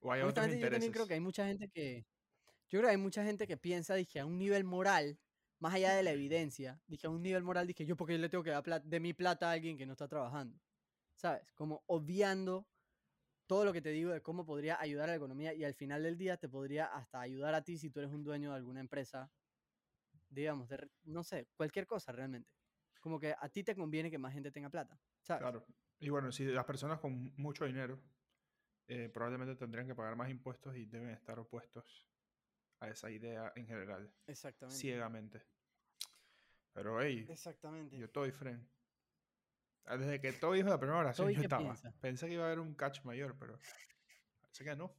O 0.00 0.12
hay 0.12 0.20
otros 0.20 0.46
yo 0.46 0.70
también 0.70 0.92
creo 0.92 1.06
que 1.06 1.14
hay 1.14 1.20
mucha 1.20 1.46
gente 1.46 1.68
que. 1.68 2.06
Yo 2.68 2.80
creo 2.80 2.88
que 2.88 2.96
hay 2.96 3.02
mucha 3.02 3.24
gente 3.24 3.46
que 3.46 3.56
piensa, 3.56 3.94
dije, 3.94 4.20
a 4.20 4.26
un 4.26 4.38
nivel 4.38 4.64
moral, 4.64 5.18
más 5.58 5.74
allá 5.74 5.94
de 5.94 6.02
la 6.02 6.12
evidencia, 6.12 6.82
dije, 6.86 7.06
a 7.06 7.10
un 7.10 7.22
nivel 7.22 7.42
moral, 7.44 7.66
dije, 7.66 7.86
yo 7.86 7.96
porque 7.96 8.18
le 8.18 8.28
tengo 8.28 8.44
que 8.44 8.50
dar 8.50 8.62
plat- 8.64 8.84
de 8.84 9.00
mi 9.00 9.14
plata 9.14 9.48
a 9.50 9.52
alguien 9.52 9.76
que 9.78 9.86
no 9.86 9.92
está 9.92 10.08
trabajando. 10.08 10.60
¿Sabes? 11.16 11.52
Como 11.52 11.84
obviando 11.86 12.68
todo 13.46 13.64
lo 13.64 13.72
que 13.72 13.82
te 13.82 13.90
digo 13.90 14.10
de 14.12 14.22
cómo 14.22 14.46
podría 14.46 14.80
ayudar 14.80 15.08
a 15.08 15.12
la 15.12 15.16
economía 15.16 15.54
y 15.54 15.64
al 15.64 15.74
final 15.74 16.02
del 16.02 16.18
día 16.18 16.36
te 16.38 16.48
podría 16.48 16.86
hasta 16.86 17.20
ayudar 17.20 17.54
a 17.54 17.62
ti 17.62 17.78
si 17.78 17.90
tú 17.90 18.00
eres 18.00 18.12
un 18.12 18.24
dueño 18.24 18.50
de 18.50 18.56
alguna 18.56 18.80
empresa, 18.80 19.32
digamos, 20.28 20.68
de, 20.68 20.90
no 21.04 21.22
sé, 21.24 21.48
cualquier 21.56 21.86
cosa 21.86 22.12
realmente. 22.12 22.50
Como 23.00 23.20
que 23.20 23.34
a 23.38 23.48
ti 23.50 23.62
te 23.64 23.76
conviene 23.76 24.10
que 24.10 24.18
más 24.18 24.32
gente 24.32 24.50
tenga 24.50 24.70
plata. 24.70 24.98
Claro. 25.24 25.64
Y 25.98 26.08
bueno, 26.08 26.32
si 26.32 26.44
las 26.44 26.64
personas 26.64 27.00
con 27.00 27.34
mucho 27.36 27.64
dinero 27.64 28.00
eh, 28.88 29.08
probablemente 29.08 29.56
tendrían 29.56 29.86
que 29.86 29.94
pagar 29.94 30.16
más 30.16 30.30
impuestos 30.30 30.76
y 30.76 30.86
deben 30.86 31.10
estar 31.10 31.38
opuestos 31.38 32.10
a 32.80 32.88
esa 32.88 33.10
idea 33.10 33.52
en 33.56 33.66
general, 33.66 34.12
Exactamente. 34.26 34.78
ciegamente. 34.78 35.42
Pero 36.72 37.00
hey, 37.00 37.26
Exactamente. 37.28 37.96
yo 37.96 38.06
estoy 38.06 38.30
friend. 38.32 38.68
Ah, 39.86 39.96
Desde 39.96 40.20
que 40.20 40.32
todo 40.32 40.52
dijo 40.52 40.68
la 40.68 40.78
primera 40.78 40.98
oración, 40.98 41.28
yo 41.30 41.36
¿qué 41.40 41.44
estaba. 41.44 41.62
piensa? 41.62 41.92
Pensé 42.00 42.26
que 42.26 42.34
iba 42.34 42.42
a 42.44 42.46
haber 42.46 42.58
un 42.60 42.74
catch 42.74 43.04
mayor, 43.04 43.36
pero 43.38 43.58
parece 44.40 44.64
que 44.64 44.74
no. 44.76 44.96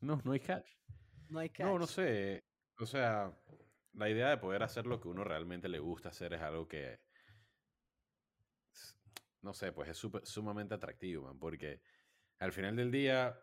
No, 0.00 0.20
no 0.24 0.32
hay 0.32 0.40
catch. 0.40 0.68
No 1.28 1.38
hay 1.40 1.50
No, 1.58 1.78
no 1.78 1.86
catch. 1.86 1.94
sé. 1.96 2.44
O 2.78 2.86
sea, 2.86 3.32
la 3.94 4.10
idea 4.10 4.28
de 4.28 4.36
poder 4.36 4.62
hacer 4.62 4.86
lo 4.86 5.00
que 5.00 5.08
uno 5.08 5.24
realmente 5.24 5.68
le 5.68 5.78
gusta 5.78 6.10
hacer 6.10 6.34
es 6.34 6.42
algo 6.42 6.68
que. 6.68 7.00
No 9.42 9.54
sé, 9.54 9.72
pues 9.72 9.88
es 9.88 9.96
súper- 9.96 10.24
sumamente 10.26 10.74
atractivo, 10.74 11.24
man. 11.26 11.38
Porque 11.38 11.80
al 12.38 12.52
final 12.52 12.76
del 12.76 12.90
día, 12.90 13.38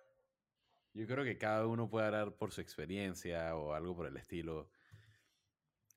yo 0.94 1.08
creo 1.08 1.24
que 1.24 1.38
cada 1.38 1.68
uno 1.68 1.90
puede 1.90 2.06
hablar 2.08 2.36
por 2.36 2.52
su 2.52 2.62
experiencia 2.62 3.56
o 3.56 3.74
algo 3.74 3.96
por 3.96 4.08
el 4.08 4.18
estilo. 4.18 4.70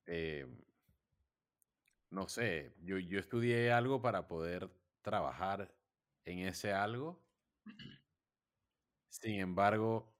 Eh, 0.06 0.46
no 2.10 2.28
sé, 2.28 2.74
yo, 2.82 2.98
yo 2.98 3.18
estudié 3.18 3.72
algo 3.72 4.00
para 4.02 4.26
poder 4.26 4.70
trabajar 5.02 5.74
en 6.24 6.40
ese 6.40 6.72
algo. 6.72 7.22
Sin 9.08 9.40
embargo, 9.40 10.14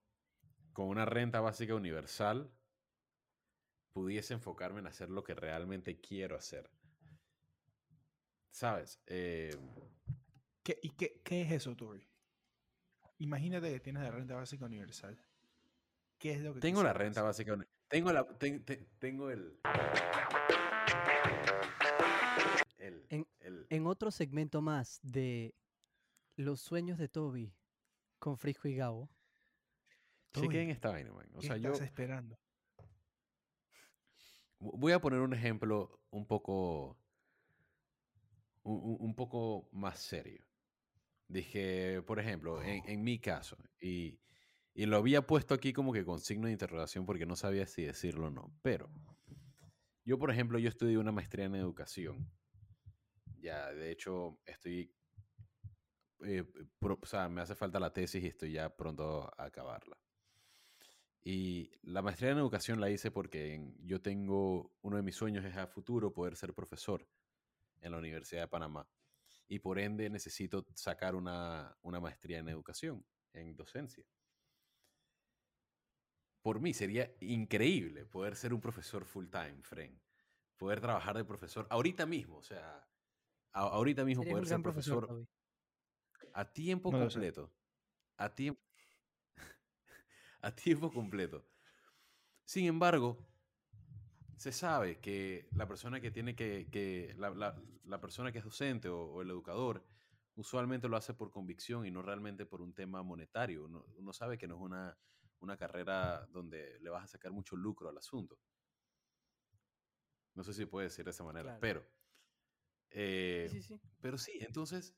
con 0.72 0.88
una 0.88 1.04
renta 1.04 1.40
básica 1.40 1.74
universal, 1.74 2.50
pudiese 3.92 4.34
enfocarme 4.34 4.78
en 4.78 4.86
hacer 4.86 5.10
lo 5.10 5.24
que 5.24 5.34
realmente 5.34 6.00
quiero 6.00 6.36
hacer. 6.36 6.70
¿Sabes? 8.50 9.00
Eh, 9.06 9.50
¿Qué, 10.62 10.78
¿Y 10.82 10.90
qué, 10.90 11.22
qué 11.24 11.42
es 11.42 11.52
eso, 11.52 11.74
Tori? 11.76 12.06
Imagínate 13.18 13.72
que 13.72 13.80
tienes 13.80 14.02
la 14.02 14.10
renta 14.10 14.34
básica 14.34 14.64
universal. 14.66 15.18
¿Qué 16.18 16.32
es 16.32 16.40
lo 16.40 16.54
que 16.54 16.60
tengo 16.60 16.82
la 16.82 16.92
renta 16.92 17.22
básica. 17.22 17.54
uni- 17.54 17.66
Tengo 17.88 18.12
la. 18.12 18.24
ten- 18.38 18.64
ten- 18.64 18.86
tengo 18.98 19.30
el. 19.30 19.58
El. 22.78 23.06
En- 23.10 23.26
el- 23.40 23.66
En 23.70 23.86
otro 23.86 24.10
segmento 24.10 24.60
más 24.60 25.00
de 25.02 25.54
Los 26.36 26.60
sueños 26.60 26.98
de 26.98 27.08
Toby 27.08 27.54
con 28.18 28.36
Frisco 28.36 28.68
y 28.68 28.76
Gabo. 28.76 29.08
Chequen 30.34 30.68
esta 30.70 30.90
vaina, 30.90 31.12
man. 31.12 31.26
O 31.34 31.40
¿Qué 31.40 31.46
sea, 31.46 31.56
yo. 31.56 31.72
estás 31.72 31.86
esperando? 31.86 32.38
Vo- 34.60 34.72
Voy 34.78 34.92
a 34.92 35.00
poner 35.00 35.20
un 35.20 35.32
ejemplo 35.32 35.98
un 36.10 36.26
poco. 36.26 36.98
Un 38.64 39.14
poco 39.14 39.68
más 39.72 40.00
serio. 40.00 40.44
Dije, 41.28 42.02
por 42.02 42.20
ejemplo, 42.20 42.62
en, 42.62 42.82
en 42.88 43.02
mi 43.02 43.18
caso, 43.18 43.56
y, 43.80 44.20
y 44.74 44.86
lo 44.86 44.96
había 44.98 45.26
puesto 45.26 45.54
aquí 45.54 45.72
como 45.72 45.92
que 45.92 46.04
con 46.04 46.20
signo 46.20 46.46
de 46.46 46.52
interrogación 46.52 47.04
porque 47.06 47.26
no 47.26 47.36
sabía 47.36 47.66
si 47.66 47.82
decirlo 47.82 48.28
o 48.28 48.30
no. 48.30 48.52
Pero 48.62 48.88
yo, 50.04 50.18
por 50.18 50.30
ejemplo, 50.30 50.58
yo 50.58 50.68
estudié 50.68 50.98
una 50.98 51.12
maestría 51.12 51.46
en 51.46 51.56
educación. 51.56 52.30
Ya, 53.40 53.72
de 53.72 53.90
hecho, 53.90 54.38
estoy. 54.46 54.92
eh, 56.24 56.44
pro- 56.78 56.98
o 57.00 57.06
sea, 57.06 57.28
me 57.28 57.40
hace 57.42 57.54
falta 57.54 57.78
la 57.80 57.92
tesis 57.92 58.22
y 58.22 58.26
estoy 58.28 58.52
ya 58.52 58.74
pronto 58.76 59.22
a 59.38 59.44
acabarla. 59.44 59.96
Y 61.24 61.70
la 61.82 62.02
maestría 62.02 62.30
en 62.30 62.38
educación 62.38 62.80
la 62.80 62.88
hice 62.90 63.10
porque 63.10 63.72
yo 63.82 64.00
tengo, 64.00 64.72
uno 64.82 64.96
de 64.96 65.02
mis 65.02 65.16
sueños 65.16 65.44
es 65.44 65.56
a 65.56 65.66
futuro 65.66 66.12
poder 66.12 66.36
ser 66.36 66.54
profesor 66.54 67.06
en 67.80 67.92
la 67.92 67.98
Universidad 67.98 68.42
de 68.42 68.48
Panamá. 68.48 68.88
Y 69.48 69.60
por 69.60 69.78
ende 69.78 70.10
necesito 70.10 70.66
sacar 70.74 71.14
una, 71.14 71.76
una 71.82 72.00
maestría 72.00 72.38
en 72.38 72.48
educación, 72.48 73.06
en 73.32 73.54
docencia. 73.56 74.04
Por 76.42 76.60
mí 76.60 76.72
sería 76.74 77.12
increíble 77.20 78.06
poder 78.06 78.36
ser 78.36 78.52
un 78.54 78.60
profesor 78.60 79.04
full 79.04 79.26
time, 79.28 79.62
friend. 79.62 80.00
Poder 80.56 80.80
trabajar 80.80 81.16
de 81.16 81.24
profesor 81.24 81.66
ahorita 81.70 82.06
mismo, 82.06 82.38
o 82.38 82.42
sea, 82.42 82.88
a- 83.52 83.60
ahorita 83.60 84.04
mismo 84.04 84.22
poder 84.24 84.46
ser 84.46 84.62
profesor, 84.62 85.26
a 86.32 86.52
tiempo 86.52 86.90
No 86.92 87.00
completo. 87.00 87.52
A 88.16 88.34
tiempo. 88.34 88.60
a 90.40 90.54
tiempo 90.54 90.90
completo. 90.92 91.46
Sin 92.44 92.66
embargo, 92.66 93.18
se 94.36 94.52
sabe 94.52 95.00
que 95.00 95.48
la 95.54 95.66
persona 95.68 96.00
que 96.00 96.10
tiene 96.10 96.34
que. 96.36 96.68
que 96.70 97.14
la, 97.18 97.30
la- 97.30 97.62
la 97.84 98.00
persona 98.00 98.32
que 98.32 98.38
es 98.38 98.44
docente 98.44 98.88
o, 98.88 99.00
o 99.04 99.22
el 99.22 99.30
educador 99.30 99.84
usualmente 100.34 100.88
lo 100.88 100.96
hace 100.96 101.14
por 101.14 101.30
convicción 101.30 101.86
y 101.86 101.90
no 101.92 102.02
realmente 102.02 102.44
por 102.46 102.60
un 102.60 102.74
tema 102.74 103.02
monetario. 103.02 103.64
Uno, 103.64 103.84
uno 103.96 104.12
sabe 104.12 104.36
que 104.38 104.48
no 104.48 104.56
es 104.56 104.60
una, 104.60 104.98
una 105.40 105.56
carrera 105.56 106.26
donde 106.26 106.78
le 106.80 106.90
vas 106.90 107.04
a 107.04 107.08
sacar 107.08 107.32
mucho 107.32 107.56
lucro 107.56 107.88
al 107.88 107.96
asunto. 107.98 108.40
No 110.34 110.44
sé 110.44 110.52
si 110.52 110.66
puede 110.66 110.86
decir 110.88 111.04
de 111.04 111.10
esa 111.10 111.24
manera, 111.24 111.44
Claro. 111.44 111.60
pero. 111.60 111.86
eh, 112.90 113.46
Sí, 113.50 113.62
sí, 113.62 113.78
sí. 113.78 113.80
pero 114.00 114.18
sí, 114.18 114.32
entonces, 114.40 114.94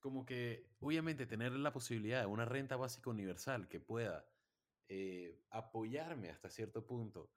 como 0.00 0.24
que 0.26 0.70
obviamente 0.80 1.26
tener 1.26 1.52
la 1.52 1.72
posibilidad 1.72 2.20
de 2.20 2.26
una 2.26 2.44
renta 2.44 2.76
básica 2.76 3.10
universal 3.10 3.68
que 3.68 3.80
pueda 3.80 4.26
eh, 4.88 5.44
apoyarme 5.50 6.30
hasta 6.30 6.50
cierto 6.50 6.86
punto 6.86 7.32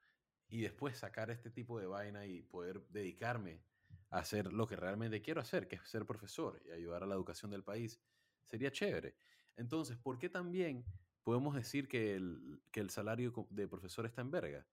y 0.53 0.61
después 0.61 0.95
sacar 0.95 1.31
este 1.31 1.49
tipo 1.49 1.79
de 1.79 1.87
vaina 1.87 2.27
y 2.27 2.43
poder 2.43 2.85
dedicarme 2.89 3.63
a 4.11 4.19
hacer 4.19 4.53
lo 4.53 4.67
que 4.67 4.75
realmente 4.75 5.19
quiero 5.19 5.41
hacer, 5.41 5.67
que 5.67 5.77
es 5.77 5.81
ser 5.89 6.05
profesor 6.05 6.61
y 6.63 6.69
ayudar 6.69 7.01
a 7.01 7.07
la 7.07 7.15
educación 7.15 7.49
del 7.49 7.63
país, 7.63 7.99
sería 8.45 8.71
chévere. 8.71 9.15
Entonces, 9.57 9.97
¿por 9.97 10.19
qué 10.19 10.29
también 10.29 10.85
podemos 11.23 11.55
decir 11.55 11.87
que 11.87 12.13
el, 12.13 12.61
que 12.69 12.81
el 12.81 12.91
salario 12.91 13.33
de 13.49 13.67
profesor 13.67 14.05
está 14.05 14.21
en 14.21 14.29
verga? 14.29 14.67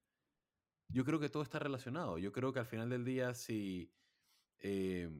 Yo 0.88 1.02
creo 1.02 1.18
que 1.18 1.30
todo 1.30 1.42
está 1.42 1.58
relacionado. 1.58 2.18
Yo 2.18 2.30
creo 2.30 2.52
que 2.52 2.58
al 2.58 2.66
final 2.66 2.90
del 2.90 3.06
día, 3.06 3.32
si, 3.32 3.90
eh, 4.58 5.10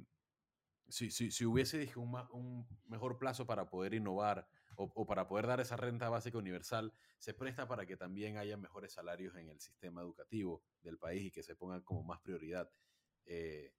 si, 0.88 1.10
si, 1.10 1.30
si 1.30 1.46
hubiese 1.46 1.78
dije, 1.78 1.98
un 1.98 2.68
mejor 2.84 3.16
plazo 3.16 3.46
para 3.46 3.70
poder 3.70 3.94
innovar 3.94 4.46
o, 4.80 4.92
o 4.94 5.06
para 5.06 5.26
poder 5.28 5.46
dar 5.46 5.60
esa 5.60 5.76
renta 5.76 6.08
básica 6.08 6.38
universal, 6.38 6.92
se 7.18 7.34
presta 7.34 7.68
para 7.68 7.86
que 7.86 7.96
también 7.96 8.36
haya 8.38 8.56
mejores 8.56 8.92
salarios 8.92 9.36
en 9.36 9.48
el 9.50 9.60
sistema 9.60 10.02
educativo 10.02 10.64
del 10.82 10.98
país 10.98 11.24
y 11.26 11.30
que 11.32 11.42
se 11.42 11.56
pongan 11.56 11.82
como 11.82 12.02
más 12.04 12.20
prioridad. 12.20 12.70
eh, 13.26 13.74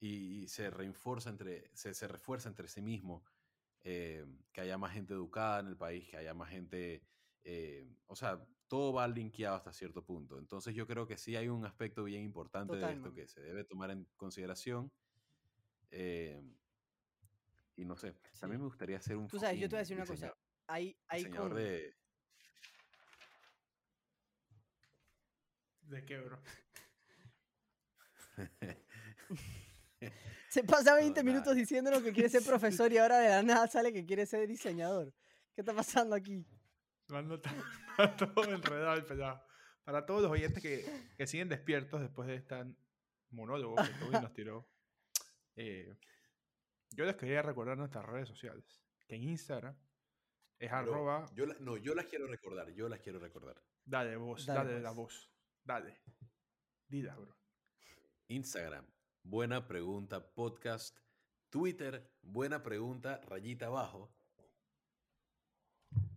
y, 0.00 0.44
y 0.44 0.48
se 0.48 0.70
reinforza 0.70 1.30
entre, 1.30 1.70
se, 1.76 1.94
se 1.94 2.08
refuerza 2.08 2.48
entre 2.48 2.68
sí 2.68 2.82
mismo, 2.82 3.24
eh, 3.80 4.26
que 4.52 4.60
haya 4.62 4.78
más 4.78 4.92
gente 4.94 5.14
educada 5.14 5.60
en 5.60 5.68
el 5.68 5.76
país, 5.76 6.08
que 6.08 6.16
haya 6.18 6.34
más 6.34 6.50
gente, 6.50 7.04
eh, 7.42 7.88
o 8.06 8.16
sea, 8.16 8.46
todo 8.68 8.92
va 8.92 9.08
linkeado 9.08 9.56
hasta 9.56 9.72
cierto 9.72 10.04
punto. 10.04 10.38
Entonces 10.38 10.74
yo 10.74 10.86
creo 10.86 11.06
que 11.06 11.18
sí 11.18 11.36
hay 11.36 11.48
un 11.48 11.64
aspecto 11.66 12.04
bien 12.04 12.22
importante 12.22 12.76
de 12.76 12.92
esto 12.92 13.12
que 13.14 13.28
se 13.28 13.40
debe 13.42 13.64
tomar 13.64 13.90
en 13.90 14.06
consideración. 14.16 14.92
eh, 15.90 16.42
y 17.78 17.84
no 17.84 17.96
sé, 17.96 18.12
también 18.40 18.58
Sí. 18.58 18.62
me 18.62 18.68
gustaría 18.68 19.00
ser 19.00 19.16
un 19.16 19.28
Tú 19.28 19.38
sabes, 19.38 19.58
yo 19.58 19.68
te 19.68 19.76
voy 19.76 19.78
a 19.78 19.80
decir 19.80 19.96
una 19.96 20.04
cosa. 20.06 20.26
diseñador- 20.26 20.38
Hay, 20.66 20.96
hay 21.08 21.18
diseñador 21.24 21.48
con- 21.50 21.58
de... 21.58 21.94
¿De 25.82 26.04
qué, 26.04 26.18
bro? 26.18 26.38
Se 30.50 30.64
pasa 30.64 30.90
No, 30.90 30.96
20 30.96 31.22
nada. 31.22 31.32
minutos 31.32 31.54
diciéndonos 31.56 32.02
que 32.02 32.12
quiere 32.12 32.28
ser 32.28 32.42
profesor 32.42 32.92
y 32.92 32.98
ahora 32.98 33.18
de 33.20 33.28
la 33.28 33.42
nada 33.42 33.66
sale 33.68 33.92
que 33.92 34.04
quiere 34.04 34.26
ser 34.26 34.46
diseñador. 34.46 35.12
¿Qué 35.54 35.62
está 35.62 35.74
pasando 35.74 36.14
aquí? 36.14 36.46
Mando 37.08 37.40
to- 37.40 37.50
a 37.98 38.16
todo 38.16 38.52
enredado 38.52 38.94
el 38.94 39.04
pelado. 39.04 39.42
Para 39.84 40.04
todos 40.04 40.20
los 40.22 40.30
oyentes 40.30 40.62
que, 40.62 40.84
que 41.16 41.26
siguen 41.26 41.48
despiertos 41.48 42.00
después 42.02 42.28
de 42.28 42.34
este 42.36 42.54
monólogo 43.30 43.76
que 43.76 43.88
Toby 43.98 44.12
nos 44.20 44.32
tiró, 44.34 44.68
eh, 45.56 45.96
yo 46.90 47.04
les 47.04 47.16
quería 47.16 47.42
recordar 47.42 47.76
nuestras 47.76 48.04
redes 48.06 48.28
sociales. 48.28 48.82
Que 49.06 49.16
en 49.16 49.22
Instagram 49.24 49.76
es 50.58 50.70
arroba. 50.72 51.26
yo 51.34 51.46
la- 51.46 51.56
no, 51.60 51.76
yo 51.76 51.94
las 51.94 52.06
quiero 52.06 52.26
recordar, 52.26 52.70
yo 52.72 52.88
las 52.88 53.00
quiero 53.00 53.18
recordar. 53.18 53.62
Dale, 53.84 54.16
voz, 54.16 54.44
Dale, 54.44 54.70
dale, 54.70 54.80
la 54.82 54.90
voz. 54.92 55.30
Dale. 55.64 56.02
Dila, 56.88 57.16
bro. 57.16 57.36
Instagram, 58.28 58.86
buena 59.22 59.66
pregunta 59.66 60.32
podcast. 60.34 60.98
Twitter, 61.50 62.12
buena 62.20 62.62
pregunta, 62.62 63.20
rayita 63.22 63.66
abajo. 63.66 64.14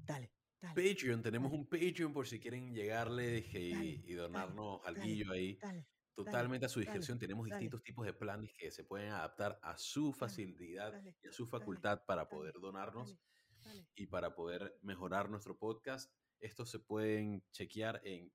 Dale, 0.05 0.33
dale, 0.59 0.75
Patreon, 0.75 1.21
tenemos 1.21 1.53
un 1.53 1.65
Patreon 1.67 2.11
por 2.11 2.27
si 2.27 2.39
quieren 2.39 2.73
llegarle 2.73 3.27
dije, 3.31 3.59
y, 3.59 4.03
y 4.05 4.13
donarnos 4.13 4.81
dale, 4.83 5.01
algo 5.01 5.31
ahí. 5.31 5.57
Dale. 6.15 6.25
Totalmente 6.25 6.65
a 6.65 6.69
su 6.69 6.79
dale, 6.79 6.91
discreción. 6.91 7.19
Tenemos 7.19 7.47
dale. 7.47 7.55
distintos 7.55 7.83
tipos 7.83 8.05
de 8.05 8.13
planes 8.13 8.53
que 8.57 8.71
se 8.71 8.83
pueden 8.83 9.11
adaptar 9.11 9.59
a 9.61 9.77
su 9.77 10.13
facilidad 10.13 10.91
dale, 10.91 11.15
y 11.23 11.27
a 11.27 11.31
su 11.31 11.45
dale, 11.45 11.59
facultad 11.59 12.05
para 12.05 12.29
poder 12.29 12.59
donarnos. 12.59 13.17
dale, 13.63 13.79
dale. 13.79 13.87
y 13.95 14.07
para 14.07 14.35
poder 14.35 14.77
mejorar 14.81 15.29
nuestro 15.29 15.57
podcast, 15.57 16.11
estos 16.39 16.69
se 16.69 16.79
pueden 16.79 17.43
chequear 17.51 18.01
en 18.03 18.31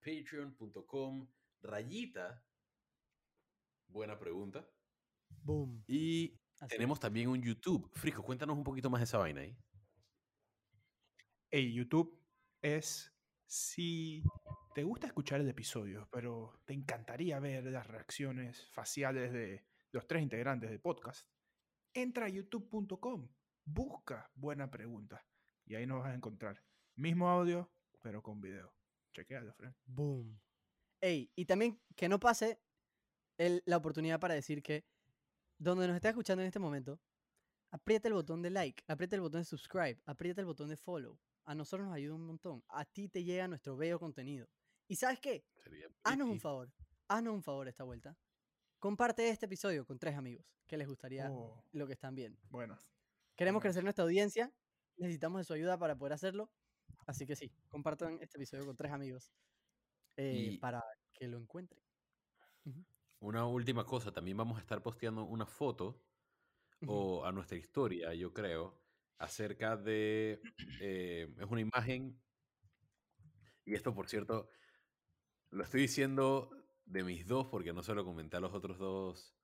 patreon.com 0.00 1.28
rayita. 1.62 2.44
Buena 3.88 4.18
pregunta. 4.18 4.68
Boom. 5.42 5.84
Y 5.86 6.38
Así 6.60 6.68
tenemos 6.76 7.00
también 7.00 7.28
un 7.28 7.42
YouTube. 7.42 7.90
Frisco, 7.94 8.22
cuéntanos 8.22 8.56
un 8.56 8.64
poquito 8.64 8.90
más 8.90 9.00
de 9.00 9.04
esa 9.04 9.18
vaina 9.18 9.40
ahí. 9.40 9.56
Hey, 11.50 11.72
YouTube 11.72 12.16
es 12.62 13.12
si 13.46 14.22
te 14.80 14.84
gusta 14.84 15.08
escuchar 15.08 15.42
el 15.42 15.48
episodio, 15.50 16.08
pero 16.10 16.58
te 16.64 16.72
encantaría 16.72 17.38
ver 17.38 17.64
las 17.64 17.86
reacciones 17.86 18.66
faciales 18.70 19.30
de 19.30 19.62
los 19.92 20.06
tres 20.06 20.22
integrantes 20.22 20.70
del 20.70 20.80
podcast, 20.80 21.28
entra 21.92 22.24
a 22.24 22.28
youtube.com, 22.30 23.28
busca 23.66 24.30
buena 24.34 24.70
pregunta 24.70 25.22
y 25.66 25.74
ahí 25.74 25.86
nos 25.86 26.00
vas 26.00 26.12
a 26.12 26.14
encontrar. 26.14 26.64
Mismo 26.94 27.28
audio, 27.28 27.70
pero 28.00 28.22
con 28.22 28.40
video. 28.40 28.74
Chequealo, 29.12 29.52
Fran. 29.52 29.76
Boom. 29.84 30.40
Ey, 31.02 31.30
y 31.36 31.44
también 31.44 31.78
que 31.94 32.08
no 32.08 32.18
pase 32.18 32.58
la 33.36 33.76
oportunidad 33.76 34.18
para 34.18 34.32
decir 34.32 34.62
que 34.62 34.86
donde 35.58 35.88
nos 35.88 35.96
está 35.96 36.08
escuchando 36.08 36.40
en 36.40 36.46
este 36.46 36.58
momento, 36.58 36.98
aprieta 37.70 38.08
el 38.08 38.14
botón 38.14 38.40
de 38.40 38.48
like, 38.48 38.82
aprieta 38.88 39.14
el 39.14 39.20
botón 39.20 39.42
de 39.42 39.44
subscribe, 39.44 40.00
aprieta 40.06 40.40
el 40.40 40.46
botón 40.46 40.70
de 40.70 40.78
follow. 40.78 41.20
A 41.44 41.54
nosotros 41.54 41.86
nos 41.86 41.94
ayuda 41.94 42.14
un 42.14 42.24
montón. 42.24 42.64
A 42.68 42.86
ti 42.86 43.10
te 43.10 43.24
llega 43.24 43.46
nuestro 43.46 43.76
bello 43.76 43.98
contenido. 43.98 44.48
¿Y 44.90 44.96
sabes 44.96 45.20
qué? 45.20 45.46
Sería 45.62 45.86
Haznos 46.02 46.28
un 46.28 46.40
favor. 46.40 46.72
Haznos 47.06 47.32
un 47.34 47.42
favor 47.44 47.68
esta 47.68 47.84
vuelta. 47.84 48.18
Comparte 48.80 49.28
este 49.28 49.46
episodio 49.46 49.86
con 49.86 50.00
tres 50.00 50.16
amigos 50.16 50.44
que 50.66 50.76
les 50.76 50.88
gustaría 50.88 51.30
Oh, 51.30 51.64
lo 51.70 51.86
que 51.86 51.92
están 51.92 52.16
viendo. 52.16 52.40
bueno, 52.48 52.76
Queremos 53.36 53.60
Bueno. 53.60 53.70
crecer 53.70 53.84
nuestra 53.84 54.02
audiencia. 54.02 54.52
Necesitamos 54.96 55.38
de 55.40 55.44
su 55.44 55.52
ayuda 55.52 55.78
para 55.78 55.96
poder 55.96 56.12
hacerlo. 56.14 56.50
Así 57.06 57.24
que 57.24 57.36
sí, 57.36 57.52
compartan 57.68 58.18
este 58.20 58.36
episodio 58.36 58.66
con 58.66 58.76
tres 58.76 58.90
amigos 58.90 59.32
eh, 60.16 60.50
Y- 60.54 60.58
para 60.58 60.82
que 61.14 61.28
lo 61.28 61.38
encuentren. 61.38 61.80
Una 63.20 63.46
última 63.46 63.84
cosa, 63.86 64.10
también 64.12 64.36
vamos 64.36 64.58
a 64.58 64.60
estar 64.60 64.82
posteando 64.82 65.22
una 65.24 65.46
foto 65.46 66.04
o 66.86 67.24
a 67.24 67.30
nuestra 67.30 67.56
historia, 67.56 68.12
yo 68.14 68.32
creo, 68.34 68.82
acerca 69.18 69.76
de... 69.76 70.42
eh, 70.80 71.32
es 71.38 71.46
una 71.46 71.60
imagen, 71.60 72.20
y 73.64 73.74
esto 73.74 73.94
por 73.94 74.08
cierto, 74.08 74.48
lo 75.50 75.64
estoy 75.64 75.82
diciendo 75.82 76.50
de 76.84 77.04
mis 77.04 77.26
dos 77.26 77.46
porque 77.48 77.72
no 77.72 77.82
se 77.82 77.94
lo 77.94 78.04
comenté 78.04 78.36
a 78.36 78.40
los 78.40 78.52
otros 78.54 78.78
dos 78.78 79.36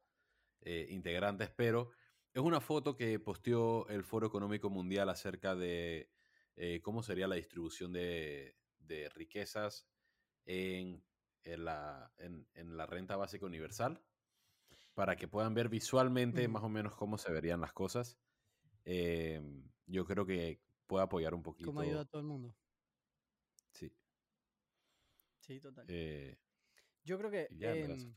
eh, 0.62 0.86
integrantes, 0.90 1.50
pero 1.50 1.90
es 2.34 2.42
una 2.42 2.60
foto 2.60 2.96
que 2.96 3.18
posteó 3.20 3.88
el 3.88 4.04
Foro 4.04 4.26
Económico 4.28 4.70
Mundial 4.70 5.08
acerca 5.08 5.54
de 5.56 6.12
eh, 6.56 6.80
cómo 6.82 7.02
sería 7.02 7.28
la 7.28 7.36
distribución 7.36 7.92
de, 7.92 8.58
de 8.78 9.08
riquezas 9.10 9.88
en, 10.44 11.06
en 11.44 11.64
la, 11.64 12.12
en- 12.18 12.48
en 12.54 12.76
la 12.76 12.86
renta 12.86 13.16
básica 13.16 13.46
universal, 13.46 14.04
para 14.94 15.16
que 15.16 15.28
puedan 15.28 15.54
ver 15.54 15.68
visualmente 15.68 16.48
más 16.48 16.62
o 16.64 16.68
menos 16.68 16.96
cómo 16.96 17.18
se 17.18 17.32
verían 17.32 17.60
las 17.60 17.72
cosas. 17.72 18.18
Eh, 18.84 19.42
yo 19.86 20.06
creo 20.06 20.26
que 20.26 20.62
puede 20.86 21.04
apoyar 21.04 21.34
un 21.34 21.42
poquito. 21.42 21.68
¿Cómo 21.68 21.80
ayuda 21.82 22.00
a 22.02 22.04
todo 22.06 22.20
el 22.20 22.26
mundo? 22.28 22.56
Sí. 23.72 23.92
Sí, 25.46 25.60
total. 25.60 25.86
eh, 25.88 26.36
Yo 27.04 27.18
creo 27.18 27.30
que 27.30 27.48
ya, 27.58 27.74
verdad, 27.74 27.96
eso 27.96 28.08
em, 28.08 28.14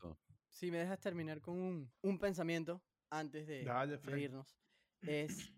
si 0.50 0.70
me 0.70 0.78
dejas 0.78 1.00
terminar 1.00 1.40
con 1.40 1.56
un, 1.56 1.90
un 2.02 2.18
pensamiento 2.18 2.82
antes 3.10 3.46
de, 3.46 3.64
Dale, 3.64 3.92
de 3.92 3.98
Fred. 3.98 4.18
irnos, 4.18 4.56
es 5.02 5.52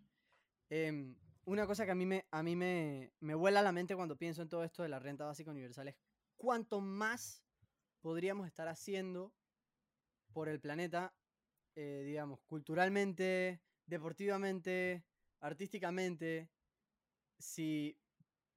em, 0.70 1.14
una 1.46 1.66
cosa 1.66 1.84
que 1.84 1.92
a 1.92 1.94
mí, 1.94 2.06
me, 2.06 2.24
a 2.30 2.42
mí 2.42 2.56
me, 2.56 3.10
me 3.20 3.34
vuela 3.34 3.60
a 3.60 3.62
la 3.62 3.72
mente 3.72 3.96
cuando 3.96 4.16
pienso 4.16 4.42
en 4.42 4.48
todo 4.48 4.64
esto 4.64 4.82
de 4.82 4.88
la 4.88 4.98
renta 4.98 5.24
básica 5.24 5.50
universal 5.50 5.88
es 5.88 5.96
cuánto 6.36 6.80
más 6.80 7.42
podríamos 8.00 8.46
estar 8.46 8.68
haciendo 8.68 9.32
por 10.32 10.48
el 10.48 10.60
planeta, 10.60 11.14
eh, 11.74 12.02
digamos, 12.04 12.40
culturalmente, 12.46 13.60
deportivamente, 13.86 15.04
artísticamente, 15.40 16.48
si 17.38 17.96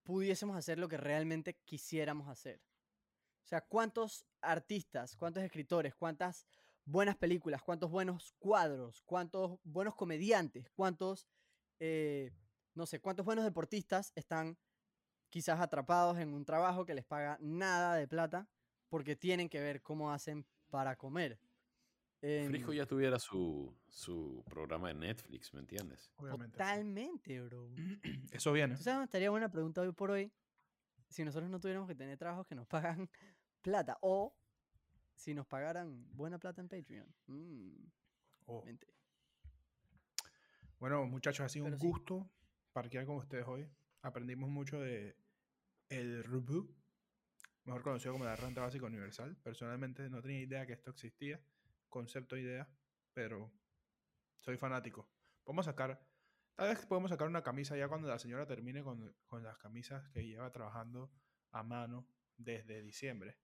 pudiésemos 0.04 0.56
hacer 0.56 0.80
lo 0.80 0.88
que 0.88 0.98
realmente 0.98 1.56
quisiéramos 1.66 2.28
hacer. 2.30 2.62
O 3.46 3.48
sea, 3.48 3.62
¿cuántos 3.62 4.26
artistas, 4.42 5.16
cuántos 5.16 5.44
escritores, 5.44 5.94
cuántas 5.94 6.48
buenas 6.84 7.16
películas, 7.16 7.62
cuántos 7.62 7.92
buenos 7.92 8.34
cuadros, 8.40 9.04
cuántos 9.04 9.60
buenos 9.64 9.96
comediantes, 9.96 10.70
cuántos, 10.72 11.28
eh, 11.80 12.32
no 12.74 12.88
sé, 12.88 13.00
cuántos 13.00 13.24
buenos 13.24 13.46
deportistas 13.46 14.12
están 14.16 14.58
quizás 15.30 15.60
atrapados 15.60 16.18
en 16.18 16.34
un 16.34 16.44
trabajo 16.44 16.86
que 16.86 16.96
les 16.96 17.06
paga 17.06 17.38
nada 17.40 17.96
de 17.96 18.08
plata 18.08 18.50
porque 18.90 19.16
tienen 19.16 19.48
que 19.48 19.60
ver 19.60 19.84
cómo 19.84 20.12
hacen 20.12 20.46
para 20.70 20.96
comer? 20.96 21.40
Frisco 22.22 22.72
Em, 22.72 22.78
ya 22.78 22.88
tuviera 22.88 23.20
su, 23.20 23.78
su 23.88 24.44
programa 24.50 24.88
de 24.88 24.96
Netflix, 24.96 25.54
¿me 25.54 25.60
entiendes? 25.60 26.12
obviamente. 26.18 26.58
Totalmente, 26.58 27.42
bro. 27.42 27.70
Eso 28.32 28.52
viene. 28.52 28.76
¿Tú 28.76 28.82
sabes 28.82 28.96
dónde 28.96 29.06
estaría 29.06 29.30
buena 29.30 29.52
pregunta 29.52 29.82
hoy 29.82 29.92
por 29.92 30.10
hoy? 30.10 30.32
Si 31.10 31.24
nosotros 31.24 31.52
no 31.52 31.60
tuviéramos 31.60 31.88
que 31.88 31.96
tener 31.96 32.18
trabajos 32.18 32.48
que 32.48 32.56
nos 32.56 32.66
pagan 32.68 33.10
plata 33.66 33.98
o 34.02 34.38
si 35.16 35.34
nos 35.34 35.48
pagaran 35.48 36.06
buena 36.16 36.38
plata 36.38 36.62
en 36.62 36.70
Patreon. 36.70 37.16
Mm, 37.26 37.88
Oh. 38.48 38.64
Bueno, 40.78 41.04
muchachos, 41.08 41.44
ha 41.44 41.50
sido 41.50 41.66
un 41.66 41.80
sí. 41.80 41.88
gusto 41.88 42.30
parquear 42.74 43.08
con 43.08 43.16
ustedes 43.16 43.48
hoy. 43.48 43.68
Aprendimos 44.04 44.52
mucho 44.52 44.80
de 44.80 45.18
el 45.90 46.24
RUBU, 46.24 46.76
mejor 47.64 47.82
conocido 47.82 48.14
como 48.14 48.26
la 48.26 48.36
renta 48.36 48.62
básica 48.62 48.86
universal. 48.86 49.36
Personalmente 49.38 50.08
no 50.12 50.22
tenía 50.22 50.42
idea 50.42 50.68
que 50.68 50.74
esto 50.74 50.92
existía, 50.92 51.42
concepto 51.90 52.38
idea, 52.38 52.70
pero 53.14 53.52
soy 54.42 54.58
fanático. 54.58 55.10
Podemos 55.44 55.66
sacar, 55.66 56.08
tal 56.54 56.70
vez 56.70 56.86
podemos 56.86 57.10
sacar 57.10 57.28
una 57.28 57.42
camisa 57.42 57.76
ya 57.76 57.88
cuando 57.88 58.08
la 58.08 58.20
señora 58.20 58.46
termine 58.46 58.84
con, 58.84 59.16
con 59.26 59.42
las 59.42 59.58
camisas 59.58 60.08
que 60.10 60.24
lleva 60.24 60.52
trabajando 60.52 61.12
a 61.50 61.64
mano 61.64 62.08
desde 62.38 62.84
diciembre. 62.84 63.40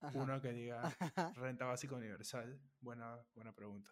Ajá. 0.00 0.18
Una 0.18 0.40
que 0.40 0.52
diga 0.52 0.82
Ajá. 0.98 1.32
renta 1.36 1.66
básica 1.66 1.94
universal. 1.94 2.58
Buena, 2.80 3.18
buena 3.34 3.52
pregunta. 3.54 3.90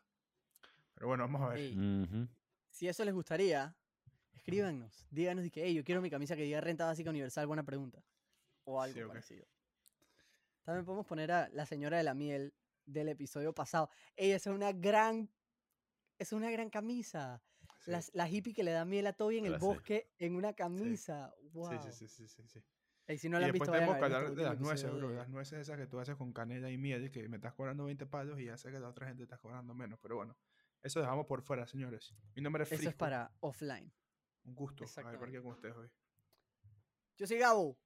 Pero 0.95 1.09
bueno, 1.09 1.25
vamos 1.25 1.43
a 1.43 1.49
ver. 1.55 2.29
Si 2.71 2.89
eso 2.89 3.05
les 3.05 3.15
gustaría, 3.15 3.77
escríbanos. 4.33 5.07
Díganos 5.11 5.45
y 5.45 5.51
que, 5.51 5.65
hey, 5.65 5.75
yo 5.75 5.85
quiero 5.85 6.01
mi 6.03 6.11
camisa 6.11 6.35
que 6.37 6.43
diga 6.43 6.61
renta 6.61 6.87
básica 6.87 7.11
universal, 7.11 7.47
buena 7.47 7.63
pregunta. 7.65 8.03
O 8.65 8.81
algo 8.81 9.01
Sí, 9.01 9.07
parecido. 9.07 9.47
También 10.65 10.85
podemos 10.85 11.07
poner 11.07 11.33
a 11.33 11.49
la 11.51 11.65
señora 11.67 11.97
de 11.99 12.03
la 12.05 12.15
miel 12.15 12.55
del 12.85 13.09
episodio 13.09 13.55
pasado. 13.55 13.91
Ella 14.17 14.37
es 14.37 14.47
una 14.47 14.73
gran. 14.73 15.31
Es 16.19 16.33
una 16.33 16.51
gran 16.51 16.69
camisa. 16.69 17.43
Sí. 17.85 17.91
Las- 17.91 18.11
La, 18.15 18.29
hippie 18.29 18.53
que 18.55 18.65
le 18.65 18.73
da 18.73 18.85
miel 18.85 19.07
a 19.07 19.13
Toby 19.13 19.39
en 19.39 19.47
el 19.47 19.53
La 19.53 19.61
sé. 19.61 19.65
bosque 19.67 20.11
en 20.19 20.35
una 20.35 20.53
camisa. 20.53 21.33
Wow. 21.53 21.71
Sí, 21.83 21.93
sí, 21.93 22.09
sí, 22.09 22.29
sí, 22.29 22.47
sí, 22.47 22.65
Ey, 23.09 23.17
si 23.19 23.29
no 23.29 23.39
y 23.39 23.41
la 23.41 23.47
han 23.47 23.53
después 23.53 23.69
visto, 23.69 23.73
vayan 23.73 23.87
tenemos 23.89 23.99
que 23.99 24.17
hablar 24.17 24.35
de 24.37 24.43
las 24.45 24.61
nueces, 24.61 24.93
bro. 24.95 25.09
de- 25.09 25.17
Las 25.17 25.29
nueces 25.31 25.59
esas 25.61 25.77
que 25.79 25.87
tú 25.87 25.99
haces 25.99 26.15
con 26.15 26.33
canela 26.33 26.71
y 26.71 26.77
miel, 26.79 27.11
que 27.11 27.27
me 27.29 27.37
estás 27.37 27.55
cobrando 27.55 27.87
20 27.87 28.05
palos 28.07 28.39
y 28.39 28.45
ya 28.45 28.57
sé 28.59 28.71
que 28.71 28.79
la 28.79 28.89
otra 28.89 29.07
gente 29.09 29.23
está 29.25 29.39
cobrando 29.39 29.73
menos. 29.75 29.99
Pero 30.03 30.17
bueno, 30.17 30.37
eso 30.83 31.01
dejamos 31.01 31.27
por 31.27 31.43
fuera, 31.43 31.67
señores. 31.67 32.15
Mi 32.37 32.43
nombre 32.43 32.63
es 32.65 32.69
Eso 32.69 32.75
es 32.77 32.81
Frisco. 32.83 32.99
para 32.99 33.33
offline. 33.41 33.91
Un 34.45 34.55
gusto 34.55 34.85
haber 34.99 35.19
parqueado 35.19 35.43
con 35.45 35.53
ustedes 35.55 35.75
hoy. 35.77 35.91
Yo 37.17 37.27
soy 37.27 37.39
Gabo. 37.39 37.79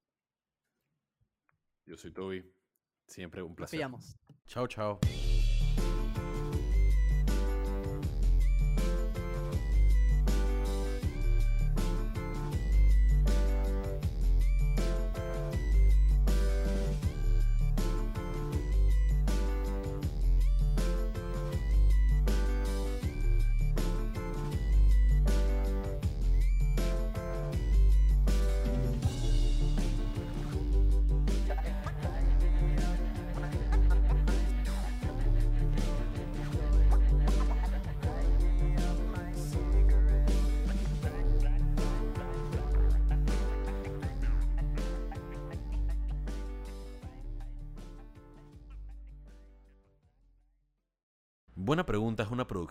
Yo 1.85 1.97
soy 1.97 2.11
Toby. 2.11 2.53
Siempre 3.07 3.41
un 3.41 3.49
Nos 3.49 3.55
placer. 3.57 3.77
pillamos. 3.77 4.17
Chao, 4.45 4.67
chao. 4.67 4.99